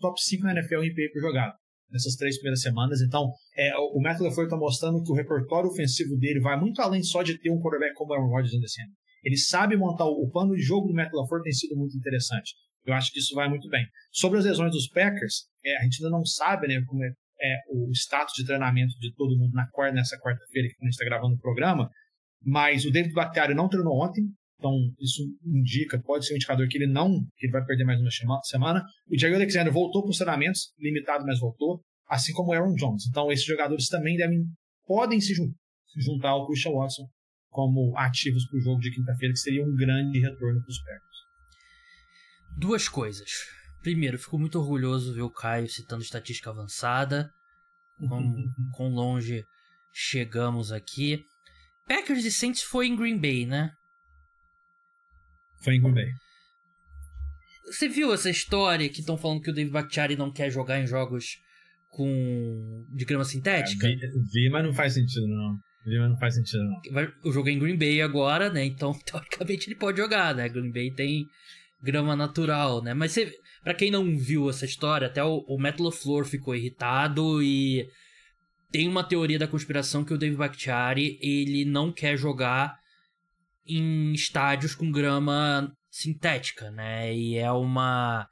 top 0.00 0.20
5 0.20 0.44
na 0.44 0.52
NFL 0.52 0.82
em 0.82 0.94
PA 0.94 1.12
por 1.12 1.20
jogado 1.20 1.61
nessas 1.92 2.16
três 2.16 2.36
primeiras 2.36 2.62
semanas. 2.62 3.00
Então, 3.02 3.30
é, 3.56 3.76
o 3.76 4.00
Matt 4.00 4.20
LaFleur 4.20 4.46
está 4.46 4.56
mostrando 4.56 5.02
que 5.02 5.12
o 5.12 5.14
repertório 5.14 5.68
ofensivo 5.68 6.16
dele 6.16 6.40
vai 6.40 6.58
muito 6.58 6.80
além 6.80 7.02
só 7.02 7.22
de 7.22 7.38
ter 7.38 7.50
um 7.50 7.60
quarterback 7.60 7.94
como 7.94 8.12
o 8.12 8.14
Aaron 8.14 8.30
Rodgers 8.30 8.58
descendo. 8.60 8.90
Ele 9.22 9.36
sabe 9.36 9.76
montar 9.76 10.06
o, 10.06 10.24
o 10.24 10.30
plano 10.30 10.56
de 10.56 10.62
jogo 10.62 10.88
do 10.88 10.94
Matt 10.94 11.12
LaFleur 11.12 11.42
tem 11.42 11.52
sido 11.52 11.76
muito 11.76 11.96
interessante. 11.96 12.54
Eu 12.84 12.94
acho 12.94 13.12
que 13.12 13.20
isso 13.20 13.34
vai 13.34 13.48
muito 13.48 13.68
bem. 13.68 13.86
Sobre 14.10 14.38
as 14.38 14.44
lesões 14.44 14.72
dos 14.72 14.88
Packers, 14.88 15.46
é, 15.64 15.76
a 15.76 15.82
gente 15.84 16.02
ainda 16.02 16.16
não 16.16 16.24
sabe 16.24 16.66
né, 16.66 16.82
como 16.86 17.04
é, 17.04 17.12
é, 17.40 17.58
o 17.68 17.90
status 17.92 18.34
de 18.34 18.44
treinamento 18.44 18.98
de 18.98 19.14
todo 19.14 19.38
mundo 19.38 19.52
na 19.52 19.68
quarta, 19.70 19.94
nessa 19.94 20.18
quarta-feira 20.18 20.68
que 20.68 20.74
a 20.80 20.84
gente 20.84 20.94
está 20.94 21.04
gravando 21.04 21.34
o 21.34 21.38
programa, 21.38 21.88
mas 22.44 22.84
o 22.84 22.90
David 22.90 23.12
Bakhtiari 23.12 23.54
não 23.54 23.68
treinou 23.68 24.02
ontem, 24.02 24.24
então, 24.62 24.94
isso 25.00 25.24
indica, 25.44 26.00
pode 26.00 26.24
ser 26.24 26.34
um 26.34 26.36
indicador 26.36 26.68
que 26.68 26.78
ele 26.78 26.86
não 26.86 27.20
que 27.36 27.46
ele 27.46 27.52
vai 27.52 27.64
perder 27.64 27.84
mais 27.84 28.00
uma 28.00 28.40
semana. 28.44 28.84
O 29.10 29.18
Jair 29.18 29.34
Alexander 29.34 29.72
voltou 29.72 30.02
para 30.02 30.10
os 30.10 30.16
treinamentos, 30.16 30.72
limitado, 30.78 31.26
mas 31.26 31.40
voltou, 31.40 31.82
assim 32.08 32.32
como 32.32 32.50
o 32.50 32.52
Aaron 32.52 32.76
Jones. 32.76 33.08
Então, 33.08 33.32
esses 33.32 33.44
jogadores 33.44 33.88
também 33.88 34.16
devem, 34.16 34.44
podem 34.86 35.20
se, 35.20 35.34
juntar 35.96 36.28
ao 36.28 36.46
Christian 36.46 36.70
Watson 36.70 37.08
como 37.50 37.92
ativos 37.98 38.46
para 38.48 38.56
o 38.56 38.62
jogo 38.62 38.80
de 38.80 38.92
quinta-feira, 38.92 39.34
que 39.34 39.40
seria 39.40 39.64
um 39.64 39.74
grande 39.74 40.20
retorno 40.20 40.62
para 40.62 40.70
os 40.70 40.78
Packers. 40.78 41.18
Duas 42.56 42.88
coisas. 42.88 43.30
Primeiro, 43.82 44.16
fico 44.16 44.38
muito 44.38 44.60
orgulhoso 44.60 45.12
ver 45.12 45.22
o 45.22 45.30
Caio 45.30 45.68
citando 45.68 46.02
estatística 46.02 46.50
avançada. 46.50 47.28
Quão, 47.98 48.32
quão 48.74 48.88
longe 48.90 49.44
chegamos 49.92 50.70
aqui. 50.70 51.24
Packers 51.86 52.24
e 52.24 52.30
Saints 52.30 52.62
foi 52.62 52.86
em 52.86 52.96
Green 52.96 53.18
Bay, 53.18 53.44
né? 53.44 53.72
Foi 55.62 55.76
em 55.76 55.80
Green 55.80 55.94
Bay. 55.94 56.12
Você 57.66 57.88
viu 57.88 58.12
essa 58.12 58.28
história 58.28 58.88
que 58.88 59.00
estão 59.00 59.16
falando 59.16 59.40
que 59.40 59.50
o 59.50 59.54
David 59.54 59.72
Bakhtiari 59.72 60.16
não 60.16 60.32
quer 60.32 60.50
jogar 60.50 60.80
em 60.80 60.86
jogos 60.86 61.38
com 61.90 62.84
de 62.90 63.04
grama 63.04 63.24
sintética? 63.24 63.86
É, 63.86 63.94
vi, 63.94 64.08
vi, 64.32 64.50
mas 64.50 64.64
não 64.64 64.74
faz 64.74 64.94
sentido 64.94 65.26
não. 65.26 65.56
Vi, 65.86 65.98
mas 65.98 66.10
não 66.10 66.18
faz 66.18 66.34
sentido 66.34 66.62
não. 66.64 67.12
O 67.24 67.32
jogo 67.32 67.48
é 67.48 67.52
em 67.52 67.58
Green 67.58 67.76
Bay 67.76 68.02
agora, 68.02 68.50
né? 68.50 68.64
Então, 68.64 68.92
teoricamente 69.06 69.68
ele 69.68 69.76
pode 69.76 69.98
jogar, 69.98 70.34
né? 70.34 70.48
Green 70.48 70.72
Bay 70.72 70.90
tem 70.90 71.26
grama 71.82 72.14
natural, 72.14 72.82
né? 72.82 72.94
Mas 72.94 73.12
você, 73.12 73.32
para 73.62 73.74
quem 73.74 73.90
não 73.90 74.16
viu 74.16 74.50
essa 74.50 74.64
história, 74.64 75.06
até 75.06 75.22
o, 75.22 75.44
o 75.48 75.58
Matt 75.58 75.80
LaFleur 75.80 76.24
ficou 76.24 76.54
irritado 76.54 77.42
e 77.42 77.88
tem 78.70 78.88
uma 78.88 79.04
teoria 79.04 79.38
da 79.38 79.48
conspiração 79.48 80.04
que 80.04 80.14
o 80.14 80.18
David 80.18 80.38
Bakhtiari, 80.38 81.18
ele 81.20 81.64
não 81.64 81.92
quer 81.92 82.16
jogar 82.16 82.81
em 83.66 84.12
estádios 84.12 84.74
com 84.74 84.90
grama 84.90 85.72
sintética, 85.90 86.70
né? 86.70 87.14
E 87.14 87.36
é 87.36 87.50
uma 87.52 88.26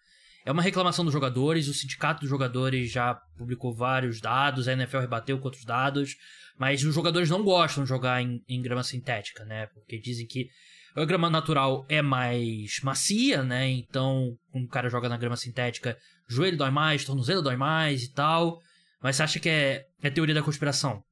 é 0.44 0.50
uma 0.50 0.62
reclamação 0.62 1.04
dos 1.04 1.12
jogadores, 1.12 1.68
o 1.68 1.74
sindicato 1.74 2.20
dos 2.20 2.30
jogadores 2.30 2.90
já 2.90 3.14
publicou 3.36 3.74
vários 3.74 4.20
dados, 4.20 4.66
a 4.66 4.72
NFL 4.72 4.98
rebateu 4.98 5.38
com 5.38 5.44
outros 5.44 5.64
dados, 5.64 6.16
mas 6.58 6.82
os 6.82 6.94
jogadores 6.94 7.28
não 7.28 7.44
gostam 7.44 7.84
de 7.84 7.88
jogar 7.88 8.22
em, 8.22 8.42
em 8.48 8.62
grama 8.62 8.82
sintética, 8.82 9.44
né? 9.44 9.66
Porque 9.66 10.00
dizem 10.00 10.26
que 10.26 10.48
a 10.96 11.04
grama 11.04 11.30
natural 11.30 11.84
é 11.88 12.02
mais 12.02 12.80
macia, 12.82 13.42
né? 13.44 13.68
Então, 13.68 14.34
quando 14.50 14.64
o 14.64 14.68
cara 14.68 14.88
joga 14.88 15.08
na 15.08 15.16
grama 15.16 15.36
sintética, 15.36 15.96
joelho 16.28 16.56
dói 16.56 16.70
mais, 16.70 17.04
tornozelo 17.04 17.42
dói 17.42 17.56
mais 17.56 18.02
e 18.02 18.12
tal. 18.12 18.58
Mas 19.02 19.16
você 19.16 19.22
acha 19.22 19.40
que 19.40 19.48
é, 19.48 19.84
é 20.02 20.10
teoria 20.10 20.34
da 20.34 20.42
conspiração? 20.42 21.02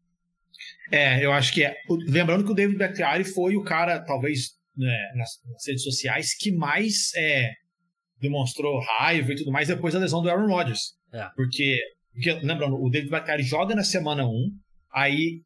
É, 0.90 1.24
eu 1.24 1.32
acho 1.32 1.52
que 1.52 1.64
é. 1.64 1.76
Lembrando 2.06 2.44
que 2.44 2.52
o 2.52 2.54
David 2.54 2.78
Bakhtiari 2.78 3.24
foi 3.24 3.56
o 3.56 3.62
cara, 3.62 4.00
talvez, 4.00 4.50
né, 4.76 5.12
nas, 5.14 5.30
nas, 5.44 5.66
redes 5.66 5.82
sociais, 5.82 6.36
que 6.36 6.50
mais 6.52 7.12
é, 7.16 7.52
demonstrou 8.20 8.80
raiva 8.80 9.32
e 9.32 9.36
tudo 9.36 9.52
mais 9.52 9.68
depois 9.68 9.94
da 9.94 10.00
lesão 10.00 10.22
do 10.22 10.30
Aaron 10.30 10.48
Rodgers. 10.48 10.94
É. 11.12 11.28
Porque, 11.36 11.80
porque, 12.12 12.32
lembrando, 12.44 12.76
o 12.76 12.90
David 12.90 13.10
Bakhtiari 13.10 13.42
joga 13.42 13.74
na 13.74 13.84
semana 13.84 14.26
1, 14.26 14.50
aí, 14.92 15.42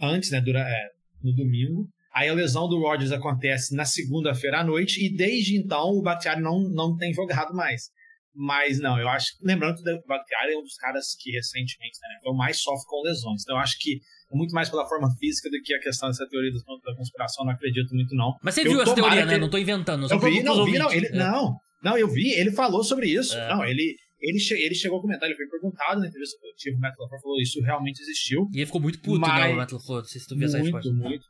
antes, 0.00 0.30
né, 0.30 0.40
dura, 0.40 0.60
é, 0.60 0.88
no 1.22 1.34
domingo, 1.34 1.88
aí 2.14 2.28
a 2.28 2.34
lesão 2.34 2.68
do 2.68 2.80
Rodgers 2.80 3.12
acontece 3.12 3.74
na 3.74 3.84
segunda-feira 3.84 4.60
à 4.60 4.64
noite, 4.64 5.04
e 5.04 5.14
desde 5.14 5.56
então 5.56 5.90
o 5.90 6.02
Bakhtiari 6.02 6.40
não, 6.40 6.60
não 6.70 6.96
tem 6.96 7.12
jogado 7.12 7.54
mais. 7.54 7.90
Mas 8.34 8.78
não, 8.78 8.98
eu 8.98 9.08
acho. 9.08 9.26
Lembrando 9.42 9.82
que 9.82 9.90
o 9.90 10.06
Bakhtiari 10.06 10.52
é 10.52 10.58
um 10.58 10.62
dos 10.62 10.76
caras 10.76 11.16
que 11.18 11.30
recentemente 11.32 11.98
né, 12.02 12.20
foi 12.22 12.32
o 12.32 12.36
mais 12.36 12.60
sofre 12.60 12.86
com 12.86 13.02
lesões. 13.02 13.42
Então 13.42 13.56
eu 13.56 13.60
acho 13.60 13.78
que 13.78 14.00
é 14.32 14.36
muito 14.36 14.52
mais 14.52 14.68
pela 14.68 14.86
forma 14.86 15.08
física 15.18 15.50
do 15.50 15.60
que 15.62 15.74
a 15.74 15.80
questão 15.80 16.08
dessa 16.08 16.28
teoria 16.28 16.52
da 16.52 16.94
conspiração. 16.94 17.44
Não 17.44 17.52
acredito 17.52 17.94
muito, 17.94 18.14
não. 18.14 18.36
Mas 18.42 18.54
você 18.54 18.66
eu 18.66 18.70
viu 18.70 18.82
essa 18.82 18.94
teoria, 18.94 19.24
né? 19.24 19.38
Não 19.38 19.50
tô 19.50 19.58
inventando. 19.58 20.08
Eu 20.10 20.20
vi, 20.20 20.42
não, 20.42 20.64
vi, 20.64 20.78
não. 20.78 20.92
Ele, 20.92 21.06
é. 21.06 21.12
não, 21.12 21.56
não, 21.82 21.98
eu 21.98 22.08
vi. 22.08 22.32
Ele 22.32 22.52
falou 22.52 22.84
sobre 22.84 23.08
isso. 23.08 23.36
É. 23.36 23.48
Não, 23.48 23.64
ele, 23.64 23.96
ele, 24.20 24.38
che 24.38 24.54
ele 24.54 24.74
chegou 24.74 24.98
a 24.98 25.02
comentar, 25.02 25.28
ele 25.28 25.36
foi 25.36 25.46
perguntado 25.46 26.00
na 26.00 26.06
entrevista 26.06 26.38
coletiva, 26.40 26.76
o 26.76 26.80
Matt 26.80 26.98
LaFleur 26.98 27.20
falou 27.20 27.40
isso 27.40 27.60
realmente 27.62 28.00
existiu. 28.00 28.48
E 28.52 28.58
ele 28.58 28.66
ficou 28.66 28.80
muito 28.80 29.00
puto, 29.00 29.20
mas, 29.20 29.46
né, 29.46 29.54
o 29.54 29.56
Matt 29.56 29.72
LaFleur, 29.72 30.04
se 30.04 30.26
tu 30.26 30.36
viu 30.36 30.46
essa 30.46 30.58
resposta. 30.58 30.90
Muito, 30.90 31.08
muito. 31.08 31.26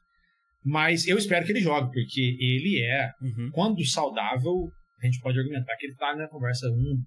Mas 0.65 1.07
eu 1.07 1.17
espero 1.17 1.47
que 1.47 1.53
ele 1.53 1.61
jogue, 1.61 1.93
porque 1.93 2.37
ele 2.41 2.83
é, 2.83 3.11
uhum. 3.23 3.51
quando 3.53 3.85
saudável, 3.87 4.71
a 5.01 5.07
gente 5.07 5.21
pode 5.21 5.39
argumentar 5.39 5.77
que 5.77 5.87
ele 5.87 5.95
tá 5.95 6.15
na 6.17 6.29
conversa 6.29 6.67
um 6.69 7.03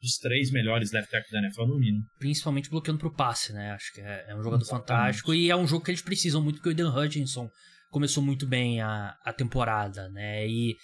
dos 0.00 0.18
três 0.18 0.50
melhores 0.50 0.92
left 0.92 1.10
tackles 1.10 1.32
da 1.32 1.38
NFL 1.38 1.66
no 1.66 1.78
mínimo. 1.78 2.04
Principalmente 2.18 2.68
bloqueando 2.68 3.00
pro 3.00 3.14
passe, 3.14 3.52
né? 3.52 3.72
Acho 3.72 3.92
que 3.92 4.00
é, 4.00 4.26
é 4.28 4.34
um 4.34 4.42
jogador 4.42 4.62
Exatamente. 4.62 4.86
fantástico 4.88 5.34
e 5.34 5.50
é 5.50 5.56
um 5.56 5.66
jogo 5.66 5.84
que 5.84 5.90
eles 5.90 6.02
precisam 6.02 6.42
muito, 6.42 6.56
porque 6.56 6.68
o 6.68 6.72
Eden 6.72 6.88
Hutchinson 6.88 7.48
começou 7.90 8.22
muito 8.22 8.46
bem 8.46 8.80
a, 8.80 9.16
a 9.24 9.32
temporada, 9.32 10.08
né? 10.10 10.46
E 10.46 10.76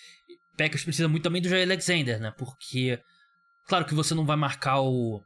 Packers 0.57 0.85
precisa 0.85 1.09
muito 1.09 1.23
também 1.23 1.43
do 1.43 1.49
Jay 1.49 1.63
Alexander, 1.63 2.21
né? 2.21 2.33
Porque, 2.39 2.99
claro 3.67 3.85
que 3.85 3.95
você 3.95 4.15
não 4.15 4.25
vai 4.25 4.37
marcar 4.37 4.81
o, 4.81 5.23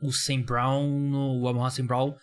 o 0.00 0.12
Sam 0.12 0.42
Brown, 0.42 1.12
o 1.40 1.46
Amon 1.48 1.68
Sam 1.70 1.86
Brown, 1.86 2.16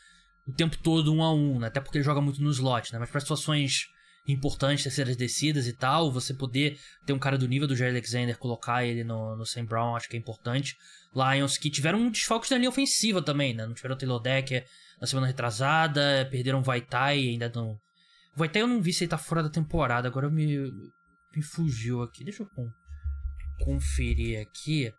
o 0.45 0.53
tempo 0.53 0.77
todo 0.77 1.13
um 1.13 1.23
a 1.23 1.33
um, 1.33 1.59
né? 1.59 1.67
Até 1.67 1.79
porque 1.79 1.97
ele 1.97 2.05
joga 2.05 2.21
muito 2.21 2.41
no 2.41 2.49
slot, 2.51 2.91
né? 2.91 2.99
Mas 2.99 3.09
para 3.09 3.21
situações 3.21 3.87
importantes, 4.25 4.83
terceiras 4.83 5.15
descidas 5.17 5.67
e 5.67 5.73
tal, 5.73 6.11
você 6.11 6.33
poder 6.33 6.79
ter 7.05 7.13
um 7.13 7.19
cara 7.19 7.37
do 7.37 7.47
nível 7.47 7.67
do 7.67 7.75
Jay 7.75 7.89
Alexander, 7.89 8.37
colocar 8.37 8.85
ele 8.85 9.03
no, 9.03 9.35
no 9.35 9.45
Sam 9.45 9.65
Brown, 9.65 9.95
acho 9.95 10.07
que 10.07 10.15
é 10.15 10.19
importante. 10.19 10.77
Lions, 11.13 11.57
que 11.57 11.69
tiveram 11.69 11.99
um 11.99 12.09
desfalques 12.09 12.49
na 12.49 12.57
linha 12.57 12.69
ofensiva 12.69 13.21
também, 13.21 13.53
né? 13.53 13.65
Não 13.65 13.73
tiveram 13.73 13.95
o 13.95 13.97
Taylor 13.97 14.21
Decker 14.21 14.65
na 14.99 15.07
semana 15.07 15.27
retrasada, 15.27 16.27
perderam 16.31 16.59
o 16.59 16.63
Vaitai, 16.63 17.19
ainda 17.19 17.51
não... 17.53 17.71
O 18.35 18.37
Vaitai 18.37 18.61
eu 18.61 18.67
não 18.67 18.81
vi 18.81 18.93
se 18.93 19.03
ele 19.03 19.09
tá 19.09 19.17
fora 19.17 19.43
da 19.43 19.49
temporada, 19.49 20.07
agora 20.07 20.29
me, 20.29 20.71
me 21.35 21.43
fugiu 21.43 22.01
aqui. 22.01 22.23
Deixa 22.23 22.43
eu 22.43 22.49
conferir 23.59 24.41
aqui, 24.41 24.91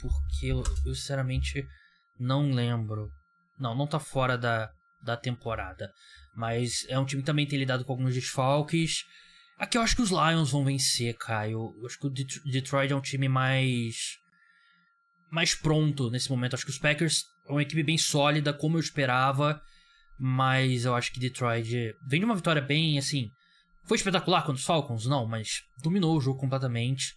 porque 0.00 0.46
eu, 0.46 0.64
eu 0.84 0.94
sinceramente 0.94 1.66
não 2.18 2.50
lembro. 2.50 3.10
Não, 3.58 3.76
não 3.76 3.86
tá 3.86 4.00
fora 4.00 4.36
da, 4.36 4.70
da 5.02 5.16
temporada. 5.16 5.92
Mas 6.34 6.86
é 6.88 6.98
um 6.98 7.04
time 7.04 7.22
que 7.22 7.26
também 7.26 7.46
tem 7.46 7.58
lidado 7.58 7.84
com 7.84 7.92
alguns 7.92 8.14
desfalques. 8.14 9.04
Aqui 9.58 9.76
eu 9.76 9.82
acho 9.82 9.94
que 9.94 10.02
os 10.02 10.10
Lions 10.10 10.50
vão 10.50 10.64
vencer, 10.64 11.16
Caio. 11.16 11.74
Eu 11.78 11.86
acho 11.86 11.98
que 11.98 12.06
o 12.06 12.10
Detroit 12.50 12.92
é 12.92 12.96
um 12.96 13.00
time 13.00 13.28
mais. 13.28 14.18
mais 15.30 15.54
pronto 15.54 16.10
nesse 16.10 16.30
momento. 16.30 16.52
Eu 16.52 16.56
acho 16.56 16.64
que 16.64 16.70
os 16.70 16.78
Packers 16.78 17.24
é 17.46 17.52
uma 17.52 17.62
equipe 17.62 17.82
bem 17.82 17.98
sólida, 17.98 18.52
como 18.52 18.76
eu 18.76 18.80
esperava. 18.80 19.60
Mas 20.18 20.84
eu 20.84 20.94
acho 20.94 21.12
que 21.12 21.20
Detroit 21.20 21.94
vem 22.06 22.20
de 22.20 22.24
uma 22.24 22.36
vitória 22.36 22.62
bem 22.62 22.98
assim. 22.98 23.30
Foi 23.84 23.96
espetacular 23.96 24.42
contra 24.42 24.54
os 24.54 24.64
Falcons? 24.64 25.06
Não, 25.06 25.26
mas 25.26 25.62
dominou 25.82 26.16
o 26.16 26.20
jogo 26.20 26.38
completamente. 26.38 27.14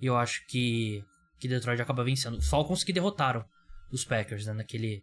E 0.00 0.06
eu 0.06 0.16
acho 0.16 0.44
que, 0.46 1.04
que 1.38 1.48
Detroit 1.48 1.80
acaba 1.80 2.04
vencendo. 2.04 2.38
Os 2.38 2.48
Falcons 2.48 2.84
que 2.84 2.92
derrotaram 2.92 3.44
os 3.92 4.04
Packers, 4.04 4.46
né? 4.46 4.52
Naquele 4.52 5.02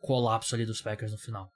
colapso 0.00 0.54
ali 0.54 0.66
dos 0.66 0.80
Packers 0.80 1.12
no 1.12 1.18
final. 1.18 1.50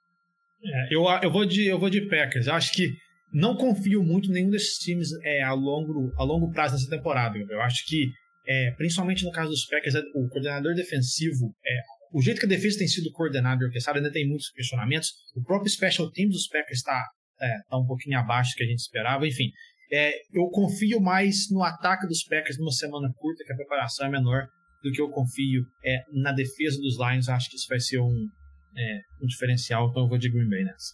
É, 0.63 0.93
eu, 0.93 1.03
eu, 1.21 1.31
vou 1.31 1.45
de, 1.45 1.65
eu 1.65 1.79
vou 1.79 1.89
de 1.89 2.01
Packers. 2.07 2.47
Eu 2.47 2.53
acho 2.53 2.73
que 2.73 2.93
não 3.31 3.55
confio 3.55 4.03
muito 4.03 4.29
em 4.29 4.33
nenhum 4.33 4.49
desses 4.49 4.77
times 4.77 5.09
é, 5.23 5.43
a, 5.43 5.53
longo, 5.53 6.13
a 6.17 6.23
longo 6.23 6.51
prazo 6.51 6.75
nessa 6.75 6.89
temporada. 6.89 7.37
Eu 7.37 7.61
acho 7.61 7.85
que, 7.85 8.11
é, 8.47 8.71
principalmente 8.71 9.23
no 9.23 9.31
caso 9.31 9.49
dos 9.49 9.65
Packers, 9.65 9.95
é, 9.95 10.01
o 10.15 10.27
coordenador 10.29 10.73
defensivo, 10.75 11.53
é, 11.65 11.79
o 12.13 12.21
jeito 12.21 12.39
que 12.39 12.45
a 12.45 12.49
defesa 12.49 12.79
tem 12.79 12.87
sido 12.87 13.11
coordenada 13.11 13.61
e 13.61 13.65
orquestrada 13.65 13.99
ainda 13.99 14.11
tem 14.11 14.27
muitos 14.27 14.49
questionamentos. 14.51 15.11
O 15.35 15.43
próprio 15.43 15.69
special 15.69 16.09
team 16.11 16.29
dos 16.29 16.47
Packers 16.47 16.79
está 16.79 17.05
é, 17.41 17.57
tá 17.69 17.77
um 17.77 17.85
pouquinho 17.85 18.17
abaixo 18.17 18.51
do 18.51 18.55
que 18.55 18.63
a 18.63 18.67
gente 18.67 18.79
esperava. 18.79 19.27
Enfim, 19.27 19.51
é, 19.91 20.13
eu 20.33 20.47
confio 20.49 20.99
mais 20.99 21.49
no 21.51 21.63
ataque 21.63 22.07
dos 22.07 22.23
Packers 22.23 22.57
numa 22.57 22.71
semana 22.71 23.11
curta, 23.17 23.43
que 23.45 23.53
a 23.53 23.57
preparação 23.57 24.07
é 24.07 24.09
menor, 24.09 24.47
do 24.83 24.91
que 24.91 25.01
eu 25.01 25.09
confio 25.09 25.63
na 26.13 26.31
defesa 26.31 26.79
dos 26.79 26.97
Lions. 26.97 27.27
Acho 27.27 27.49
que 27.49 27.55
isso 27.55 27.67
vai 27.67 27.79
ser 27.79 27.99
um, 27.99 28.27
é, 28.77 29.01
um 29.21 29.25
diferencial, 29.25 29.89
então 29.89 30.03
eu 30.03 30.09
vou 30.09 30.17
de 30.17 30.29
Green 30.29 30.49
Bay 30.49 30.63
nessa. 30.63 30.93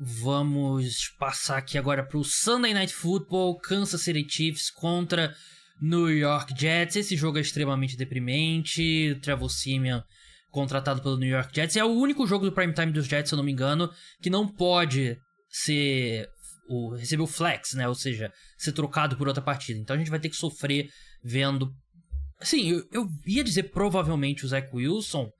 Vamos 0.00 1.10
passar 1.18 1.58
aqui 1.58 1.78
agora 1.78 2.04
para 2.04 2.18
o 2.18 2.24
Sunday 2.24 2.74
Night 2.74 2.92
Football, 2.92 3.58
Kansas 3.58 4.00
City 4.00 4.26
Chiefs 4.28 4.70
contra 4.70 5.32
New 5.80 6.10
York 6.10 6.54
Jets. 6.58 6.96
Esse 6.96 7.16
jogo 7.16 7.38
é 7.38 7.40
extremamente 7.40 7.96
deprimente. 7.96 9.16
Trevor 9.22 9.48
Simeon 9.48 10.00
contratado 10.50 11.02
pelo 11.02 11.16
New 11.16 11.28
York 11.28 11.54
Jets. 11.54 11.76
É 11.76 11.84
o 11.84 11.90
único 11.90 12.26
jogo 12.26 12.44
do 12.44 12.52
prime 12.52 12.74
time 12.74 12.92
dos 12.92 13.06
Jets, 13.06 13.30
se 13.30 13.34
eu 13.34 13.36
não 13.36 13.44
me 13.44 13.52
engano, 13.52 13.90
que 14.20 14.28
não 14.28 14.46
pode 14.46 15.16
ser 15.48 16.28
o, 16.68 16.94
receber 16.94 17.22
o 17.22 17.26
flex, 17.26 17.72
né? 17.74 17.88
Ou 17.88 17.94
seja, 17.94 18.32
ser 18.58 18.72
trocado 18.72 19.16
por 19.16 19.28
outra 19.28 19.42
partida. 19.42 19.80
Então 19.80 19.96
a 19.96 19.98
gente 19.98 20.10
vai 20.10 20.20
ter 20.20 20.28
que 20.28 20.36
sofrer 20.36 20.88
vendo. 21.24 21.72
Assim, 22.40 22.70
eu, 22.70 22.84
eu 22.92 23.08
ia 23.26 23.42
dizer 23.42 23.64
provavelmente 23.64 24.44
o 24.44 24.48
Zach 24.48 24.68
Wilson, 24.72 25.30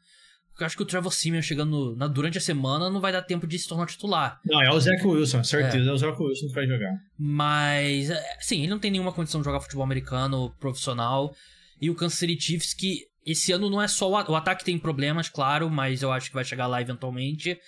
eu 0.62 0.66
acho 0.66 0.76
que 0.76 0.82
o 0.82 0.86
Trevor 0.86 1.12
Simeon 1.12 1.42
chegando 1.42 1.96
na, 1.96 2.06
durante 2.06 2.38
a 2.38 2.40
semana 2.40 2.88
não 2.88 3.00
vai 3.00 3.12
dar 3.12 3.22
tempo 3.22 3.46
de 3.46 3.58
se 3.58 3.68
tornar 3.68 3.86
titular. 3.86 4.40
Não, 4.44 4.62
é 4.62 4.70
o 4.70 4.80
Zach 4.80 5.04
Wilson, 5.04 5.42
certeza. 5.44 5.84
É, 5.84 5.90
é 5.90 5.92
o 5.92 5.96
Zach 5.96 6.20
Wilson 6.20 6.46
que 6.46 6.54
vai 6.54 6.66
jogar. 6.66 6.92
Mas, 7.18 8.10
é, 8.10 8.38
sim, 8.40 8.60
ele 8.60 8.68
não 8.68 8.78
tem 8.78 8.90
nenhuma 8.90 9.12
condição 9.12 9.40
de 9.40 9.44
jogar 9.44 9.60
futebol 9.60 9.84
americano 9.84 10.50
profissional. 10.58 11.34
E 11.80 11.90
o 11.90 11.94
Kansas 11.94 12.18
City 12.18 12.40
Chiefs, 12.40 12.74
que 12.74 13.06
esse 13.26 13.52
ano 13.52 13.68
não 13.68 13.82
é 13.82 13.88
só 13.88 14.08
o, 14.08 14.12
o 14.12 14.36
ataque 14.36 14.64
tem 14.64 14.78
problemas, 14.78 15.28
claro, 15.28 15.68
mas 15.68 16.02
eu 16.02 16.12
acho 16.12 16.28
que 16.28 16.34
vai 16.34 16.44
chegar 16.44 16.66
lá 16.66 16.80
eventualmente. 16.80 17.58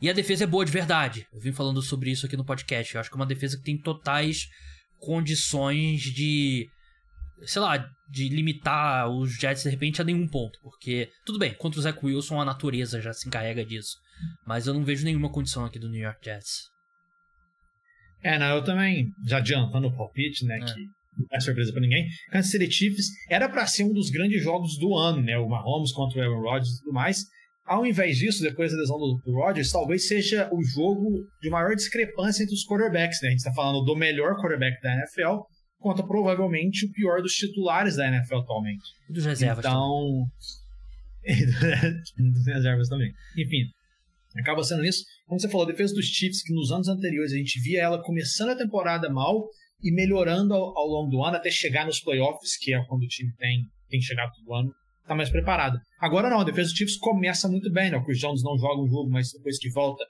E 0.00 0.08
a 0.08 0.12
defesa 0.12 0.44
é 0.44 0.46
boa 0.46 0.64
de 0.64 0.72
verdade. 0.72 1.26
Eu 1.32 1.40
vim 1.40 1.52
falando 1.52 1.80
sobre 1.82 2.10
isso 2.10 2.26
aqui 2.26 2.36
no 2.36 2.44
podcast. 2.44 2.94
Eu 2.94 3.00
acho 3.00 3.10
que 3.10 3.16
é 3.16 3.20
uma 3.20 3.26
defesa 3.26 3.56
que 3.56 3.64
tem 3.64 3.76
totais 3.76 4.48
condições 4.98 6.02
de 6.02 6.68
sei 7.46 7.60
lá, 7.60 7.86
de 8.08 8.28
limitar 8.28 9.08
os 9.08 9.34
Jets 9.38 9.62
de 9.62 9.70
repente 9.70 10.00
a 10.00 10.04
nenhum 10.04 10.28
ponto. 10.28 10.58
Porque, 10.62 11.10
tudo 11.24 11.38
bem, 11.38 11.54
contra 11.54 11.78
o 11.80 11.82
Zach 11.82 11.98
Wilson 12.02 12.40
a 12.40 12.44
natureza 12.44 13.00
já 13.00 13.12
se 13.12 13.26
encarrega 13.26 13.64
disso. 13.64 13.96
Mas 14.46 14.66
eu 14.66 14.74
não 14.74 14.84
vejo 14.84 15.04
nenhuma 15.04 15.30
condição 15.30 15.64
aqui 15.64 15.78
do 15.78 15.88
New 15.88 16.02
York 16.02 16.20
Jets. 16.24 16.70
É, 18.22 18.38
não, 18.38 18.56
eu 18.56 18.64
também, 18.64 19.12
já 19.26 19.38
adiantando 19.38 19.88
o 19.88 19.96
palpite, 19.96 20.46
né, 20.46 20.56
é. 20.56 20.64
que 20.64 20.80
não 21.18 21.26
é 21.32 21.40
surpresa 21.40 21.72
para 21.72 21.82
ninguém. 21.82 22.06
Kansas 22.30 22.50
City 22.50 22.70
Chiefs 22.70 23.06
era 23.28 23.48
para 23.48 23.66
ser 23.66 23.84
um 23.84 23.92
dos 23.92 24.10
grandes 24.10 24.42
jogos 24.42 24.78
do 24.78 24.94
ano, 24.94 25.22
né, 25.22 25.36
o 25.36 25.48
Mahomes 25.48 25.92
contra 25.92 26.18
o 26.18 26.22
Aaron 26.22 26.40
Rodgers 26.40 26.76
e 26.76 26.78
tudo 26.80 26.92
mais. 26.92 27.24
Ao 27.66 27.86
invés 27.86 28.18
disso, 28.18 28.42
depois 28.42 28.72
da 28.72 28.78
lesão 28.78 28.98
do, 28.98 29.22
do 29.24 29.32
Rodgers, 29.32 29.70
talvez 29.70 30.06
seja 30.06 30.50
o 30.52 30.62
jogo 30.62 31.26
de 31.40 31.48
maior 31.48 31.74
discrepância 31.74 32.42
entre 32.42 32.54
os 32.54 32.66
quarterbacks, 32.66 33.20
né? 33.22 33.28
A 33.28 33.30
gente 33.30 33.40
está 33.40 33.54
falando 33.54 33.82
do 33.84 33.96
melhor 33.96 34.36
quarterback 34.36 34.80
da 34.82 34.92
NFL 34.92 35.44
contra 35.84 36.02
provavelmente 36.02 36.86
o 36.86 36.92
pior 36.92 37.20
dos 37.20 37.34
titulares 37.34 37.96
da 37.96 38.08
NFL 38.08 38.36
atualmente. 38.36 38.84
E 39.06 39.12
dos 39.12 39.26
reservas 39.26 39.66
então... 39.66 40.26
também. 41.22 42.32
dos 42.32 42.46
reservas 42.46 42.88
também. 42.88 43.12
Enfim, 43.36 43.66
acaba 44.34 44.64
sendo 44.64 44.82
isso. 44.82 45.04
Como 45.26 45.38
você 45.38 45.46
falou, 45.46 45.66
a 45.66 45.70
defesa 45.70 45.94
dos 45.94 46.06
Chiefs, 46.06 46.42
que 46.42 46.54
nos 46.54 46.72
anos 46.72 46.88
anteriores 46.88 47.34
a 47.34 47.36
gente 47.36 47.60
via 47.60 47.82
ela 47.82 48.02
começando 48.02 48.48
a 48.48 48.56
temporada 48.56 49.10
mal 49.10 49.46
e 49.82 49.92
melhorando 49.92 50.54
ao, 50.54 50.78
ao 50.78 50.86
longo 50.86 51.10
do 51.10 51.22
ano 51.22 51.36
até 51.36 51.50
chegar 51.50 51.84
nos 51.84 52.00
playoffs, 52.00 52.56
que 52.56 52.72
é 52.72 52.82
quando 52.86 53.02
o 53.02 53.06
time 53.06 53.30
tem, 53.36 53.60
tem 53.90 54.00
chegado 54.00 54.32
todo 54.36 54.54
ano, 54.54 54.74
tá 55.06 55.14
mais 55.14 55.28
preparado. 55.28 55.78
Agora 56.00 56.30
não, 56.30 56.40
a 56.40 56.44
defesa 56.44 56.70
dos 56.70 56.78
Chiefs 56.78 56.96
começa 56.96 57.46
muito 57.46 57.70
bem, 57.70 57.90
né? 57.90 57.98
O 57.98 58.04
Chris 58.06 58.18
Jones 58.20 58.42
não 58.42 58.56
joga 58.56 58.80
o 58.80 58.88
jogo, 58.88 59.10
mas 59.10 59.32
depois 59.32 59.58
que 59.58 59.68
volta 59.68 60.02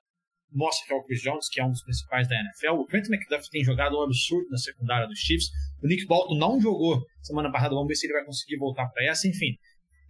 mostra 0.55 0.87
que 0.87 0.93
é 0.93 0.97
o 0.97 1.03
Chris 1.03 1.21
Jones, 1.21 1.49
que 1.49 1.61
é 1.61 1.65
um 1.65 1.71
dos 1.71 1.83
principais 1.83 2.29
da 2.29 2.37
NFL. 2.37 2.81
O 2.81 2.87
Trent 2.87 3.07
McDuffie 3.09 3.51
tem 3.51 3.65
jogado 3.65 3.99
um 3.99 4.03
absurdo 4.03 4.49
na 4.51 4.57
secundária 4.57 5.07
dos 5.07 5.19
Chiefs. 5.19 5.51
O 5.83 5.87
Nick 5.87 6.07
Bolton 6.07 6.39
não 6.39 6.61
jogou 6.61 7.05
semana 7.21 7.51
passada, 7.51 7.75
vamos 7.75 7.89
ver 7.89 7.97
se 7.97 8.07
ele 8.07 8.15
vai 8.15 8.25
conseguir 8.25 8.57
voltar 8.57 8.87
para 8.89 9.05
essa. 9.05 9.29
Enfim, 9.29 9.57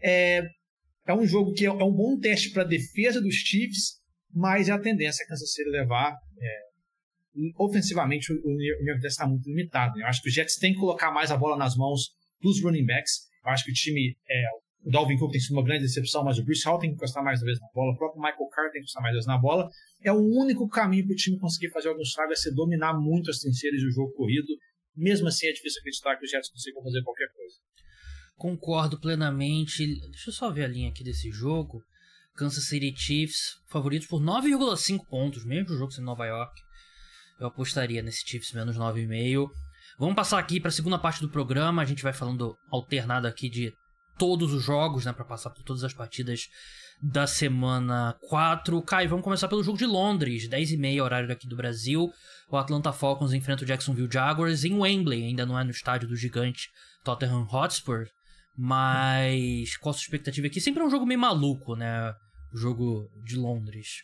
é, 0.02 0.42
é 1.06 1.14
um 1.14 1.26
jogo 1.26 1.52
que 1.52 1.64
é, 1.64 1.68
é 1.68 1.84
um 1.84 1.92
bom 1.92 2.18
teste 2.18 2.50
para 2.50 2.62
a 2.62 2.66
defesa 2.66 3.20
dos 3.20 3.34
Chiefs, 3.34 4.00
mas 4.32 4.68
é 4.68 4.72
a 4.72 4.78
tendência 4.78 5.24
a 5.24 5.28
Kansas 5.28 5.52
City 5.52 5.70
levar. 5.70 6.14
É, 6.38 6.64
ofensivamente 7.58 8.32
o 8.32 8.36
New 8.36 8.86
York 8.86 9.06
está 9.06 9.26
muito 9.26 9.48
limitado. 9.48 9.98
Eu 9.98 10.06
acho 10.06 10.22
que 10.22 10.28
os 10.28 10.34
Jets 10.34 10.56
têm 10.56 10.72
que 10.72 10.78
colocar 10.78 11.10
mais 11.10 11.30
a 11.30 11.36
bola 11.36 11.56
nas 11.56 11.74
mãos 11.76 12.10
dos 12.40 12.62
running 12.62 12.86
backs. 12.86 13.28
Eu 13.44 13.50
acho 13.50 13.64
que 13.64 13.70
o 13.70 13.74
time, 13.74 14.16
é, 14.28 14.44
o 14.84 14.90
Dalvin 14.90 15.16
Cook 15.16 15.32
tem 15.32 15.40
sido 15.40 15.52
uma 15.54 15.64
grande 15.64 15.82
decepção, 15.82 16.22
mas 16.22 16.38
o 16.38 16.44
Bruce 16.44 16.64
Hall 16.66 16.78
tem 16.78 16.90
que 16.90 16.96
encostar 16.96 17.24
mais 17.24 17.40
uma 17.40 17.46
vez 17.46 17.58
na 17.58 17.68
bola, 17.74 17.92
o 17.92 17.96
próprio 17.96 18.20
Michael 18.20 18.48
Carter 18.50 18.72
tem 18.72 18.80
que 18.80 18.84
encostar 18.84 19.02
mais 19.02 19.14
uma 19.14 19.16
vez 19.16 19.26
na 19.26 19.38
bola. 19.38 19.70
É 20.02 20.12
o 20.12 20.20
único 20.20 20.68
caminho 20.68 21.06
para 21.06 21.14
o 21.14 21.16
time 21.16 21.38
conseguir 21.38 21.70
fazer 21.70 21.88
algum 21.88 22.02
estrago, 22.02 22.32
é 22.32 22.36
se 22.36 22.54
dominar 22.54 22.92
muito 22.92 23.30
as 23.30 23.38
trincheiras 23.38 23.80
e 23.80 23.86
o 23.86 23.90
jogo 23.90 24.12
corrido. 24.12 24.46
Mesmo 24.94 25.26
assim, 25.26 25.46
é 25.46 25.52
difícil 25.52 25.80
acreditar 25.80 26.16
que 26.16 26.24
os 26.24 26.30
Jets 26.30 26.50
consigam 26.50 26.82
fazer 26.82 27.02
qualquer 27.02 27.28
coisa. 27.34 27.54
Concordo 28.36 29.00
plenamente. 29.00 29.86
Deixa 29.86 30.28
eu 30.28 30.34
só 30.34 30.50
ver 30.50 30.64
a 30.64 30.68
linha 30.68 30.90
aqui 30.90 31.02
desse 31.02 31.30
jogo. 31.30 31.82
Kansas 32.36 32.64
City 32.64 32.92
Chiefs, 32.96 33.56
favoritos 33.68 34.08
por 34.08 34.20
9,5 34.20 35.06
pontos, 35.08 35.44
mesmo 35.44 35.76
jogo 35.76 35.92
sendo 35.92 36.06
Nova 36.06 36.26
York. 36.26 36.52
Eu 37.40 37.46
apostaria 37.46 38.02
nesse 38.02 38.26
Chiefs 38.26 38.52
menos 38.52 38.76
9,5. 38.76 39.48
Vamos 39.98 40.16
passar 40.16 40.38
aqui 40.38 40.60
para 40.60 40.68
a 40.68 40.72
segunda 40.72 40.98
parte 40.98 41.20
do 41.20 41.30
programa. 41.30 41.82
A 41.82 41.84
gente 41.84 42.02
vai 42.02 42.12
falando 42.12 42.56
alternado 42.70 43.26
aqui 43.26 43.48
de 43.48 43.72
todos 44.18 44.52
os 44.52 44.62
jogos, 44.62 45.04
né, 45.04 45.12
para 45.12 45.24
passar 45.24 45.50
por 45.50 45.62
todas 45.62 45.84
as 45.84 45.92
partidas 45.92 46.48
da 47.02 47.26
semana 47.26 48.16
4. 48.28 48.80
Kai, 48.82 49.06
vamos 49.06 49.24
começar 49.24 49.48
pelo 49.48 49.62
jogo 49.62 49.78
de 49.78 49.86
Londres, 49.86 50.48
10h30, 50.48 51.02
horário 51.02 51.32
aqui 51.32 51.46
do 51.46 51.56
Brasil. 51.56 52.10
O 52.48 52.56
Atlanta 52.56 52.92
Falcons 52.92 53.32
enfrenta 53.32 53.64
o 53.64 53.66
Jacksonville 53.66 54.08
Jaguars 54.10 54.64
em 54.64 54.74
Wembley, 54.74 55.24
ainda 55.24 55.44
não 55.44 55.58
é 55.58 55.64
no 55.64 55.70
estádio 55.70 56.08
do 56.08 56.16
gigante 56.16 56.68
Tottenham 57.04 57.46
Hotspur. 57.50 58.06
Mas 58.56 59.76
qual 59.78 59.90
a 59.90 59.94
sua 59.94 60.04
expectativa 60.04 60.46
aqui? 60.46 60.60
Sempre 60.60 60.82
é 60.82 60.86
um 60.86 60.90
jogo 60.90 61.04
meio 61.04 61.18
maluco, 61.18 61.74
né? 61.74 62.12
O 62.52 62.56
jogo 62.56 63.10
de 63.24 63.36
Londres. 63.36 64.02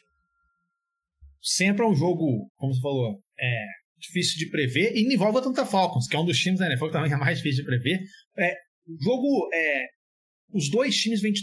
Sempre 1.40 1.84
é 1.84 1.88
um 1.88 1.94
jogo, 1.94 2.50
como 2.56 2.74
você 2.74 2.80
falou, 2.80 3.22
é 3.38 3.66
difícil 3.98 4.38
de 4.38 4.50
prever 4.50 4.92
e 4.94 5.14
envolve 5.14 5.36
a 5.36 5.40
Atlanta 5.40 5.64
Falcons, 5.64 6.06
que 6.08 6.16
é 6.16 6.18
um 6.18 6.24
dos 6.24 6.38
times 6.38 6.58
da 6.58 6.66
NFL 6.66 6.86
que 6.86 6.92
também 6.92 7.12
é 7.12 7.16
mais 7.16 7.38
difícil 7.38 7.62
de 7.62 7.70
prever. 7.70 8.00
É, 8.36 8.54
o 8.86 9.02
jogo, 9.02 9.48
é, 9.54 9.86
os 10.52 10.70
dois 10.70 10.94
times 10.96 11.20
vêm 11.20 11.32
de 11.32 11.42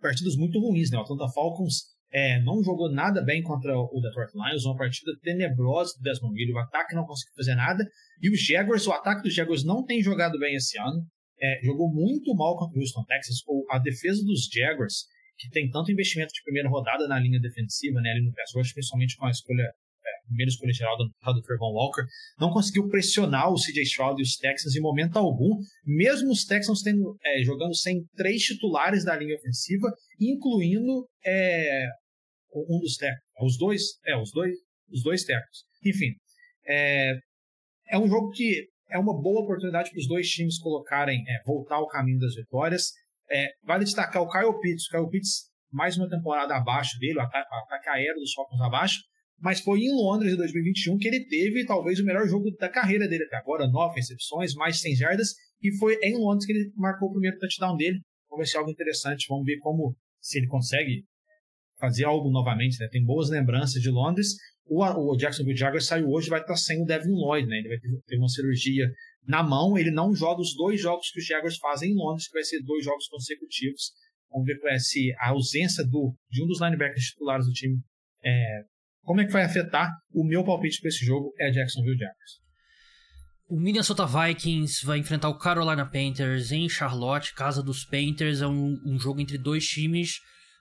partidas 0.00 0.36
muito 0.36 0.58
ruins, 0.60 0.90
né? 0.90 0.98
O 0.98 1.02
Atlanta 1.02 1.28
Falcons 1.32 1.98
é, 2.10 2.40
não 2.42 2.62
jogou 2.62 2.90
nada 2.90 3.22
bem 3.22 3.42
contra 3.42 3.76
o 3.76 4.00
Detroit 4.00 4.32
Lions, 4.34 4.64
uma 4.64 4.76
partida 4.76 5.12
tenebrosa 5.22 5.94
do 5.98 6.02
Desmond 6.02 6.34
Ridley, 6.34 6.54
o 6.54 6.58
ataque 6.58 6.94
não 6.94 7.04
conseguiu 7.04 7.34
fazer 7.36 7.54
nada, 7.54 7.84
e 8.22 8.30
os 8.30 8.40
Jaguars, 8.40 8.86
o 8.86 8.92
ataque 8.92 9.22
dos 9.22 9.34
Jaguars 9.34 9.64
não 9.64 9.84
tem 9.84 10.02
jogado 10.02 10.38
bem 10.38 10.54
esse 10.54 10.78
ano, 10.78 11.04
é, 11.40 11.60
jogou 11.62 11.92
muito 11.92 12.34
mal 12.34 12.56
contra 12.56 12.78
o 12.78 12.80
Houston 12.80 13.04
Texas, 13.04 13.36
ou 13.46 13.64
a 13.70 13.78
defesa 13.78 14.24
dos 14.24 14.48
Jaguars, 14.52 15.04
que 15.36 15.50
tem 15.50 15.70
tanto 15.70 15.92
investimento 15.92 16.32
de 16.32 16.42
primeira 16.42 16.68
rodada 16.68 17.06
na 17.06 17.18
linha 17.18 17.40
defensiva, 17.40 18.00
né, 18.00 18.10
ali 18.10 18.24
no 18.24 18.32
pass 18.32 18.52
rush, 18.54 18.72
principalmente 18.72 19.16
com 19.16 19.26
a 19.26 19.30
escolha, 19.30 19.70
primeira 20.28 20.50
escolha 20.50 20.72
geral 20.72 20.96
do, 20.96 21.04
do 21.06 21.42
Trevon 21.42 21.72
Walker, 21.72 22.02
não 22.38 22.50
conseguiu 22.50 22.88
pressionar 22.88 23.50
o 23.50 23.56
CJ 23.56 23.82
Stroud 23.82 24.20
e 24.20 24.22
os 24.22 24.36
Texans 24.36 24.76
em 24.76 24.80
momento 24.80 25.18
algum, 25.18 25.50
mesmo 25.84 26.30
os 26.30 26.44
Texans 26.44 26.82
tendo, 26.82 27.16
é, 27.24 27.42
jogando 27.42 27.74
sem 27.76 28.04
três 28.16 28.42
titulares 28.42 29.04
da 29.04 29.16
linha 29.16 29.36
ofensiva, 29.36 29.88
incluindo 30.20 31.08
é, 31.24 31.86
um 32.54 32.78
dos 32.78 32.96
técnicos, 32.96 33.24
os 33.40 33.58
dois, 33.58 33.82
é, 34.06 34.16
os 34.16 34.30
dois, 34.32 34.54
os 34.90 35.02
dois 35.02 35.24
técnicos. 35.24 35.64
Enfim, 35.84 36.14
é, 36.66 37.14
é 37.90 37.98
um 37.98 38.08
jogo 38.08 38.30
que 38.30 38.68
é 38.90 38.98
uma 38.98 39.20
boa 39.20 39.42
oportunidade 39.42 39.90
para 39.90 39.98
os 39.98 40.08
dois 40.08 40.28
times 40.28 40.58
colocarem, 40.58 41.22
é, 41.28 41.42
voltar 41.44 41.76
ao 41.76 41.88
caminho 41.88 42.18
das 42.18 42.34
vitórias. 42.34 42.92
É, 43.30 43.48
vale 43.62 43.84
destacar 43.84 44.22
o 44.22 44.30
Kyle 44.30 44.58
Pitts. 44.60 44.86
O 44.86 44.90
Kyle 44.90 45.10
Pitts, 45.10 45.50
mais 45.70 45.96
uma 45.96 46.08
temporada 46.08 46.56
abaixo 46.56 46.98
dele, 46.98 47.18
o 47.18 47.22
ataque 47.22 47.88
aéreo 47.88 48.20
dos 48.20 48.32
Falcons 48.32 48.60
abaixo, 48.60 49.00
mas 49.40 49.60
foi 49.60 49.80
em 49.80 49.92
Londres 49.92 50.32
em 50.32 50.36
2021 50.36 50.98
que 50.98 51.08
ele 51.08 51.24
teve 51.26 51.64
talvez 51.64 52.00
o 52.00 52.04
melhor 52.04 52.26
jogo 52.26 52.50
da 52.58 52.68
carreira 52.68 53.08
dele 53.08 53.24
até 53.24 53.36
agora, 53.36 53.68
nove 53.68 53.96
recepções, 53.96 54.54
mais 54.54 54.80
100 54.80 54.96
jardas, 54.96 55.34
e 55.62 55.76
foi 55.76 55.98
em 56.02 56.16
Londres 56.16 56.46
que 56.46 56.52
ele 56.52 56.72
marcou 56.76 57.08
o 57.08 57.12
primeiro 57.12 57.38
touchdown 57.38 57.76
dele. 57.76 58.00
Vamos 58.28 58.44
ver 58.44 58.50
se 58.50 58.56
é 58.56 58.58
algo 58.58 58.70
interessante, 58.70 59.26
vamos 59.28 59.44
ver 59.44 59.58
como, 59.58 59.96
se 60.20 60.38
ele 60.38 60.46
consegue 60.46 61.04
fazer 61.78 62.04
algo 62.04 62.30
novamente, 62.30 62.78
né? 62.80 62.88
Tem 62.90 63.04
boas 63.04 63.30
lembranças 63.30 63.80
de 63.80 63.90
Londres. 63.90 64.34
O, 64.66 64.84
o 64.84 65.16
Jacksonville 65.16 65.56
Jaguars 65.56 65.86
saiu 65.86 66.08
hoje 66.08 66.28
vai 66.28 66.40
estar 66.40 66.56
sem 66.56 66.82
o 66.82 66.84
Devin 66.84 67.12
Lloyd, 67.12 67.48
né? 67.48 67.58
Ele 67.58 67.68
vai 67.68 67.78
ter, 67.78 67.88
ter, 68.06 68.18
uma 68.18 68.28
cirurgia 68.28 68.90
na 69.24 69.42
mão. 69.42 69.78
Ele 69.78 69.90
não 69.90 70.14
joga 70.14 70.40
os 70.40 70.54
dois 70.54 70.80
jogos 70.80 71.10
que 71.10 71.20
os 71.20 71.26
Jaguars 71.26 71.56
fazem 71.56 71.92
em 71.92 71.94
Londres, 71.94 72.26
que 72.26 72.34
vai 72.34 72.42
ser 72.42 72.60
dois 72.62 72.84
jogos 72.84 73.06
consecutivos. 73.08 73.92
Vamos 74.30 74.46
ver 74.46 74.58
é 74.66 74.78
se 74.78 75.12
a 75.18 75.30
ausência 75.30 75.84
do, 75.84 76.14
de 76.28 76.42
um 76.42 76.46
dos 76.46 76.60
linebackers 76.60 77.06
titulares 77.06 77.46
do 77.46 77.52
time 77.52 77.80
é, 78.22 78.62
como 79.08 79.22
é 79.22 79.24
que 79.24 79.32
vai 79.32 79.42
afetar 79.42 79.90
o 80.12 80.22
meu 80.22 80.44
palpite 80.44 80.82
para 80.82 80.90
esse 80.90 81.02
jogo 81.02 81.32
é 81.40 81.50
Jacksonville 81.50 81.96
Jaguars. 81.96 82.42
O 83.48 83.58
Minnesota 83.58 84.04
Vikings 84.04 84.84
vai 84.84 84.98
enfrentar 84.98 85.30
o 85.30 85.38
Carolina 85.38 85.86
Panthers 85.86 86.52
em 86.52 86.68
Charlotte, 86.68 87.32
casa 87.32 87.62
dos 87.62 87.86
Panthers. 87.86 88.42
É 88.42 88.46
um, 88.46 88.78
um 88.84 88.98
jogo 89.00 89.18
entre 89.18 89.38
dois 89.38 89.64
times 89.64 90.20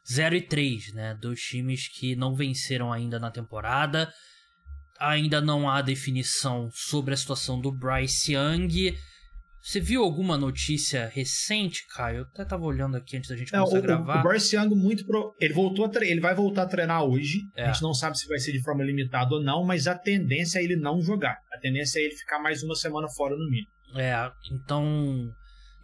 0 0.09 0.37
e 0.37 0.41
3, 0.41 0.93
né? 0.93 1.17
Dois 1.21 1.41
times 1.41 1.89
que 1.89 2.15
não 2.15 2.35
venceram 2.35 2.93
ainda 2.93 3.19
na 3.19 3.29
temporada. 3.29 4.09
Ainda 4.97 5.41
não 5.41 5.69
há 5.69 5.81
definição 5.81 6.69
sobre 6.71 7.13
a 7.13 7.17
situação 7.17 7.59
do 7.59 7.69
Bryce 7.69 8.31
Young. 8.31 8.95
Você 9.67 9.81
viu 9.81 10.01
alguma 10.01 10.37
notícia 10.37 11.11
recente, 11.13 11.85
Caio? 11.93 12.19
Eu 12.19 12.23
até 12.23 12.45
tava 12.45 12.63
olhando 12.63 12.95
aqui 12.95 13.17
antes 13.17 13.29
da 13.29 13.35
gente 13.35 13.51
começar 13.51 13.75
é, 13.75 13.75
o, 13.75 13.77
a 13.77 13.81
gravar. 13.81 14.19
O 14.21 14.23
Bryce 14.23 14.55
Young 14.55 14.69
muito 14.69 15.05
pro... 15.05 15.35
ele 15.41 15.53
voltou 15.53 15.83
a 15.83 15.89
tre... 15.89 16.09
ele 16.09 16.21
vai 16.21 16.33
voltar 16.33 16.61
a 16.61 16.67
treinar 16.67 17.03
hoje. 17.03 17.49
É. 17.53 17.65
A 17.65 17.73
gente 17.73 17.81
não 17.81 17.93
sabe 17.93 18.17
se 18.17 18.29
vai 18.29 18.39
ser 18.39 18.53
de 18.53 18.63
forma 18.63 18.81
limitada 18.81 19.35
ou 19.35 19.43
não, 19.43 19.65
mas 19.65 19.85
a 19.85 19.93
tendência 19.93 20.59
é 20.59 20.63
ele 20.63 20.77
não 20.77 21.01
jogar. 21.01 21.37
A 21.51 21.59
tendência 21.59 21.99
é 21.99 22.03
ele 22.03 22.15
ficar 22.15 22.39
mais 22.39 22.63
uma 22.63 22.75
semana 22.75 23.09
fora 23.09 23.35
no 23.35 23.43
mínimo. 23.43 23.67
É, 23.97 24.31
então 24.49 25.35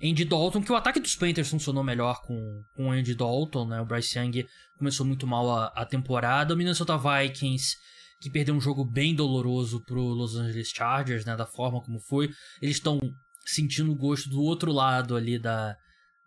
Andy 0.02 0.24
Dalton, 0.24 0.62
que 0.62 0.72
o 0.72 0.76
ataque 0.76 1.02
dos 1.02 1.18
Panthers 1.18 1.50
funcionou 1.50 1.84
melhor 1.84 2.22
com, 2.22 2.64
com 2.78 2.88
o 2.88 2.92
Andy 2.92 3.16
Dalton, 3.16 3.68
né? 3.68 3.82
O 3.82 3.86
Bryce 3.86 4.18
Young 4.18 4.46
começou 4.78 5.06
muito 5.06 5.28
mal 5.28 5.52
a, 5.52 5.66
a 5.76 5.86
temporada. 5.86 6.54
O 6.54 6.58
Minnesota 6.58 6.98
Vikings, 6.98 7.76
que 8.22 8.32
perdeu 8.32 8.56
um 8.56 8.62
jogo 8.62 8.86
bem 8.86 9.14
doloroso 9.14 9.84
pro 9.84 10.00
Los 10.00 10.38
Angeles 10.38 10.70
Chargers, 10.70 11.26
né? 11.26 11.36
Da 11.36 11.46
forma 11.46 11.82
como 11.82 12.00
foi. 12.00 12.30
Eles 12.62 12.78
estão 12.78 12.98
sentindo 13.46 13.92
o 13.92 13.96
gosto 13.96 14.30
do 14.30 14.42
outro 14.42 14.72
lado 14.72 15.16
ali 15.16 15.38
da, 15.38 15.76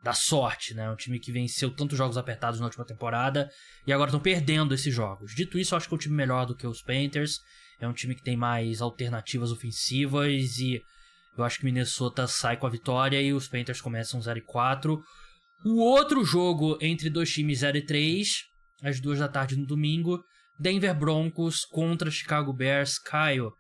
da 0.03 0.13
sorte, 0.13 0.75
né? 0.75 0.91
Um 0.91 0.97
time 0.97 1.19
que 1.19 1.33
venceu 1.33 1.71
tantos 1.71 1.99
jogos 1.99 2.17
apertados 2.17 2.61
na 2.61 2.67
última 2.67 2.85
temporada 2.85 3.51
e 3.87 3.93
agora 3.93 4.09
estão 4.09 4.21
perdendo 4.21 4.75
esses 4.75 4.95
jogos. 4.95 5.35
Dito 5.35 5.59
isso, 5.59 5.75
eu 5.75 5.77
acho 5.77 5.89
que 5.89 5.95
é 5.95 5.97
um 5.97 6.01
time 6.01 6.15
melhor 6.15 6.47
do 6.47 6.55
que 6.55 6.67
os 6.67 6.83
Panthers. 6.83 7.41
É 7.81 7.87
um 7.87 7.93
time 7.93 8.15
que 8.15 8.23
tem 8.23 8.37
mais 8.37 8.81
alternativas 8.81 9.51
ofensivas 9.51 10.59
e 10.59 10.81
eu 11.37 11.45
acho 11.45 11.59
que 11.59 11.65
Minnesota 11.65 12.27
sai 12.27 12.57
com 12.57 12.67
a 12.67 12.71
vitória 12.71 13.21
e 13.21 13.33
os 13.33 13.49
Panthers 13.49 13.81
começam 13.81 14.21
0 14.21 14.39
e 14.39 14.43
4. 14.43 15.03
O 15.65 15.83
outro 15.83 16.25
jogo 16.25 16.79
entre 16.81 17.11
dois 17.11 17.31
times 17.31 17.59
0 17.59 17.79
e 17.79 17.83
3, 17.83 18.29
às 18.83 19.01
duas 19.01 19.19
da 19.19 19.29
tarde 19.29 19.57
no 19.57 19.67
domingo, 19.67 20.23
Denver 20.59 20.95
Broncos 20.95 21.65
contra 21.65 22.11
Chicago 22.11 22.53
Bears. 22.53 22.99
Caio, 22.99 23.53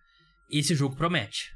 esse 0.48 0.74
jogo 0.74 0.96
promete. 0.96 1.55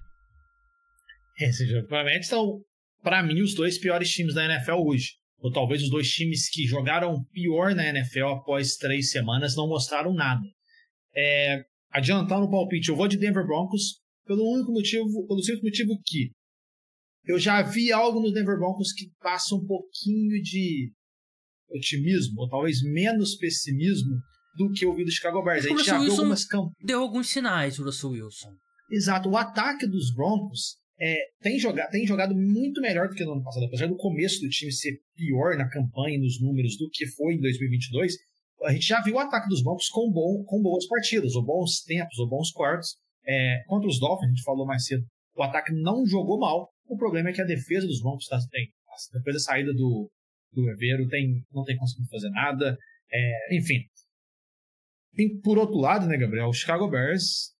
Esse 1.48 1.66
jogo 1.66 1.86
promete. 1.86 2.26
São, 2.26 2.60
para 3.02 3.22
mim, 3.22 3.40
os 3.40 3.54
dois 3.54 3.78
piores 3.78 4.10
times 4.10 4.34
da 4.34 4.44
NFL 4.44 4.82
hoje. 4.86 5.14
Ou 5.38 5.50
talvez 5.50 5.82
os 5.82 5.90
dois 5.90 6.10
times 6.10 6.50
que 6.50 6.66
jogaram 6.66 7.24
pior 7.32 7.74
na 7.74 7.88
NFL 7.88 8.26
após 8.26 8.76
três 8.76 9.10
semanas 9.10 9.56
não 9.56 9.68
mostraram 9.68 10.12
nada. 10.12 10.42
É, 11.16 11.64
adiantando 11.90 12.44
o 12.44 12.50
palpite, 12.50 12.90
eu 12.90 12.96
vou 12.96 13.08
de 13.08 13.16
Denver 13.16 13.46
Broncos 13.46 14.00
pelo 14.26 14.48
único 14.52 14.70
motivo, 14.70 15.26
pelo 15.26 15.42
simples 15.42 15.62
motivo 15.62 15.98
que 16.04 16.30
eu 17.24 17.38
já 17.38 17.62
vi 17.62 17.92
algo 17.92 18.20
no 18.20 18.32
Denver 18.32 18.58
Broncos 18.58 18.92
que 18.92 19.10
passa 19.20 19.54
um 19.54 19.64
pouquinho 19.66 20.42
de 20.42 20.92
otimismo, 21.70 22.40
ou 22.40 22.48
talvez 22.48 22.82
menos 22.82 23.36
pessimismo 23.36 24.20
do 24.56 24.70
que 24.72 24.84
eu 24.84 24.94
vi 24.94 25.04
do 25.04 25.10
Chicago 25.10 25.42
Bears. 25.42 25.64
A 25.64 25.68
gente 25.68 25.84
já 25.84 25.98
viu 25.98 26.10
algumas 26.10 26.44
campanhas. 26.44 26.74
Deu 26.82 27.00
alguns 27.00 27.28
sinais 27.28 27.78
o 27.78 27.84
Russell 27.84 28.10
Wilson. 28.10 28.52
Exato. 28.90 29.28
O 29.28 29.36
ataque 29.36 29.86
dos 29.86 30.12
Broncos 30.12 30.76
é, 31.00 31.16
tem, 31.40 31.58
jogado, 31.58 31.90
tem 31.90 32.06
jogado 32.06 32.34
muito 32.36 32.80
melhor 32.80 33.08
do 33.08 33.14
que 33.14 33.24
no 33.24 33.32
ano 33.32 33.42
passado. 33.42 33.64
Apesar 33.64 33.86
do 33.86 33.96
começo 33.96 34.40
do 34.40 34.48
time 34.50 34.70
ser 34.70 35.00
pior 35.16 35.56
na 35.56 35.68
campanha 35.68 36.16
e 36.16 36.20
nos 36.20 36.40
números 36.40 36.76
do 36.76 36.90
que 36.90 37.06
foi 37.06 37.34
em 37.34 37.40
2022, 37.40 38.14
a 38.64 38.72
gente 38.72 38.86
já 38.86 39.00
viu 39.00 39.14
o 39.14 39.18
ataque 39.18 39.48
dos 39.48 39.62
Broncos 39.62 39.88
com, 39.88 40.10
bom, 40.12 40.44
com 40.44 40.60
boas 40.60 40.86
partidas, 40.86 41.34
ou 41.34 41.42
bons 41.42 41.82
tempos, 41.82 42.18
ou 42.18 42.28
bons 42.28 42.50
quartos. 42.52 42.96
É, 43.26 43.62
contra 43.66 43.88
os 43.88 43.98
Dolphins, 43.98 44.26
a 44.26 44.30
gente 44.30 44.42
falou 44.42 44.66
mais 44.66 44.84
cedo, 44.84 45.02
o 45.34 45.42
ataque 45.42 45.72
não 45.72 46.04
jogou 46.06 46.38
mal. 46.38 46.68
O 46.86 46.96
problema 46.98 47.30
é 47.30 47.32
que 47.32 47.40
a 47.40 47.46
defesa 47.46 47.86
dos 47.86 48.02
Broncos 48.02 48.26
tá, 48.26 48.38
tem, 48.50 48.68
depois 49.14 49.36
da 49.36 49.40
saída 49.40 49.72
do, 49.72 50.10
do 50.52 50.66
Rivero, 50.66 51.08
tem, 51.08 51.42
não 51.50 51.64
tem 51.64 51.78
conseguido 51.78 52.10
fazer 52.10 52.28
nada. 52.28 52.76
É, 53.10 53.56
enfim. 53.56 53.78
E 55.16 55.40
por 55.40 55.56
outro 55.56 55.78
lado, 55.78 56.06
né, 56.06 56.18
Gabriel, 56.18 56.48
o 56.48 56.52
Chicago 56.52 56.88
Bears 56.88 57.54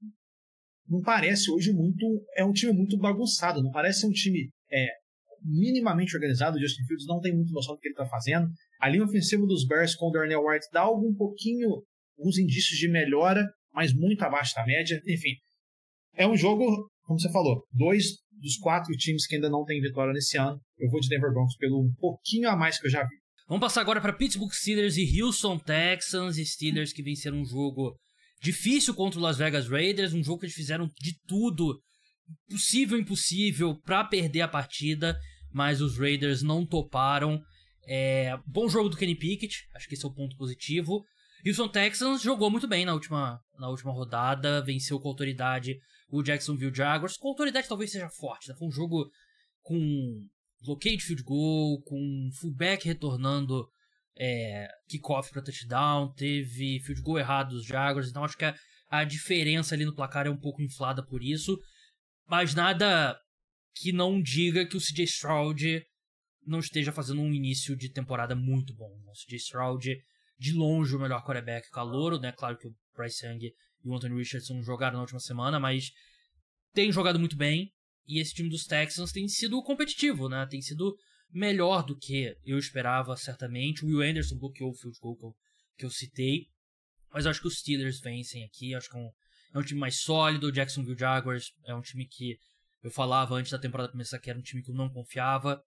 não 0.91 1.01
parece 1.01 1.51
hoje 1.51 1.73
muito. 1.73 2.05
É 2.37 2.45
um 2.45 2.53
time 2.53 2.73
muito 2.73 2.99
bagunçado, 2.99 3.63
não 3.63 3.71
parece 3.71 4.05
um 4.05 4.11
time 4.11 4.51
é, 4.73 4.89
minimamente 5.43 6.17
organizado. 6.17 6.57
O 6.57 6.61
Justin 6.61 6.85
Fields 6.85 7.07
não 7.07 7.21
tem 7.21 7.35
muita 7.35 7.53
noção 7.53 7.75
do 7.75 7.81
que 7.81 7.89
ele 7.89 7.95
está 7.95 8.07
fazendo. 8.07 8.49
A 8.81 8.89
linha 8.89 9.05
ofensiva 9.05 9.47
dos 9.47 9.67
Bears 9.67 9.95
com 9.95 10.09
o 10.09 10.11
Darnell 10.11 10.45
White 10.45 10.67
dá 10.73 10.81
algum 10.81 11.15
pouquinho, 11.15 11.83
alguns 12.19 12.39
indícios 12.39 12.77
de 12.79 12.91
melhora, 12.91 13.47
mas 13.73 13.95
muito 13.95 14.23
abaixo 14.23 14.53
da 14.55 14.67
média. 14.67 15.01
Enfim, 15.07 15.35
é 16.17 16.27
um 16.27 16.37
jogo, 16.37 16.91
como 17.05 17.21
você 17.21 17.31
falou, 17.31 17.65
dois 17.73 18.19
dos 18.33 18.57
quatro 18.57 18.93
times 18.97 19.27
que 19.27 19.37
ainda 19.37 19.49
não 19.49 19.65
tem 19.65 19.81
vitória 19.81 20.13
nesse 20.13 20.37
ano. 20.37 20.59
Eu 20.79 20.91
vou 20.91 21.01
de 21.01 21.09
Denver 21.09 21.33
Broncos 21.33 21.57
pelo 21.57 21.81
um 21.81 21.93
pouquinho 21.99 22.49
a 22.49 22.57
mais 22.57 22.81
que 22.81 22.87
eu 22.87 22.91
já 22.91 23.03
vi. 23.03 23.15
Vamos 23.47 23.61
passar 23.61 23.81
agora 23.81 24.01
para 24.01 24.13
Pittsburgh 24.13 24.53
Steelers 24.53 24.97
e 24.97 25.21
Houston 25.21 25.59
Texans. 25.59 26.37
Steelers 26.37 26.93
que 26.93 27.03
venceram 27.03 27.39
um 27.39 27.45
jogo 27.45 27.97
difícil 28.41 28.95
contra 28.95 29.19
o 29.19 29.23
Las 29.23 29.39
Vegas 29.39 29.69
Raiders, 29.69 30.13
um 30.13 30.23
jogo 30.23 30.41
que 30.41 30.47
eles 30.47 30.55
fizeram 30.55 30.91
de 31.01 31.19
tudo 31.27 31.81
possível 32.49 32.99
impossível 32.99 33.75
para 33.83 34.05
perder 34.05 34.43
a 34.43 34.49
partida, 34.49 35.19
mas 35.53 35.81
os 35.81 35.99
Raiders 35.99 36.43
não 36.43 36.65
toparam. 36.65 37.43
É, 37.87 38.37
bom 38.47 38.69
jogo 38.69 38.89
do 38.89 38.97
Kenny 38.97 39.17
Pickett, 39.17 39.67
acho 39.75 39.89
que 39.89 39.95
esse 39.95 40.05
é 40.05 40.09
o 40.09 40.15
ponto 40.15 40.37
positivo. 40.37 41.05
Houston 41.47 41.69
Texans 41.69 42.23
jogou 42.23 42.51
muito 42.51 42.69
bem 42.69 42.85
na 42.85 42.93
última, 42.93 43.41
na 43.59 43.69
última 43.69 43.93
rodada, 43.93 44.63
venceu 44.63 45.01
com 45.01 45.09
autoridade 45.09 45.79
o 46.09 46.23
Jacksonville 46.23 46.75
Jaguars. 46.75 47.17
Com 47.17 47.29
autoridade 47.29 47.69
talvez 47.69 47.91
seja 47.91 48.09
forte, 48.11 48.49
né? 48.49 48.55
foi 48.59 48.69
um 48.69 48.73
jogo 48.73 49.11
com 49.63 50.27
bloqueio 50.63 50.99
de 50.99 51.05
field 51.05 51.23
goal, 51.23 51.81
com 51.83 52.31
fullback 52.39 52.87
retornando 52.87 53.67
é, 54.17 54.69
kickoff 54.89 55.31
para 55.31 55.43
touchdown, 55.43 56.13
teve 56.15 56.81
field 56.81 57.03
goal 57.03 57.19
errado 57.19 57.51
dos 57.51 57.65
Jaguars, 57.65 58.09
então 58.09 58.25
acho 58.25 58.37
que 58.37 58.45
a, 58.45 58.55
a 58.89 59.05
diferença 59.05 59.75
ali 59.75 59.85
no 59.85 59.95
placar 59.95 60.27
é 60.27 60.31
um 60.31 60.39
pouco 60.39 60.63
inflada 60.63 61.05
por 61.05 61.23
isso. 61.23 61.59
Mas 62.27 62.55
nada 62.55 63.19
que 63.75 63.93
não 63.93 64.21
diga 64.21 64.67
que 64.67 64.77
o 64.77 64.81
CJ 64.81 65.05
Stroud 65.05 65.83
não 66.47 66.59
esteja 66.59 66.93
fazendo 66.93 67.21
um 67.21 67.33
início 67.33 67.77
de 67.77 67.91
temporada 67.91 68.35
muito 68.35 68.75
bom. 68.75 68.91
O 69.07 69.13
CJ 69.13 69.37
Stroud, 69.37 69.97
de 70.39 70.53
longe, 70.53 70.95
o 70.95 70.99
melhor 70.99 71.25
quarterback 71.25 71.69
calouro, 71.71 72.19
né? 72.19 72.33
Claro 72.33 72.57
que 72.57 72.69
o 72.69 72.75
Bryce 72.97 73.27
Young 73.27 73.47
e 73.47 73.89
o 73.89 73.95
Anthony 73.95 74.17
Richardson 74.17 74.63
jogaram 74.63 74.95
na 74.97 75.03
última 75.03 75.21
semana, 75.21 75.59
mas 75.59 75.91
tem 76.73 76.93
jogado 76.93 77.19
muito 77.19 77.37
bem. 77.37 77.73
E 78.07 78.21
esse 78.21 78.35
time 78.35 78.49
dos 78.49 78.65
Texans 78.65 79.13
tem 79.13 79.29
sido 79.29 79.63
competitivo, 79.63 80.29
né? 80.29 80.47
Tem 80.51 80.61
sido 80.61 80.97
melhor 81.33 81.85
do 81.85 81.97
que 81.97 82.37
eu 82.45 82.59
esperava, 82.59 83.17
certamente. 83.17 83.85
O 83.85 83.89
Will 83.89 84.03
Anderson 84.03 84.37
bloqueou 84.37 84.71
o 84.71 84.75
field 84.75 84.99
goal 85.01 85.17
que 85.17 85.25
eu, 85.25 85.37
que 85.79 85.85
eu 85.87 85.91
citei. 85.91 86.49
Mas 87.13 87.27
acho 87.27 87.41
que 87.41 87.49
os 87.49 87.59
Steelers 87.59 88.01
vencem 88.01 88.45
aqui. 88.45 88.75
Acho 88.75 88.91
que 88.91 88.97
é 88.97 89.01
um, 89.01 89.11
é 89.55 89.59
um 89.59 89.63
time 89.63 89.81
mais 89.81 90.01
sólido. 90.01 90.49
O 90.49 90.53
Jacksonville 90.53 90.99
Jaguars 90.99 91.53
é 91.67 91.75
um 91.75 91.81
time 91.81 92.07
que 92.07 92.39
eu 92.83 92.91
falava 92.91 93.35
antes 93.35 93.53
da 93.53 93.59
temporada 93.59 93.93
começar 93.93 94.19
que 94.19 94.31
era 94.31 94.39
um 94.39 94.43
time 94.43 94.63
que 94.63 94.71
eu 94.71 94.75
não 94.75 94.89
confiava. 94.89 95.63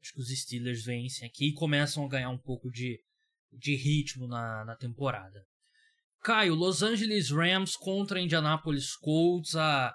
Acho 0.00 0.14
que 0.14 0.20
os 0.20 0.28
Steelers 0.28 0.84
vencem 0.84 1.26
aqui 1.26 1.48
e 1.48 1.54
começam 1.54 2.04
a 2.04 2.08
ganhar 2.08 2.30
um 2.30 2.38
pouco 2.38 2.70
de, 2.70 3.00
de 3.52 3.76
ritmo 3.76 4.26
na, 4.26 4.64
na 4.64 4.76
temporada. 4.76 5.44
Caio, 6.22 6.54
Los 6.54 6.82
Angeles 6.82 7.30
Rams 7.30 7.76
contra 7.76 8.20
Indianapolis 8.20 8.96
Colts. 8.96 9.56
A, 9.56 9.94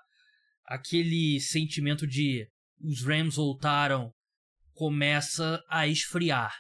aquele 0.66 1.40
sentimento 1.40 2.06
de 2.06 2.48
os 2.82 3.04
Rams 3.04 3.36
voltaram 3.36 4.14
começa 4.78 5.62
a 5.70 5.88
esfriar. 5.88 6.54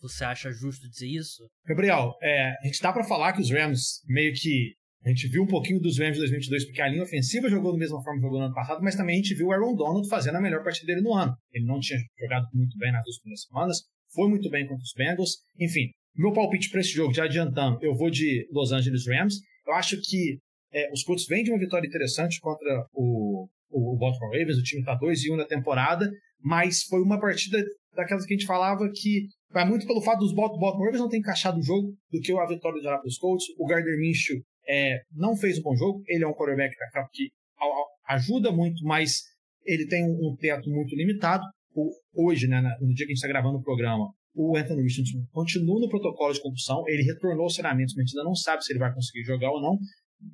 Você 0.00 0.24
acha 0.24 0.50
justo 0.50 0.88
dizer 0.88 1.06
isso? 1.06 1.46
Gabriel, 1.66 2.14
é, 2.22 2.50
a 2.50 2.66
gente 2.66 2.80
dá 2.80 2.92
para 2.92 3.04
falar 3.04 3.32
que 3.34 3.40
os 3.40 3.50
Rams 3.50 4.00
meio 4.06 4.32
que 4.34 4.74
a 5.04 5.08
gente 5.10 5.28
viu 5.28 5.42
um 5.42 5.46
pouquinho 5.46 5.78
dos 5.78 5.98
Rams 5.98 6.14
de 6.14 6.20
2022 6.20 6.64
porque 6.64 6.82
a 6.82 6.88
linha 6.88 7.02
ofensiva 7.02 7.48
jogou 7.48 7.72
da 7.72 7.78
mesma 7.78 8.02
forma 8.02 8.18
que 8.18 8.26
jogou 8.26 8.40
no 8.40 8.46
ano 8.46 8.54
passado, 8.54 8.82
mas 8.82 8.96
também 8.96 9.14
a 9.14 9.18
gente 9.18 9.34
viu 9.34 9.48
o 9.48 9.52
Aaron 9.52 9.76
Donald 9.76 10.08
fazendo 10.08 10.36
a 10.36 10.40
melhor 10.40 10.64
partida 10.64 10.86
dele 10.86 11.02
no 11.02 11.14
ano. 11.14 11.32
Ele 11.52 11.64
não 11.64 11.78
tinha 11.78 11.98
jogado 12.18 12.46
muito 12.52 12.76
bem 12.78 12.90
nas 12.90 13.04
duas 13.04 13.18
primeiras 13.20 13.42
semanas, 13.42 13.78
foi 14.12 14.28
muito 14.28 14.50
bem 14.50 14.66
contra 14.66 14.82
os 14.82 14.92
Bengals. 14.96 15.36
Enfim, 15.60 15.90
meu 16.16 16.32
palpite 16.32 16.70
para 16.70 16.80
esse 16.80 16.90
jogo, 16.90 17.12
já 17.12 17.24
adiantando, 17.24 17.78
eu 17.82 17.94
vou 17.94 18.10
de 18.10 18.48
Los 18.50 18.72
Angeles 18.72 19.06
Rams. 19.06 19.34
Eu 19.66 19.74
acho 19.74 20.00
que 20.00 20.38
é, 20.72 20.90
os 20.92 21.02
Colts 21.02 21.26
vêm 21.26 21.44
de 21.44 21.50
uma 21.50 21.58
vitória 21.58 21.86
interessante 21.86 22.40
contra 22.40 22.86
o, 22.92 23.46
o, 23.70 23.96
Baltimore 23.96 24.36
Ravens, 24.36 24.58
o 24.58 24.62
time 24.62 24.80
está 24.80 24.94
2 24.94 25.24
e 25.24 25.32
1 25.32 25.36
na 25.36 25.44
temporada, 25.44 26.10
mas 26.42 26.82
foi 26.84 27.00
uma 27.02 27.20
partida 27.20 27.58
daquelas 27.94 28.24
que 28.26 28.34
a 28.34 28.36
gente 28.36 28.46
falava 28.46 28.88
que 28.94 29.28
vai 29.50 29.64
muito 29.64 29.86
pelo 29.86 30.02
fato 30.02 30.20
dos 30.20 30.34
Baltimore 30.34 30.78
Ravens 30.78 31.00
não 31.00 31.08
ter 31.08 31.18
encaixado 31.18 31.58
o 31.58 31.62
jogo 31.62 31.94
do 32.12 32.20
que 32.20 32.32
a 32.32 32.46
vitória 32.46 32.74
do 32.74 32.78
Indianapolis 32.78 33.18
Colts. 33.18 33.46
O 33.58 33.66
Gardner 33.66 33.98
Minshew 33.98 34.42
é, 34.68 35.00
não 35.12 35.36
fez 35.36 35.58
um 35.58 35.62
bom 35.62 35.74
jogo, 35.76 36.02
ele 36.06 36.24
é 36.24 36.26
um 36.26 36.34
quarterback 36.34 36.74
que 37.12 37.30
ajuda 38.08 38.52
muito, 38.52 38.84
mas 38.84 39.22
ele 39.64 39.86
tem 39.86 40.04
um 40.04 40.36
teto 40.38 40.70
muito 40.70 40.94
limitado. 40.94 41.44
Hoje, 42.14 42.46
né, 42.46 42.60
no 42.80 42.94
dia 42.94 43.06
que 43.06 43.12
a 43.12 43.14
gente 43.14 43.16
está 43.16 43.28
gravando 43.28 43.58
o 43.58 43.62
programa, 43.62 44.10
o 44.34 44.56
Anthony 44.56 44.82
Richardson 44.82 45.24
continua 45.32 45.80
no 45.80 45.88
protocolo 45.88 46.32
de 46.32 46.40
concussão, 46.40 46.84
ele 46.86 47.02
retornou 47.02 47.44
aos 47.44 47.54
treinamentos, 47.54 47.94
mas 47.96 48.10
ainda 48.10 48.24
não 48.24 48.34
sabe 48.34 48.62
se 48.62 48.72
ele 48.72 48.78
vai 48.78 48.92
conseguir 48.94 49.24
jogar 49.24 49.50
ou 49.50 49.60
não. 49.60 49.78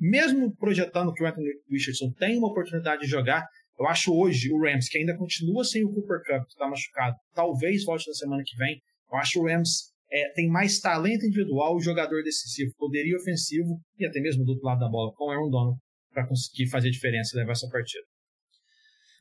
Mesmo 0.01 0.55
projetando 0.57 1.13
que 1.13 1.23
o 1.23 1.27
Anthony 1.27 1.51
Richardson 1.69 2.13
tem 2.19 2.39
uma 2.39 2.49
oportunidade 2.49 3.03
de 3.03 3.09
jogar, 3.09 3.47
eu 3.83 3.89
acho 3.89 4.15
hoje 4.15 4.53
o 4.53 4.63
Rams, 4.63 4.89
que 4.89 4.99
ainda 4.99 5.17
continua 5.17 5.65
sem 5.65 5.85
o 5.85 5.93
Cooper 5.93 6.21
Cup, 6.25 6.47
que 6.47 6.53
está 6.53 6.69
machucado, 6.69 7.17
talvez 7.35 7.85
volte 7.85 8.07
na 8.07 8.15
semana 8.15 8.43
que 8.47 8.57
vem. 8.57 8.81
Eu 9.11 9.19
acho 9.19 9.41
o 9.41 9.47
Rams 9.47 9.93
é, 10.11 10.33
tem 10.35 10.49
mais 10.49 10.79
talento 10.79 11.27
individual 11.27 11.81
jogador 11.81 12.23
decisivo, 12.23 12.73
poderio 12.79 13.17
ofensivo 13.17 13.81
e 13.99 14.07
até 14.07 14.21
mesmo 14.21 14.45
do 14.45 14.53
outro 14.53 14.65
lado 14.65 14.79
da 14.79 14.89
bola, 14.89 15.13
com 15.17 15.27
o 15.27 15.31
Aaron 15.31 15.51
Donald, 15.51 15.79
para 16.13 16.29
conseguir 16.29 16.69
fazer 16.69 16.91
diferença 16.91 17.35
e 17.35 17.41
levar 17.41 17.53
essa 17.53 17.69
partida. 17.69 18.05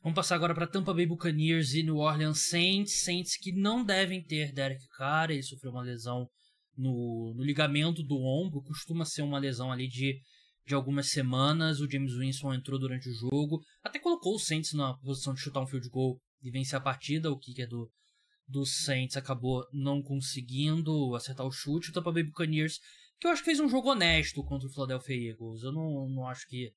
Vamos 0.00 0.14
passar 0.14 0.36
agora 0.36 0.54
para 0.54 0.66
Tampa 0.66 0.94
Bay 0.94 1.06
Buccaneers 1.06 1.74
e 1.74 1.82
New 1.82 1.96
Orleans 1.96 2.48
Saints. 2.48 3.02
Saints 3.02 3.36
que 3.36 3.52
não 3.52 3.84
devem 3.84 4.22
ter 4.22 4.52
Derek 4.52 4.84
Carr, 4.96 5.32
ele 5.32 5.42
sofreu 5.42 5.72
uma 5.72 5.82
lesão 5.82 6.28
no, 6.76 7.34
no 7.36 7.42
ligamento 7.42 8.02
do 8.02 8.16
ombro, 8.16 8.62
costuma 8.62 9.04
ser 9.04 9.22
uma 9.22 9.38
lesão 9.38 9.72
ali 9.72 9.88
de, 9.88 10.20
de 10.66 10.74
algumas 10.74 11.10
semanas. 11.10 11.80
O 11.80 11.90
James 11.90 12.14
Winston 12.14 12.54
entrou 12.54 12.78
durante 12.78 13.08
o 13.08 13.14
jogo, 13.14 13.62
até 13.82 13.98
colocou 13.98 14.34
o 14.34 14.38
Saints 14.38 14.72
na 14.72 14.94
posição 14.94 15.34
de 15.34 15.40
chutar 15.40 15.60
um 15.60 15.66
field 15.66 15.88
goal 15.88 16.18
e 16.42 16.50
vencer 16.50 16.76
a 16.76 16.80
partida. 16.80 17.30
O 17.30 17.38
kicker 17.38 17.68
do, 17.68 17.90
do 18.46 18.64
Saints 18.64 19.16
acabou 19.16 19.66
não 19.72 20.02
conseguindo 20.02 21.14
acertar 21.14 21.46
o 21.46 21.52
chute. 21.52 21.90
O 21.90 21.92
Tampa 21.92 22.12
Bay 22.12 22.22
Buccaneers, 22.22 22.78
que 23.20 23.26
eu 23.26 23.30
acho 23.30 23.42
que 23.42 23.50
fez 23.50 23.60
um 23.60 23.68
jogo 23.68 23.90
honesto 23.90 24.42
contra 24.44 24.68
o 24.68 24.72
Philadelphia 24.72 25.30
Eagles. 25.30 25.62
Eu 25.62 25.72
não, 25.72 26.08
não 26.08 26.26
acho 26.26 26.46
que 26.48 26.72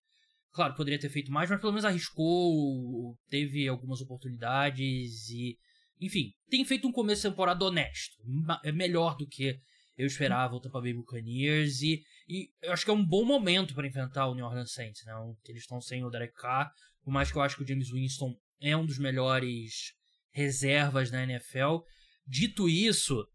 Claro, 0.55 0.73
poderia 0.73 0.97
ter 0.97 1.09
feito 1.09 1.33
mais, 1.33 1.49
mas 1.49 1.59
pelo 1.59 1.73
menos 1.73 1.83
arriscou, 1.83 3.17
teve 3.29 3.67
algumas 3.67 3.99
oportunidades 3.99 5.29
e. 5.29 5.57
Enfim, 5.99 6.31
tem 6.49 6.63
feito 6.63 6.87
um 6.87 6.93
começo 6.93 7.23
de 7.23 7.29
temporada 7.29 7.65
honesto. 7.65 8.15
É 8.63 8.71
melhor 8.71 9.17
do 9.17 9.27
que 9.27 9.59
eu 9.97 10.05
esperava 10.05 10.55
o 10.55 10.59
Tampa 10.59 10.81
Bay 10.81 10.93
Buccaneers 10.93 11.81
e, 11.81 12.03
e 12.27 12.49
eu 12.61 12.73
acho 12.73 12.83
que 12.83 12.91
é 12.91 12.93
um 12.93 13.05
bom 13.05 13.23
momento 13.23 13.73
para 13.73 13.87
enfrentar 13.87 14.27
o 14.27 14.35
New 14.35 14.45
Orleans 14.45 14.73
Saints, 14.73 15.03
né? 15.05 15.13
Eles 15.47 15.61
estão 15.61 15.79
sem 15.79 16.03
o 16.03 16.09
Derek 16.09 16.33
Carr, 16.33 16.71
por 17.03 17.11
mais 17.11 17.31
que 17.31 17.37
eu 17.37 17.41
acho 17.41 17.55
que 17.55 17.63
o 17.63 17.67
James 17.67 17.91
Winston 17.91 18.35
é 18.59 18.75
um 18.75 18.85
dos 18.85 18.97
melhores 18.97 19.93
reservas 20.31 21.09
da 21.09 21.23
NFL. 21.23 21.79
Dito 22.27 22.67
isso, 22.67 23.25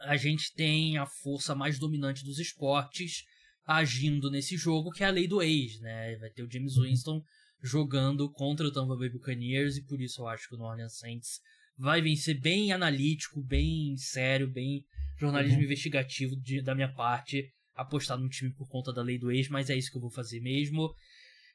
a 0.00 0.16
gente 0.16 0.52
tem 0.54 0.98
a 0.98 1.06
força 1.06 1.54
mais 1.54 1.78
dominante 1.78 2.24
dos 2.24 2.38
esportes 2.38 3.24
agindo 3.64 4.30
nesse 4.30 4.56
jogo, 4.56 4.90
que 4.90 5.04
é 5.04 5.06
a 5.06 5.10
lei 5.10 5.26
do 5.26 5.42
ex, 5.42 5.80
né? 5.80 6.16
Vai 6.16 6.30
ter 6.30 6.42
o 6.42 6.50
James 6.50 6.76
uhum. 6.76 6.84
Winston 6.84 7.22
jogando 7.62 8.30
contra 8.30 8.66
o 8.66 8.72
Tampa 8.72 8.96
Bay 8.96 9.08
Buccaneers 9.08 9.76
e 9.76 9.84
por 9.84 10.00
isso 10.00 10.20
eu 10.20 10.28
acho 10.28 10.48
que 10.48 10.54
o 10.54 10.58
New 10.58 10.66
Orleans 10.66 10.98
Saints 10.98 11.40
vai 11.76 12.02
vencer 12.02 12.38
bem 12.38 12.72
analítico, 12.72 13.42
bem 13.42 13.96
sério, 13.96 14.50
bem 14.50 14.84
jornalismo 15.18 15.58
uhum. 15.58 15.64
investigativo 15.64 16.36
de, 16.36 16.62
da 16.62 16.74
minha 16.74 16.92
parte, 16.92 17.50
apostar 17.74 18.18
no 18.18 18.28
time 18.28 18.52
por 18.54 18.68
conta 18.68 18.92
da 18.92 19.02
lei 19.02 19.18
do 19.18 19.30
ex, 19.30 19.48
mas 19.48 19.70
é 19.70 19.76
isso 19.76 19.90
que 19.90 19.96
eu 19.96 20.02
vou 20.02 20.10
fazer 20.10 20.40
mesmo. 20.40 20.92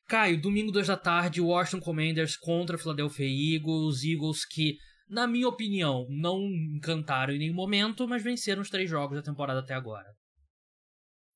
Caio, 0.08 0.42
domingo 0.42 0.72
2 0.72 0.88
da 0.88 0.98
tarde, 0.98 1.40
Washington 1.40 1.80
Commanders 1.82 2.36
contra 2.36 2.78
Philadelphia 2.78 3.26
Eagles, 3.26 4.04
Eagles 4.04 4.46
que, 4.46 4.76
na 5.08 5.28
minha 5.28 5.48
opinião, 5.48 6.08
não 6.10 6.40
encantaram 6.76 7.34
em 7.34 7.38
nenhum 7.38 7.54
momento, 7.54 8.08
mas 8.08 8.24
venceram 8.24 8.62
os 8.62 8.70
três 8.70 8.90
jogos 8.90 9.18
da 9.18 9.24
temporada 9.24 9.60
até 9.60 9.74
agora. 9.74 10.08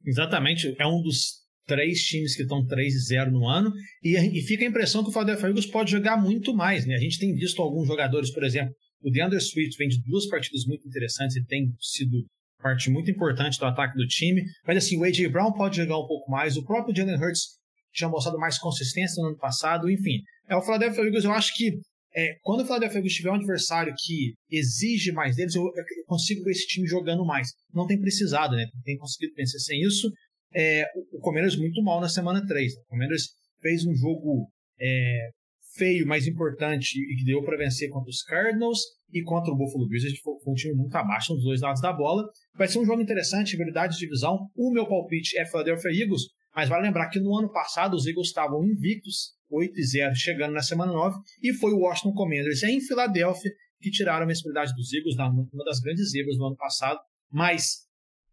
Exatamente, 0.04 0.76
é 0.80 0.88
um 0.88 1.02
dos 1.02 1.44
três 1.66 2.00
times 2.00 2.36
que 2.36 2.42
estão 2.42 2.66
3-0 2.66 3.32
no 3.32 3.48
ano, 3.48 3.72
e, 4.02 4.18
e, 4.18 4.42
fica 4.42 4.66
a 4.66 4.68
impressão 4.68 5.04
que 5.04 5.10
o 5.10 5.14
Philadelphia 5.14 5.48
Eagles 5.48 5.66
pode 5.68 5.92
jogar 5.92 6.18
muito 6.18 6.54
mais. 6.54 6.86
Né? 6.86 6.96
A 6.96 7.00
gente 7.00 7.20
tem 7.20 7.34
visto 7.34 7.62
alguns 7.62 7.88
jogadores, 7.88 8.32
por 8.32 8.44
exemplo, 8.44 8.74
o 9.04 9.12
DeAndre 9.12 9.40
Swift 9.40 9.78
vem 9.78 9.88
de 9.88 10.02
duas 10.04 10.28
partidas 10.28 10.66
muito 10.66 10.88
interessantes 10.88 11.36
e 11.36 11.46
tem 11.46 11.74
sido 11.80 12.26
parte 12.62 12.90
muito 12.90 13.12
importante 13.12 13.60
do 13.60 13.66
ataque 13.66 13.98
do 13.98 14.08
time, 14.08 14.42
mas 14.66 14.78
assim, 14.78 14.98
o 14.98 15.04
A.J. 15.04 15.28
Brown 15.30 15.52
pode 15.52 15.78
jogar 15.78 16.00
um 16.00 16.08
pouco 16.08 16.32
mais, 16.32 16.56
o 16.56 16.64
próprio 16.64 16.96
Jalen 16.96 17.18
Hurts 17.18 17.60
tinha 17.94 18.10
mostrado 18.10 18.40
mais 18.40 18.58
consistência 18.58 19.22
no 19.22 19.30
ano 19.30 19.38
passado, 19.38 19.90
enfim. 19.90 20.22
É, 20.50 20.56
o 20.56 20.62
Philadelphia 20.62 21.04
Eagles, 21.04 21.26
eu 21.26 21.32
acho 21.32 21.54
que 21.56 21.80
é, 22.16 22.36
quando 22.42 22.62
o 22.62 22.66
Philadelphia 22.66 23.00
Eagles 23.00 23.14
tiver 23.14 23.32
um 23.32 23.36
adversário 23.36 23.94
que 23.98 24.34
exige 24.50 25.12
mais 25.12 25.36
deles, 25.36 25.56
eu, 25.56 25.64
eu, 25.64 26.06
consigo 26.06 26.44
ver 26.44 26.52
esse 26.52 26.68
time 26.68 26.88
jogando 26.88 27.26
mais. 27.26 27.50
Não 27.74 27.88
tem 27.88 28.00
precisado, 28.00 28.56
né? 28.56 28.66
Tem 28.84 28.98
conseguido 28.98 29.34
vencer 29.36 29.60
sem 29.60 29.82
isso. 29.82 30.12
É, 30.56 30.86
o, 31.12 31.20
Commanders 31.20 31.58
muito 31.58 31.82
mal 31.82 32.00
na 32.00 32.10
semana 32.10 32.46
3. 32.46 32.76
Né? 32.76 32.82
O 32.82 32.90
Commanders 32.90 33.30
fez 33.62 33.86
um 33.86 33.96
jogo 33.96 34.48
é, 34.80 35.30
feio, 35.76 36.08
mas 36.08 36.28
importante 36.28 37.00
e 37.00 37.16
que 37.16 37.26
deu 37.26 37.44
para 37.44 37.58
vencer 37.58 37.90
contra 37.90 38.10
os 38.10 38.22
Cardinals 38.24 38.80
e 39.12 39.22
contra 39.24 39.52
o 39.52 39.58
Buffalo 39.58 39.88
Bills. 39.88 40.16
Foi, 40.22 40.34
foi 40.44 40.54
um 40.54 40.56
time 40.56 40.74
muito 40.76 40.96
abaixo 40.96 41.34
nos 41.34 41.44
dois 41.44 41.62
lados 41.62 41.82
da 41.82 41.92
bola. 41.92 42.24
Vai 42.56 42.68
ser 42.68 42.80
um 42.80 42.86
jogo 42.86 43.02
interessante, 43.02 43.58
verdade 43.58 43.94
de 43.94 44.00
divisão. 44.00 44.50
O 44.56 44.72
meu 44.72 44.88
palpite 44.88 45.38
é 45.38 45.46
Philadelphia 45.46 45.92
Eagles, 45.92 46.24
Mas 46.56 46.70
vale 46.70 46.84
lembrar 46.86 47.10
que 47.10 47.20
no 47.20 47.36
ano 47.38 47.52
passado 47.52 47.96
os 47.96 48.06
Eagles 48.06 48.28
estavam 48.28 48.64
invictos, 48.64 49.34
8 49.50 49.80
e 49.80 49.84
0, 49.84 50.16
chegando 50.16 50.54
na 50.54 50.62
semana 50.62 50.92
9, 50.92 51.18
e 51.42 51.54
foi 51.54 51.72
o 51.72 51.80
Washington 51.80 52.14
Commanders 52.14 52.64
em 52.64 52.80
Filadélfia 52.80 53.52
que 53.84 53.92
tiraram 53.92 54.24
a 54.24 54.28
mensalidade 54.28 54.74
dos 54.74 54.94
Eagles, 54.94 55.16
uma 55.16 55.66
das 55.66 55.80
grandes 55.80 56.12
zebras 56.12 56.38
do 56.38 56.46
ano 56.46 56.56
passado. 56.56 57.00
Mas, 57.30 57.86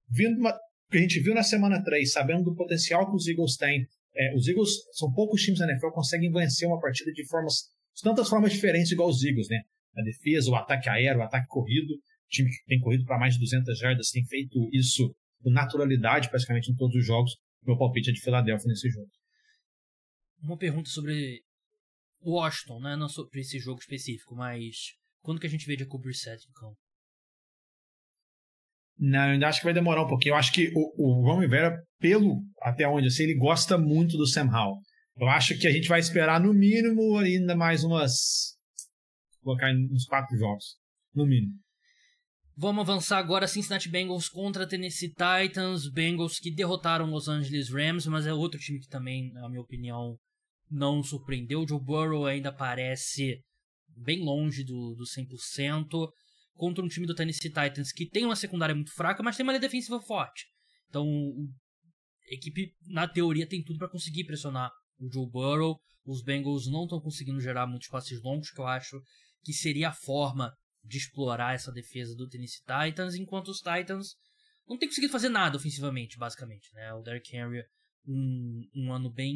vindo 0.08 0.38
uma, 0.38 0.56
que 0.90 0.98
a 0.98 1.00
gente 1.00 1.20
viu 1.20 1.34
na 1.34 1.42
semana 1.42 1.82
3, 1.82 2.12
sabendo 2.12 2.44
do 2.44 2.54
potencial 2.54 3.10
que 3.10 3.16
os 3.16 3.26
Eagles 3.26 3.56
têm, 3.56 3.84
é, 4.20 4.34
os 4.34 4.46
Eagles 4.46 4.70
são 4.92 5.10
poucos 5.10 5.40
times 5.40 5.58
da 5.58 5.64
NFL 5.64 5.86
que 5.86 5.94
conseguem 5.94 6.30
vencer 6.30 6.68
uma 6.68 6.78
partida 6.78 7.10
de 7.10 7.26
formas, 7.26 7.54
de 7.96 8.02
tantas 8.02 8.28
formas 8.28 8.52
diferentes, 8.52 8.92
igual 8.92 9.08
os 9.08 9.24
Eagles, 9.24 9.48
né? 9.48 9.62
A 9.96 10.02
defesa, 10.02 10.50
o 10.50 10.54
ataque 10.54 10.90
aéreo, 10.90 11.20
o 11.20 11.22
ataque 11.22 11.46
corrido. 11.48 11.94
O 11.94 12.28
time 12.28 12.50
que 12.50 12.64
tem 12.66 12.78
corrido 12.80 13.04
para 13.06 13.18
mais 13.18 13.34
de 13.34 13.40
200 13.40 13.78
jardas 13.78 14.10
tem 14.10 14.22
feito 14.26 14.68
isso 14.74 15.14
com 15.42 15.50
naturalidade, 15.50 16.28
praticamente 16.28 16.70
em 16.70 16.76
todos 16.76 16.94
os 16.94 17.06
jogos. 17.06 17.32
Meu 17.66 17.78
palpite 17.78 18.10
é 18.10 18.12
de 18.12 18.20
Filadélfia 18.20 18.68
nesse 18.68 18.90
jogo. 18.90 19.10
Uma 20.42 20.58
pergunta 20.58 20.90
sobre 20.90 21.40
Washington, 22.22 22.80
né? 22.80 22.96
Não 22.96 23.08
sobre 23.08 23.40
esse 23.40 23.58
jogo 23.58 23.80
específico, 23.80 24.36
mas 24.36 24.94
quando 25.22 25.40
que 25.40 25.46
a 25.46 25.50
gente 25.50 25.66
vê 25.66 25.78
Jacob 25.78 26.00
Brissett 26.00 26.44
em 26.46 26.52
campo? 26.52 26.76
Não, 29.00 29.24
eu 29.24 29.32
ainda 29.32 29.48
acho 29.48 29.60
que 29.60 29.64
vai 29.64 29.72
demorar 29.72 30.04
um 30.04 30.06
pouquinho. 30.06 30.34
Eu 30.34 30.36
acho 30.36 30.52
que 30.52 30.70
o, 30.74 30.92
o 30.98 31.24
Ron 31.24 31.40
Rivera, 31.40 31.74
pelo 31.98 32.42
até 32.60 32.86
onde 32.86 33.06
eu 33.06 33.10
sei, 33.10 33.26
ele 33.26 33.38
gosta 33.38 33.78
muito 33.78 34.18
do 34.18 34.26
Sam 34.26 34.50
Howell. 34.52 34.76
Eu 35.18 35.26
acho 35.28 35.58
que 35.58 35.66
a 35.66 35.72
gente 35.72 35.88
vai 35.88 35.98
esperar 35.98 36.38
no 36.38 36.52
mínimo 36.52 37.16
ainda 37.16 37.56
mais 37.56 37.82
umas. 37.82 38.58
Colocar 39.42 39.72
uns 39.90 40.04
quatro 40.04 40.36
jogos. 40.36 40.76
No 41.14 41.26
mínimo. 41.26 41.54
Vamos 42.54 42.82
avançar 42.82 43.16
agora 43.16 43.48
Cincinnati 43.48 43.88
Bengals 43.88 44.28
contra 44.28 44.68
Tennessee 44.68 45.08
Titans. 45.08 45.90
Bengals 45.90 46.38
que 46.38 46.54
derrotaram 46.54 47.06
Los 47.06 47.26
Angeles 47.26 47.70
Rams, 47.70 48.06
mas 48.06 48.26
é 48.26 48.34
outro 48.34 48.60
time 48.60 48.80
que 48.80 48.88
também, 48.88 49.32
na 49.32 49.48
minha 49.48 49.62
opinião, 49.62 50.18
não 50.70 51.02
surpreendeu. 51.02 51.66
Joe 51.66 51.80
Burrow 51.82 52.26
ainda 52.26 52.52
parece 52.52 53.40
bem 53.96 54.22
longe 54.22 54.62
do, 54.62 54.94
do 54.94 55.04
100% 55.04 55.86
contra 56.54 56.84
um 56.84 56.88
time 56.88 57.06
do 57.06 57.14
Tennessee 57.14 57.48
Titans 57.48 57.92
que 57.92 58.08
tem 58.08 58.24
uma 58.24 58.36
secundária 58.36 58.74
muito 58.74 58.92
fraca, 58.92 59.22
mas 59.22 59.36
tem 59.36 59.44
uma 59.44 59.52
linha 59.52 59.60
defensiva 59.60 60.00
forte. 60.00 60.46
Então, 60.88 61.06
a 62.30 62.34
equipe, 62.34 62.74
na 62.86 63.08
teoria, 63.08 63.48
tem 63.48 63.62
tudo 63.62 63.78
para 63.78 63.88
conseguir 63.88 64.24
pressionar 64.24 64.70
o 64.98 65.10
Joe 65.12 65.28
Burrow. 65.28 65.80
Os 66.04 66.22
Bengals 66.22 66.66
não 66.66 66.84
estão 66.84 67.00
conseguindo 67.00 67.40
gerar 67.40 67.66
muitos 67.66 67.88
passes 67.88 68.20
longos, 68.22 68.50
que 68.50 68.60
eu 68.60 68.66
acho 68.66 69.00
que 69.42 69.52
seria 69.52 69.88
a 69.88 69.92
forma 69.92 70.52
de 70.84 70.98
explorar 70.98 71.54
essa 71.54 71.72
defesa 71.72 72.14
do 72.14 72.28
Tennessee 72.28 72.62
Titans, 72.64 73.14
enquanto 73.14 73.48
os 73.48 73.58
Titans 73.58 74.14
não 74.66 74.78
têm 74.78 74.88
conseguido 74.88 75.12
fazer 75.12 75.28
nada 75.28 75.56
ofensivamente, 75.56 76.16
basicamente. 76.16 76.72
Né? 76.74 76.92
O 76.94 77.02
Derrick 77.02 77.36
Henry, 77.36 77.64
um, 78.06 78.62
um 78.74 78.92
ano 78.92 79.12
bem 79.12 79.34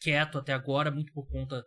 quieto 0.00 0.38
até 0.38 0.52
agora, 0.52 0.90
muito 0.90 1.12
por 1.12 1.26
conta 1.28 1.64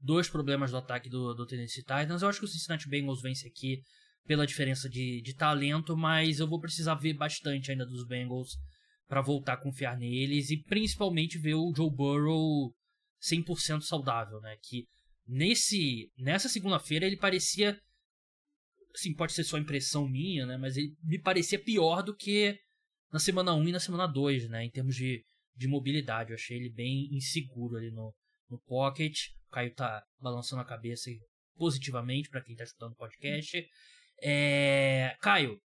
dos 0.00 0.28
problemas 0.28 0.70
do 0.70 0.76
ataque 0.76 1.08
do, 1.08 1.34
do 1.34 1.46
Tennessee 1.46 1.82
Titans. 1.82 2.22
Eu 2.22 2.28
acho 2.28 2.38
que 2.38 2.44
o 2.44 2.48
Cincinnati 2.48 2.88
Bengals 2.88 3.22
vence 3.22 3.46
aqui 3.46 3.80
pela 4.26 4.46
diferença 4.46 4.88
de, 4.88 5.20
de 5.22 5.34
talento, 5.34 5.96
mas 5.96 6.40
eu 6.40 6.48
vou 6.48 6.60
precisar 6.60 6.94
ver 6.94 7.14
bastante 7.14 7.70
ainda 7.70 7.86
dos 7.86 8.06
Bengals 8.06 8.56
para 9.06 9.20
voltar 9.20 9.54
a 9.54 9.60
confiar 9.60 9.98
neles 9.98 10.50
e 10.50 10.62
principalmente 10.62 11.38
ver 11.38 11.54
o 11.54 11.72
Joe 11.74 11.90
Burrow 11.90 12.74
100% 13.22 13.82
saudável, 13.82 14.40
né? 14.40 14.56
Que 14.62 14.86
nesse 15.26 16.10
nessa 16.18 16.48
segunda-feira 16.48 17.06
ele 17.06 17.16
parecia 17.16 17.78
assim, 18.94 19.14
pode 19.14 19.32
ser 19.32 19.44
só 19.44 19.58
impressão 19.58 20.08
minha, 20.08 20.46
né, 20.46 20.56
mas 20.56 20.76
ele 20.76 20.94
me 21.02 21.18
parecia 21.18 21.58
pior 21.58 22.02
do 22.02 22.14
que 22.14 22.56
na 23.12 23.18
semana 23.18 23.54
1 23.54 23.68
e 23.68 23.72
na 23.72 23.80
semana 23.80 24.06
2, 24.06 24.48
né, 24.48 24.64
em 24.64 24.70
termos 24.70 24.94
de, 24.94 25.24
de 25.56 25.66
mobilidade. 25.66 26.30
Eu 26.30 26.36
achei 26.36 26.56
ele 26.56 26.70
bem 26.70 27.08
inseguro 27.12 27.76
ali 27.76 27.90
no, 27.90 28.14
no 28.54 28.62
pocket. 28.66 29.16
O 29.48 29.50
Caio 29.50 29.74
tá 29.74 30.02
balançando 30.20 30.62
a 30.62 30.66
cabeça 30.66 31.10
positivamente 31.56 32.28
para 32.28 32.42
quem 32.42 32.56
tá 32.56 32.64
escutando 32.64 32.92
o 32.92 32.96
podcast. 32.96 33.64
É... 34.22 35.16
Caio, 35.20 35.58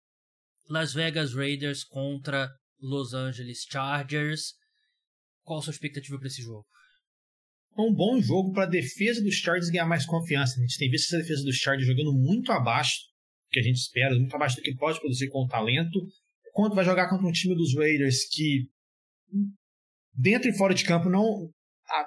Las 0.69 0.93
Vegas 0.93 1.35
Raiders 1.35 1.85
contra 1.85 2.51
Los 2.81 3.15
Angeles 3.15 3.65
Chargers. 3.71 4.55
Qual 5.43 5.61
a 5.61 5.63
sua 5.63 5.73
expectativa 5.73 6.19
para 6.19 6.29
esse 6.29 6.43
jogo? 6.43 6.67
É 7.77 7.81
um 7.81 7.95
bom 7.95 8.21
jogo 8.21 8.53
para 8.53 8.65
a 8.65 8.69
defesa 8.69 9.23
dos 9.23 9.37
Chargers 9.37 9.71
ganhar 9.71 9.87
mais 9.87 10.05
confiança. 10.05 10.59
A 10.59 10.61
gente 10.63 10.77
tem 10.77 10.91
visto 10.91 11.15
essa 11.15 11.23
defesa 11.23 11.45
dos 11.45 11.57
Chargers 11.57 11.87
jogando 11.87 12.13
muito 12.13 12.51
abaixo 12.51 12.99
do 12.99 13.51
que 13.51 13.61
a 13.61 13.63
gente 13.63 13.77
espera, 13.77 14.15
muito 14.15 14.35
abaixo 14.35 14.57
do 14.57 14.63
que 14.63 14.75
pode 14.75 14.99
produzir 14.99 15.29
com 15.29 15.45
o 15.45 15.49
talento. 15.49 16.01
Quando 16.53 16.75
vai 16.75 16.85
jogar 16.85 17.09
contra 17.09 17.27
um 17.27 17.33
time 17.33 17.55
dos 17.55 17.75
Raiders 17.77 18.29
que 18.29 18.69
dentro 20.13 20.51
e 20.51 20.57
fora 20.57 20.75
de 20.75 20.85
campo 20.85 21.09
não 21.09 21.49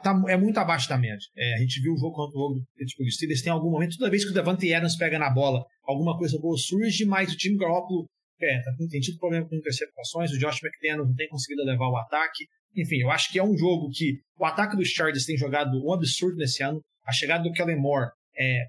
tá, 0.04 0.24
é 0.28 0.38
muito 0.38 0.58
abaixo 0.58 0.88
da 0.88 0.98
média. 0.98 1.26
É, 1.36 1.56
a 1.56 1.58
gente 1.58 1.82
viu 1.82 1.94
o 1.94 1.98
jogo 1.98 2.14
contra 2.14 2.38
o 2.38 2.62
Pittsburgh 2.76 3.10
Steelers, 3.10 3.42
tem 3.42 3.52
algum 3.52 3.72
momento, 3.72 3.98
toda 3.98 4.12
vez 4.12 4.24
que 4.24 4.32
o 4.32 4.34
Devante 4.34 4.72
Adams 4.74 4.96
pega 4.96 5.18
na 5.18 5.30
bola, 5.30 5.64
alguma 5.84 6.18
coisa 6.18 6.38
boa 6.40 6.58
surge, 6.58 7.06
mas 7.06 7.34
o 7.34 7.38
time 7.38 7.58
Garoppolo 7.58 8.08
é, 8.42 8.62
tá, 8.62 8.72
tem 8.90 9.00
tido 9.00 9.18
problema 9.18 9.48
com 9.48 9.56
interceptações, 9.56 10.32
o 10.32 10.38
Josh 10.38 10.60
McDaniels 10.64 11.08
não 11.08 11.16
tem 11.16 11.28
conseguido 11.28 11.64
levar 11.64 11.88
o 11.88 11.98
ataque. 11.98 12.46
Enfim, 12.76 12.98
eu 13.02 13.12
acho 13.12 13.32
que 13.32 13.40
é 13.40 13.44
um 13.44 13.58
jogo 13.58 13.90
que 13.92 14.20
o 14.40 14.46
ataque 14.46 14.76
dos 14.76 14.88
Chargers 14.88 15.26
tem 15.26 15.38
jogado 15.38 15.84
um 15.84 15.94
absurdo 15.94 16.38
nesse 16.38 16.64
ano. 16.64 16.82
A 17.06 17.12
chegada 17.12 17.44
do 17.44 17.52
Kellen 17.52 17.80
Moore 17.80 18.12
é, 18.38 18.66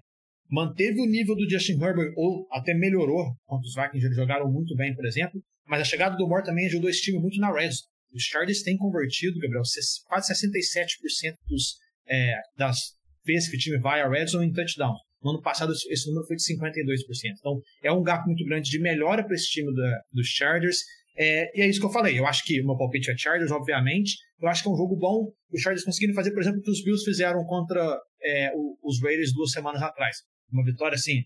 manteve 0.51 1.01
o 1.01 1.07
nível 1.07 1.37
do 1.37 1.49
Justin 1.49 1.81
Herbert 1.81 2.13
ou 2.17 2.47
até 2.51 2.75
melhorou 2.75 3.35
contra 3.47 3.67
os 3.67 3.75
Vikings, 3.75 4.05
eles 4.05 4.17
jogaram 4.17 4.51
muito 4.51 4.75
bem, 4.75 4.95
por 4.95 5.07
exemplo. 5.07 5.41
Mas 5.67 5.81
a 5.81 5.85
chegada 5.85 6.17
do 6.17 6.27
Moore 6.27 6.45
também 6.45 6.67
ajudou 6.67 6.91
esse 6.91 7.03
time 7.03 7.19
muito 7.19 7.39
na 7.39 7.53
red 7.53 7.71
os 8.13 8.23
Chargers 8.25 8.63
têm 8.63 8.77
convertido, 8.77 9.39
Gabriel, 9.39 9.63
quase 10.07 10.33
67% 10.33 11.35
dos, 11.47 11.77
é, 12.09 12.37
das 12.57 12.79
vezes 13.25 13.49
que 13.51 13.57
o 13.57 13.59
time 13.59 13.79
vai 13.79 14.01
a 14.01 14.09
red 14.09 14.27
zone 14.27 14.47
em 14.47 14.53
touchdown. 14.53 14.95
No 15.23 15.31
ano 15.31 15.43
passado, 15.43 15.73
esse 15.73 16.07
número 16.09 16.27
foi 16.27 16.37
de 16.37 16.43
52%. 16.43 16.97
Então, 17.39 17.61
é 17.83 17.93
um 17.93 18.03
gap 18.03 18.27
muito 18.27 18.45
grande 18.45 18.69
de 18.69 18.81
melhora 18.81 19.25
para 19.25 19.35
esse 19.35 19.47
time 19.47 19.73
da, 19.75 20.01
dos 20.13 20.27
Chargers. 20.27 20.79
É, 21.17 21.59
e 21.59 21.63
é 21.63 21.69
isso 21.69 21.79
que 21.79 21.87
eu 21.87 21.93
falei. 21.93 22.19
Eu 22.19 22.27
acho 22.27 22.43
que 22.45 22.61
o 22.61 22.67
meu 22.67 22.77
palpite 22.77 23.11
é 23.11 23.17
Chargers, 23.17 23.53
obviamente. 23.53 24.17
Eu 24.41 24.49
acho 24.49 24.63
que 24.63 24.69
é 24.69 24.73
um 24.73 24.77
jogo 24.77 24.97
bom. 24.97 25.31
Os 25.53 25.61
Chargers 25.61 25.85
conseguiram 25.85 26.15
fazer, 26.15 26.33
por 26.33 26.41
exemplo, 26.41 26.59
o 26.59 26.63
que 26.63 26.71
os 26.71 26.83
Bills 26.83 27.05
fizeram 27.05 27.45
contra 27.45 28.01
é, 28.21 28.51
os 28.83 29.01
Raiders 29.01 29.33
duas 29.33 29.53
semanas 29.53 29.81
atrás. 29.81 30.17
Uma 30.51 30.65
vitória 30.65 30.97
assim, 30.97 31.23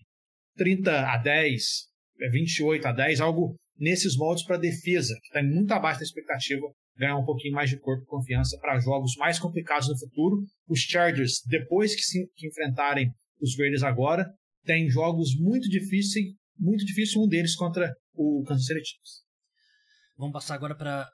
30 0.57 1.11
a 1.11 1.17
10, 1.17 1.63
28 2.31 2.87
a 2.87 2.91
10, 2.91 3.19
algo 3.19 3.55
nesses 3.79 4.15
moldes 4.15 4.43
para 4.43 4.57
defesa, 4.57 5.13
que 5.21 5.27
está 5.27 5.43
muito 5.43 5.71
abaixo 5.71 5.99
da 5.99 6.05
expectativa, 6.05 6.65
ganhar 6.97 7.17
um 7.17 7.25
pouquinho 7.25 7.53
mais 7.53 7.69
de 7.69 7.79
corpo 7.79 8.03
e 8.03 8.07
confiança 8.07 8.57
para 8.59 8.79
jogos 8.79 9.15
mais 9.17 9.39
complicados 9.39 9.87
no 9.87 9.97
futuro. 9.97 10.43
Os 10.67 10.79
Chargers, 10.79 11.41
depois 11.45 11.95
que, 11.95 12.01
se, 12.01 12.27
que 12.35 12.47
enfrentarem 12.47 13.11
os 13.39 13.57
Raiders 13.57 13.83
agora, 13.83 14.25
têm 14.65 14.89
jogos 14.89 15.35
muito 15.39 15.69
difíceis, 15.69 16.33
muito 16.57 16.83
difícil 16.85 17.21
um 17.21 17.27
deles 17.27 17.55
contra 17.55 17.93
o 18.13 18.43
Kansas 18.47 18.65
City 18.65 18.79
Chiefs. 18.83 19.27
Vamos 20.17 20.33
passar 20.33 20.55
agora 20.55 20.75
para 20.75 21.07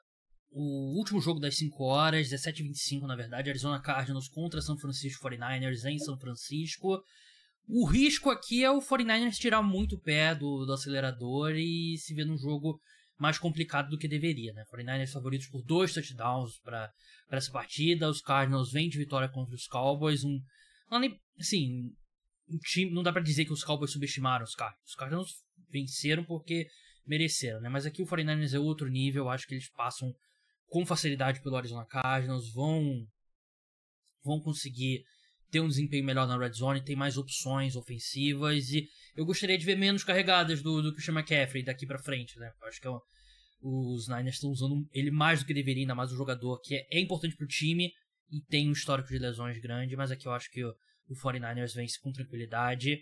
o 0.50 0.96
último 0.96 1.20
jogo 1.20 1.40
das 1.40 1.56
5 1.56 1.82
horas, 1.84 2.28
17h25 2.30 3.02
na 3.06 3.16
verdade, 3.16 3.50
Arizona 3.50 3.82
Cardinals 3.82 4.28
contra 4.28 4.62
São 4.62 4.78
Francisco 4.78 5.28
49ers 5.28 5.84
em 5.84 5.98
São 5.98 6.16
Francisco. 6.16 7.02
O 7.66 7.86
risco 7.86 8.30
aqui 8.30 8.62
é 8.62 8.70
o 8.70 8.80
49ers 8.80 9.36
tirar 9.36 9.62
muito 9.62 9.96
o 9.96 10.00
pé 10.00 10.34
do, 10.34 10.66
do 10.66 10.72
acelerador 10.72 11.52
e 11.56 11.96
se 11.98 12.14
ver 12.14 12.26
num 12.26 12.36
jogo 12.36 12.80
mais 13.18 13.38
complicado 13.38 13.88
do 13.88 13.98
que 13.98 14.08
deveria, 14.08 14.52
né? 14.52 14.64
49ers 14.70 15.12
favoritos 15.12 15.46
por 15.46 15.62
dois 15.62 15.92
touchdowns 15.94 16.58
para 16.58 16.92
essa 17.30 17.50
partida. 17.50 18.08
Os 18.08 18.20
Cardinals 18.20 18.70
vêm 18.70 18.88
de 18.88 18.98
vitória 18.98 19.28
contra 19.28 19.54
os 19.54 19.66
Cowboys. 19.66 20.24
Um, 20.24 20.40
assim, 21.38 21.90
um 22.48 22.58
time, 22.58 22.92
não 22.92 23.02
dá 23.02 23.12
para 23.12 23.22
dizer 23.22 23.44
que 23.44 23.52
os 23.52 23.64
Cowboys 23.64 23.92
subestimaram 23.92 24.44
os 24.44 24.54
Cardinals. 24.54 24.88
Os 24.88 24.94
Cardinals 24.94 25.44
venceram 25.70 26.24
porque 26.24 26.68
mereceram, 27.06 27.60
né? 27.60 27.68
Mas 27.68 27.86
aqui 27.86 28.02
o 28.02 28.06
49ers 28.06 28.54
é 28.54 28.58
outro 28.58 28.88
nível. 28.88 29.28
Acho 29.28 29.46
que 29.46 29.54
eles 29.54 29.70
passam 29.70 30.14
com 30.66 30.84
facilidade 30.84 31.40
pelo 31.40 31.56
Arizona 31.56 31.86
Cardinals, 31.86 32.52
vão 32.52 33.06
vão 34.24 34.40
conseguir 34.40 35.04
ter 35.54 35.60
um 35.60 35.68
desempenho 35.68 36.04
melhor 36.04 36.26
na 36.26 36.36
red 36.36 36.52
zone, 36.52 36.82
tem 36.82 36.96
mais 36.96 37.16
opções 37.16 37.76
ofensivas 37.76 38.70
e 38.70 38.88
eu 39.14 39.24
gostaria 39.24 39.56
de 39.56 39.64
ver 39.64 39.76
menos 39.76 40.02
carregadas 40.02 40.60
do, 40.60 40.82
do 40.82 40.92
Christian 40.92 41.14
McCaffrey 41.14 41.62
daqui 41.62 41.86
para 41.86 41.96
frente, 41.96 42.36
né? 42.40 42.50
Acho 42.64 42.80
que 42.80 42.88
é 42.88 42.90
os 43.62 44.08
Niners 44.08 44.34
estão 44.34 44.50
usando 44.50 44.84
ele 44.92 45.12
mais 45.12 45.38
do 45.38 45.46
que 45.46 45.54
deveria, 45.54 45.84
ainda 45.84 45.94
mais 45.94 46.12
um 46.12 46.16
jogador 46.16 46.60
que 46.60 46.74
é, 46.74 46.88
é 46.90 47.00
importante 47.00 47.36
pro 47.36 47.46
time 47.46 47.92
e 48.32 48.40
tem 48.48 48.68
um 48.68 48.72
histórico 48.72 49.08
de 49.10 49.18
lesões 49.18 49.56
grande, 49.60 49.94
mas 49.94 50.10
aqui 50.10 50.26
eu 50.26 50.32
acho 50.32 50.50
que 50.50 50.64
o, 50.64 50.74
o 51.08 51.14
49ers 51.14 51.72
vence 51.72 52.00
com 52.00 52.10
tranquilidade. 52.10 52.98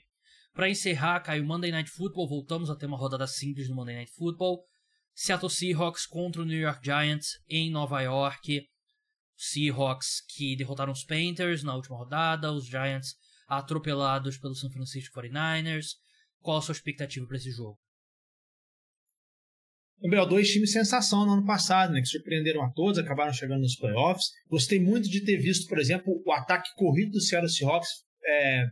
Para 0.52 0.68
encerrar, 0.68 1.20
caiu 1.20 1.46
Monday 1.46 1.70
Night 1.70 1.90
Football, 1.90 2.28
voltamos 2.28 2.68
a 2.68 2.76
ter 2.76 2.84
uma 2.84 2.98
rodada 2.98 3.26
simples 3.26 3.66
no 3.66 3.74
Monday 3.74 3.96
Night 3.96 4.12
Football. 4.12 4.62
Seattle 5.14 5.48
Seahawks 5.48 6.04
contra 6.04 6.42
o 6.42 6.44
New 6.44 6.60
York 6.60 6.84
Giants 6.84 7.28
em 7.48 7.70
Nova 7.70 8.02
York. 8.02 8.62
Seahawks 9.42 10.24
que 10.28 10.54
derrotaram 10.54 10.92
os 10.92 11.04
Panthers 11.04 11.64
na 11.64 11.74
última 11.74 11.96
rodada, 11.96 12.52
os 12.52 12.66
Giants 12.66 13.16
atropelados 13.48 14.38
pelo 14.38 14.54
San 14.54 14.70
Francisco 14.70 15.20
49ers. 15.20 15.96
Qual 16.40 16.58
a 16.58 16.62
sua 16.62 16.72
expectativa 16.72 17.26
para 17.26 17.36
esse 17.36 17.50
jogo? 17.50 17.76
Gabriel, 20.00 20.26
dois 20.26 20.48
times 20.50 20.72
sensação 20.72 21.26
no 21.26 21.32
ano 21.32 21.44
passado, 21.44 21.92
né? 21.92 22.00
Que 22.00 22.06
surpreenderam 22.06 22.62
a 22.62 22.70
todos, 22.72 22.98
acabaram 22.98 23.32
chegando 23.32 23.62
nos 23.62 23.76
playoffs. 23.76 24.30
Gostei 24.48 24.80
muito 24.80 25.08
de 25.08 25.24
ter 25.24 25.36
visto, 25.36 25.68
por 25.68 25.78
exemplo, 25.78 26.22
o 26.24 26.32
ataque 26.32 26.70
corrido 26.76 27.12
do 27.12 27.20
Seattle 27.20 27.50
Seahawks 27.50 27.88
é, 28.24 28.66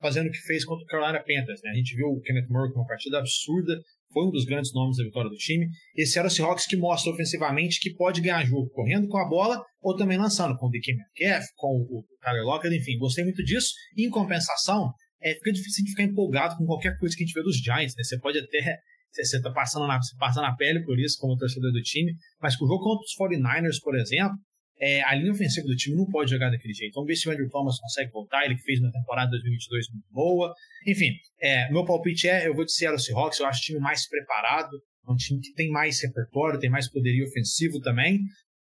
fazendo 0.00 0.28
o 0.28 0.30
que 0.32 0.38
fez 0.38 0.64
contra 0.64 0.84
o 0.84 0.86
Carolina 0.86 1.18
Panthers. 1.18 1.60
Né? 1.62 1.70
A 1.70 1.74
gente 1.74 1.96
viu 1.96 2.08
o 2.08 2.20
Kenneth 2.20 2.48
Murray 2.48 2.72
com 2.72 2.80
uma 2.80 2.86
partida 2.86 3.18
absurda, 3.18 3.80
foi 4.12 4.26
um 4.26 4.30
dos 4.30 4.44
grandes 4.44 4.72
nomes 4.72 4.96
da 4.96 5.04
vitória 5.04 5.30
do 5.30 5.36
time. 5.36 5.66
Esse 5.96 6.18
era 6.18 6.28
o 6.28 6.30
Seahawks 6.30 6.66
que 6.66 6.76
mostra 6.76 7.12
ofensivamente 7.12 7.80
que 7.80 7.94
pode 7.94 8.20
ganhar 8.20 8.44
jogo 8.44 8.68
correndo 8.70 9.08
com 9.08 9.18
a 9.18 9.28
bola 9.28 9.62
ou 9.80 9.96
também 9.96 10.18
lançando, 10.18 10.56
com 10.58 10.66
o 10.66 10.70
DK 10.70 10.94
Metcalf, 10.94 11.46
com 11.56 11.68
o 11.68 12.04
Tyler 12.20 12.44
Lockett, 12.44 12.74
enfim. 12.74 12.98
Gostei 12.98 13.24
muito 13.24 13.42
disso. 13.42 13.72
Em 13.96 14.08
compensação, 14.08 14.92
é, 15.20 15.34
fica 15.34 15.52
difícil 15.52 15.84
de 15.84 15.90
ficar 15.90 16.04
empolgado 16.04 16.56
com 16.56 16.64
qualquer 16.66 16.96
coisa 16.98 17.16
que 17.16 17.22
a 17.22 17.26
gente 17.26 17.34
vê 17.34 17.42
dos 17.42 17.56
Giants. 17.56 17.94
Né? 17.96 18.04
Você 18.04 18.18
pode 18.18 18.38
até 18.38 18.78
você 19.12 19.36
está 19.36 19.50
passando 19.50 19.86
na, 19.86 20.00
na 20.36 20.56
pele 20.56 20.82
por 20.84 20.98
isso, 20.98 21.18
como 21.20 21.36
torcedor 21.36 21.70
do 21.70 21.82
time, 21.82 22.14
mas 22.40 22.56
com 22.56 22.64
o 22.64 22.68
jogo 22.68 22.82
contra 22.82 23.04
os 23.04 23.14
49ers, 23.14 23.78
por 23.82 23.94
exemplo, 23.94 24.36
é, 24.80 25.02
a 25.02 25.14
linha 25.14 25.32
ofensiva 25.32 25.66
do 25.66 25.76
time 25.76 25.96
não 25.96 26.06
pode 26.06 26.30
jogar 26.30 26.50
daquele 26.50 26.74
jeito. 26.74 26.94
Vamos 26.94 27.08
ver 27.08 27.16
se 27.16 27.28
o 27.28 27.32
Andrew 27.32 27.48
Thomas 27.48 27.78
consegue 27.78 28.10
voltar, 28.10 28.44
ele 28.44 28.56
que 28.56 28.62
fez 28.62 28.80
uma 28.80 28.90
temporada 28.90 29.30
2022 29.30 29.86
muito 29.92 30.06
boa. 30.10 30.54
Enfim, 30.86 31.12
é, 31.40 31.70
meu 31.70 31.84
palpite 31.84 32.28
é, 32.28 32.46
eu 32.46 32.54
vou 32.54 32.64
de 32.64 32.72
Seattle 32.72 33.00
Seahawks, 33.00 33.38
eu 33.38 33.46
acho 33.46 33.60
o 33.60 33.62
time 33.62 33.78
mais 33.78 34.08
preparado, 34.08 34.76
é 35.06 35.12
um 35.12 35.16
time 35.16 35.40
que 35.40 35.52
tem 35.54 35.70
mais 35.70 36.02
repertório, 36.02 36.58
tem 36.58 36.70
mais 36.70 36.90
poderio 36.90 37.26
ofensivo 37.26 37.80
também. 37.80 38.20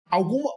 Alguma, 0.08 0.50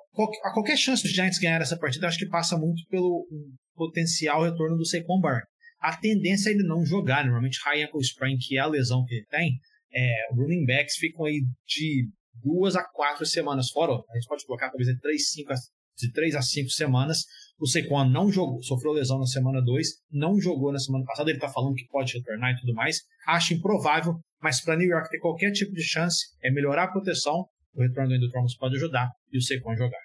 a 0.45 0.53
qualquer 0.53 0.79
chance 0.79 1.03
dos 1.03 1.13
Giants 1.13 1.39
ganhar 1.39 1.61
essa 1.61 1.79
partida, 1.79 2.09
acho 2.09 2.19
que 2.19 2.27
passa 2.27 2.57
muito 2.57 2.83
pelo 2.89 3.27
potencial 3.75 4.43
retorno 4.43 4.77
do 4.77 4.87
Saquon 4.87 5.21
Barkley. 5.21 5.51
A 5.81 5.97
tendência 5.97 6.49
é 6.49 6.53
ele 6.53 6.63
não 6.63 6.87
jogar, 6.87 7.25
normalmente 7.25 7.61
high 7.65 7.83
ankle 7.83 8.01
sprain, 8.01 8.39
que 8.39 8.57
é 8.57 8.61
a 8.61 8.67
lesão 8.67 9.05
que 9.05 9.17
ele 9.17 9.27
tem, 9.27 9.59
é, 9.93 10.29
running 10.33 10.65
backs 10.65 10.97
ficam 10.97 11.27
aí 11.27 11.43
de 11.67 12.09
duas 12.43 12.77
a 12.77 12.85
quatro 12.85 13.25
semanas 13.25 13.71
fora. 13.71 13.93
A 13.93 14.15
gente 14.15 14.27
pode 14.27 14.45
colocar 14.45 14.69
talvez 14.69 14.89
de 14.89 14.99
três, 15.01 15.31
cinco, 15.31 15.53
de 15.97 16.13
três 16.13 16.35
a 16.35 16.43
cinco 16.43 16.71
semanas. 16.71 17.25
O 17.59 17.67
Saquon 17.67 18.05
não 18.09 18.31
jogou, 18.31 18.63
sofreu 18.63 18.93
lesão 18.93 19.19
na 19.19 19.27
semana 19.27 19.63
2, 19.63 19.89
não 20.11 20.41
jogou 20.41 20.73
na 20.73 20.79
semana 20.79 21.05
passada. 21.05 21.31
Ele 21.31 21.39
está 21.39 21.49
falando 21.49 21.75
que 21.75 21.87
pode 21.87 22.13
retornar 22.13 22.53
e 22.53 22.61
tudo 22.61 22.75
mais. 22.75 22.99
Acho 23.27 23.55
improvável, 23.55 24.15
mas 24.41 24.63
para 24.63 24.77
New 24.77 24.89
York 24.89 25.09
ter 25.09 25.19
qualquer 25.21 25.53
tipo 25.53 25.73
de 25.73 25.83
chance 25.83 26.27
é 26.43 26.51
melhorar 26.51 26.85
a 26.85 26.91
proteção. 26.91 27.47
O 27.75 27.83
retorno 27.83 28.11
do 28.11 28.15
Andrew 28.17 28.31
Thomas 28.31 28.57
pode 28.57 28.77
ajudar 28.77 29.09
e 29.31 29.39
o 29.39 29.43
Saquon 29.43 29.77
jogar. 29.77 30.03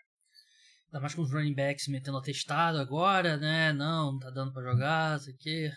Ainda 0.87 1.01
mais 1.01 1.13
com 1.13 1.21
os 1.21 1.31
running 1.31 1.53
backs 1.53 1.87
metendo 1.87 2.17
atestado 2.17 2.77
agora, 2.77 3.35
né? 3.37 3.73
Não, 3.73 4.13
não 4.13 4.19
tá 4.19 4.29
dando 4.29 4.53
para 4.53 4.71
jogar, 4.71 5.17
isso 5.17 5.29
aqui. 5.31 5.69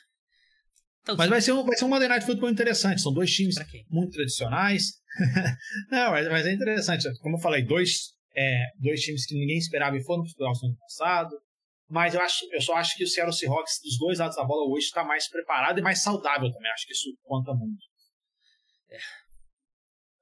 Então, 1.02 1.16
mas 1.16 1.30
vai 1.30 1.40
ser, 1.40 1.52
um, 1.52 1.64
vai 1.64 1.76
ser 1.76 1.84
um 1.84 1.88
Monday 1.88 2.08
Night 2.08 2.26
Football 2.26 2.50
interessante. 2.50 3.00
São 3.00 3.12
dois 3.12 3.30
times 3.30 3.56
muito 3.88 4.12
tradicionais. 4.12 5.00
Não, 5.90 6.10
mas, 6.10 6.28
mas, 6.28 6.46
é 6.46 6.52
interessante. 6.52 7.08
Como 7.20 7.36
eu 7.36 7.40
falei, 7.40 7.62
dois, 7.62 8.14
é, 8.36 8.66
dois 8.78 9.00
times 9.00 9.26
que 9.26 9.34
ninguém 9.34 9.58
esperava 9.58 9.96
e 9.96 10.04
foram 10.04 10.22
para 10.22 10.28
os 10.28 10.34
playoffs 10.34 10.62
no 10.62 10.68
ano 10.68 10.78
passado. 10.78 11.40
Mas 11.88 12.14
eu, 12.14 12.20
acho, 12.20 12.46
eu 12.52 12.60
só 12.60 12.76
acho 12.76 12.96
que 12.96 13.02
o 13.02 13.08
Seattle 13.08 13.34
Seahawks, 13.34 13.80
dos 13.82 13.98
dois 13.98 14.18
lados 14.18 14.36
da 14.36 14.44
bola 14.44 14.70
hoje, 14.72 14.86
está 14.86 15.02
mais 15.02 15.28
preparado 15.28 15.78
e 15.78 15.82
mais 15.82 16.02
saudável 16.02 16.50
também. 16.52 16.70
Acho 16.70 16.86
que 16.86 16.92
isso 16.92 17.08
conta 17.24 17.52
muito. 17.52 17.82
É, 18.88 18.98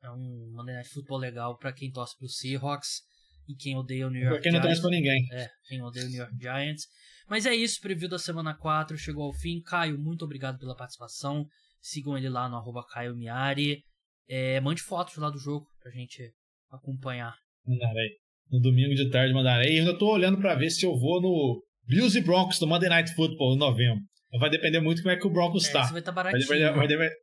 é 0.06 0.10
um 0.10 0.50
Monday 0.54 0.74
Night 0.76 0.88
Football 0.88 1.18
legal 1.18 1.58
para 1.58 1.72
quem 1.72 1.90
torce 1.90 2.16
para 2.16 2.24
o 2.24 2.28
Seahawks 2.28 3.02
e 3.46 3.54
quem 3.54 3.76
odeia 3.76 4.06
o 4.06 4.10
New 4.10 4.22
York 4.22 4.42
Giants. 4.42 4.42
Pra 4.42 4.50
quem 4.50 4.52
não 4.52 4.60
torce 4.62 4.80
para 4.80 4.90
ninguém. 4.90 5.28
É, 5.32 5.50
quem 5.66 5.82
odeia 5.82 6.06
o 6.06 6.08
New 6.08 6.18
York 6.18 6.34
Giants. 6.40 6.86
Mas 7.28 7.46
é 7.46 7.54
isso, 7.54 7.80
preview 7.80 8.08
da 8.08 8.18
semana 8.18 8.54
4 8.54 8.96
chegou 8.96 9.24
ao 9.24 9.32
fim. 9.32 9.60
Caio, 9.60 9.98
muito 9.98 10.24
obrigado 10.24 10.58
pela 10.58 10.74
participação. 10.74 11.46
Sigam 11.80 12.16
ele 12.16 12.28
lá 12.28 12.48
no 12.48 12.56
arroba 12.56 12.84
Caio 12.86 13.14
Miari. 13.14 13.82
É, 14.28 14.60
mande 14.60 14.82
fotos 14.82 15.16
lá 15.16 15.30
do 15.30 15.38
jogo 15.38 15.66
pra 15.80 15.90
gente 15.92 16.32
acompanhar. 16.70 17.34
Mandarei. 17.66 18.10
No 18.50 18.60
domingo 18.60 18.94
de 18.94 19.10
tarde 19.10 19.34
mandarei. 19.34 19.76
E 19.76 19.80
ainda 19.80 19.96
tô 19.96 20.12
olhando 20.12 20.38
para 20.38 20.54
ver 20.54 20.70
se 20.70 20.84
eu 20.84 20.96
vou 20.96 21.20
no 21.20 21.62
Bills 21.86 22.16
e 22.16 22.22
Broncos 22.22 22.58
do 22.58 22.66
Monday 22.66 22.88
Night 22.88 23.14
Football 23.14 23.54
em 23.54 23.58
novembro. 23.58 24.02
Vai 24.38 24.50
depender 24.50 24.80
muito 24.80 25.02
como 25.02 25.12
é 25.12 25.16
que 25.16 25.26
o 25.26 25.30
Broncos 25.30 25.68
é, 25.68 25.72
tá. 25.72 25.82
Vai 25.84 26.00
estar 26.00 26.02
tá 26.02 26.12
baratinho. 26.12 26.46
Vai 26.46 26.58
depender, 26.58 26.76
vai 26.76 26.86
depender, 26.86 27.14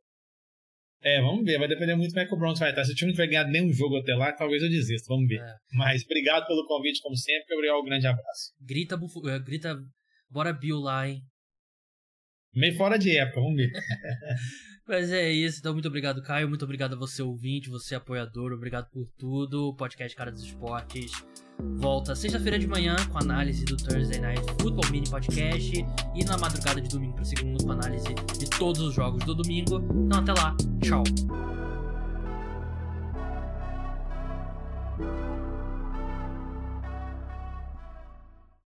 é, 1.02 1.20
vamos 1.20 1.44
ver. 1.44 1.58
Vai 1.58 1.68
depender 1.68 1.94
muito 1.94 2.10
como 2.10 2.20
é 2.20 2.26
que 2.26 2.34
o 2.34 2.36
Broncos 2.36 2.60
vai 2.60 2.70
estar. 2.70 2.84
Se 2.84 2.92
o 2.92 2.94
time 2.94 3.10
não 3.10 3.16
vai 3.16 3.26
ganhar 3.26 3.44
nenhum 3.44 3.72
jogo 3.72 3.96
até 3.96 4.14
lá, 4.14 4.32
talvez 4.32 4.62
eu 4.62 4.68
desista. 4.68 5.06
Vamos 5.08 5.28
ver. 5.28 5.40
É. 5.40 5.54
Mas 5.72 6.02
obrigado 6.04 6.46
pelo 6.46 6.66
convite, 6.66 7.00
como 7.00 7.16
sempre. 7.16 7.46
Gabriel, 7.48 7.80
um 7.80 7.84
grande 7.84 8.06
abraço. 8.06 8.52
Grita, 8.60 8.96
bufo, 8.96 9.26
eh, 9.28 9.38
grita 9.38 9.76
bora 10.28 10.52
Bill 10.52 10.78
lá, 10.78 11.08
hein? 11.08 11.22
Meio 12.54 12.74
fora 12.76 12.98
de 12.98 13.16
época, 13.16 13.40
vamos 13.40 13.56
ver. 13.56 13.70
Mas 14.86 15.10
é 15.10 15.30
isso, 15.32 15.58
então 15.58 15.72
muito 15.72 15.88
obrigado, 15.88 16.22
Caio. 16.22 16.48
Muito 16.48 16.64
obrigado 16.64 16.94
a 16.94 16.96
você, 16.96 17.22
ouvinte, 17.22 17.68
você, 17.68 17.94
apoiador. 17.94 18.52
Obrigado 18.52 18.88
por 18.90 19.06
tudo. 19.18 19.68
O 19.68 19.74
podcast 19.74 20.16
Cara 20.16 20.30
dos 20.30 20.44
Esportes 20.44 21.10
volta 21.58 22.14
sexta-feira 22.14 22.58
de 22.58 22.66
manhã 22.66 22.96
com 23.10 23.18
análise 23.18 23.64
do 23.64 23.76
Thursday 23.76 24.20
Night 24.20 24.42
Football 24.60 24.90
Mini 24.90 25.08
Podcast 25.08 25.86
e 26.14 26.24
na 26.24 26.36
madrugada 26.38 26.80
de 26.80 26.88
domingo 26.88 27.14
para 27.14 27.24
segunda 27.24 27.64
com 27.64 27.72
análise 27.72 28.14
de 28.38 28.50
todos 28.50 28.80
os 28.80 28.94
jogos 28.94 29.24
do 29.24 29.34
domingo. 29.34 29.82
Então 30.06 30.20
até 30.20 30.32
lá, 30.32 30.56
tchau. 30.82 31.02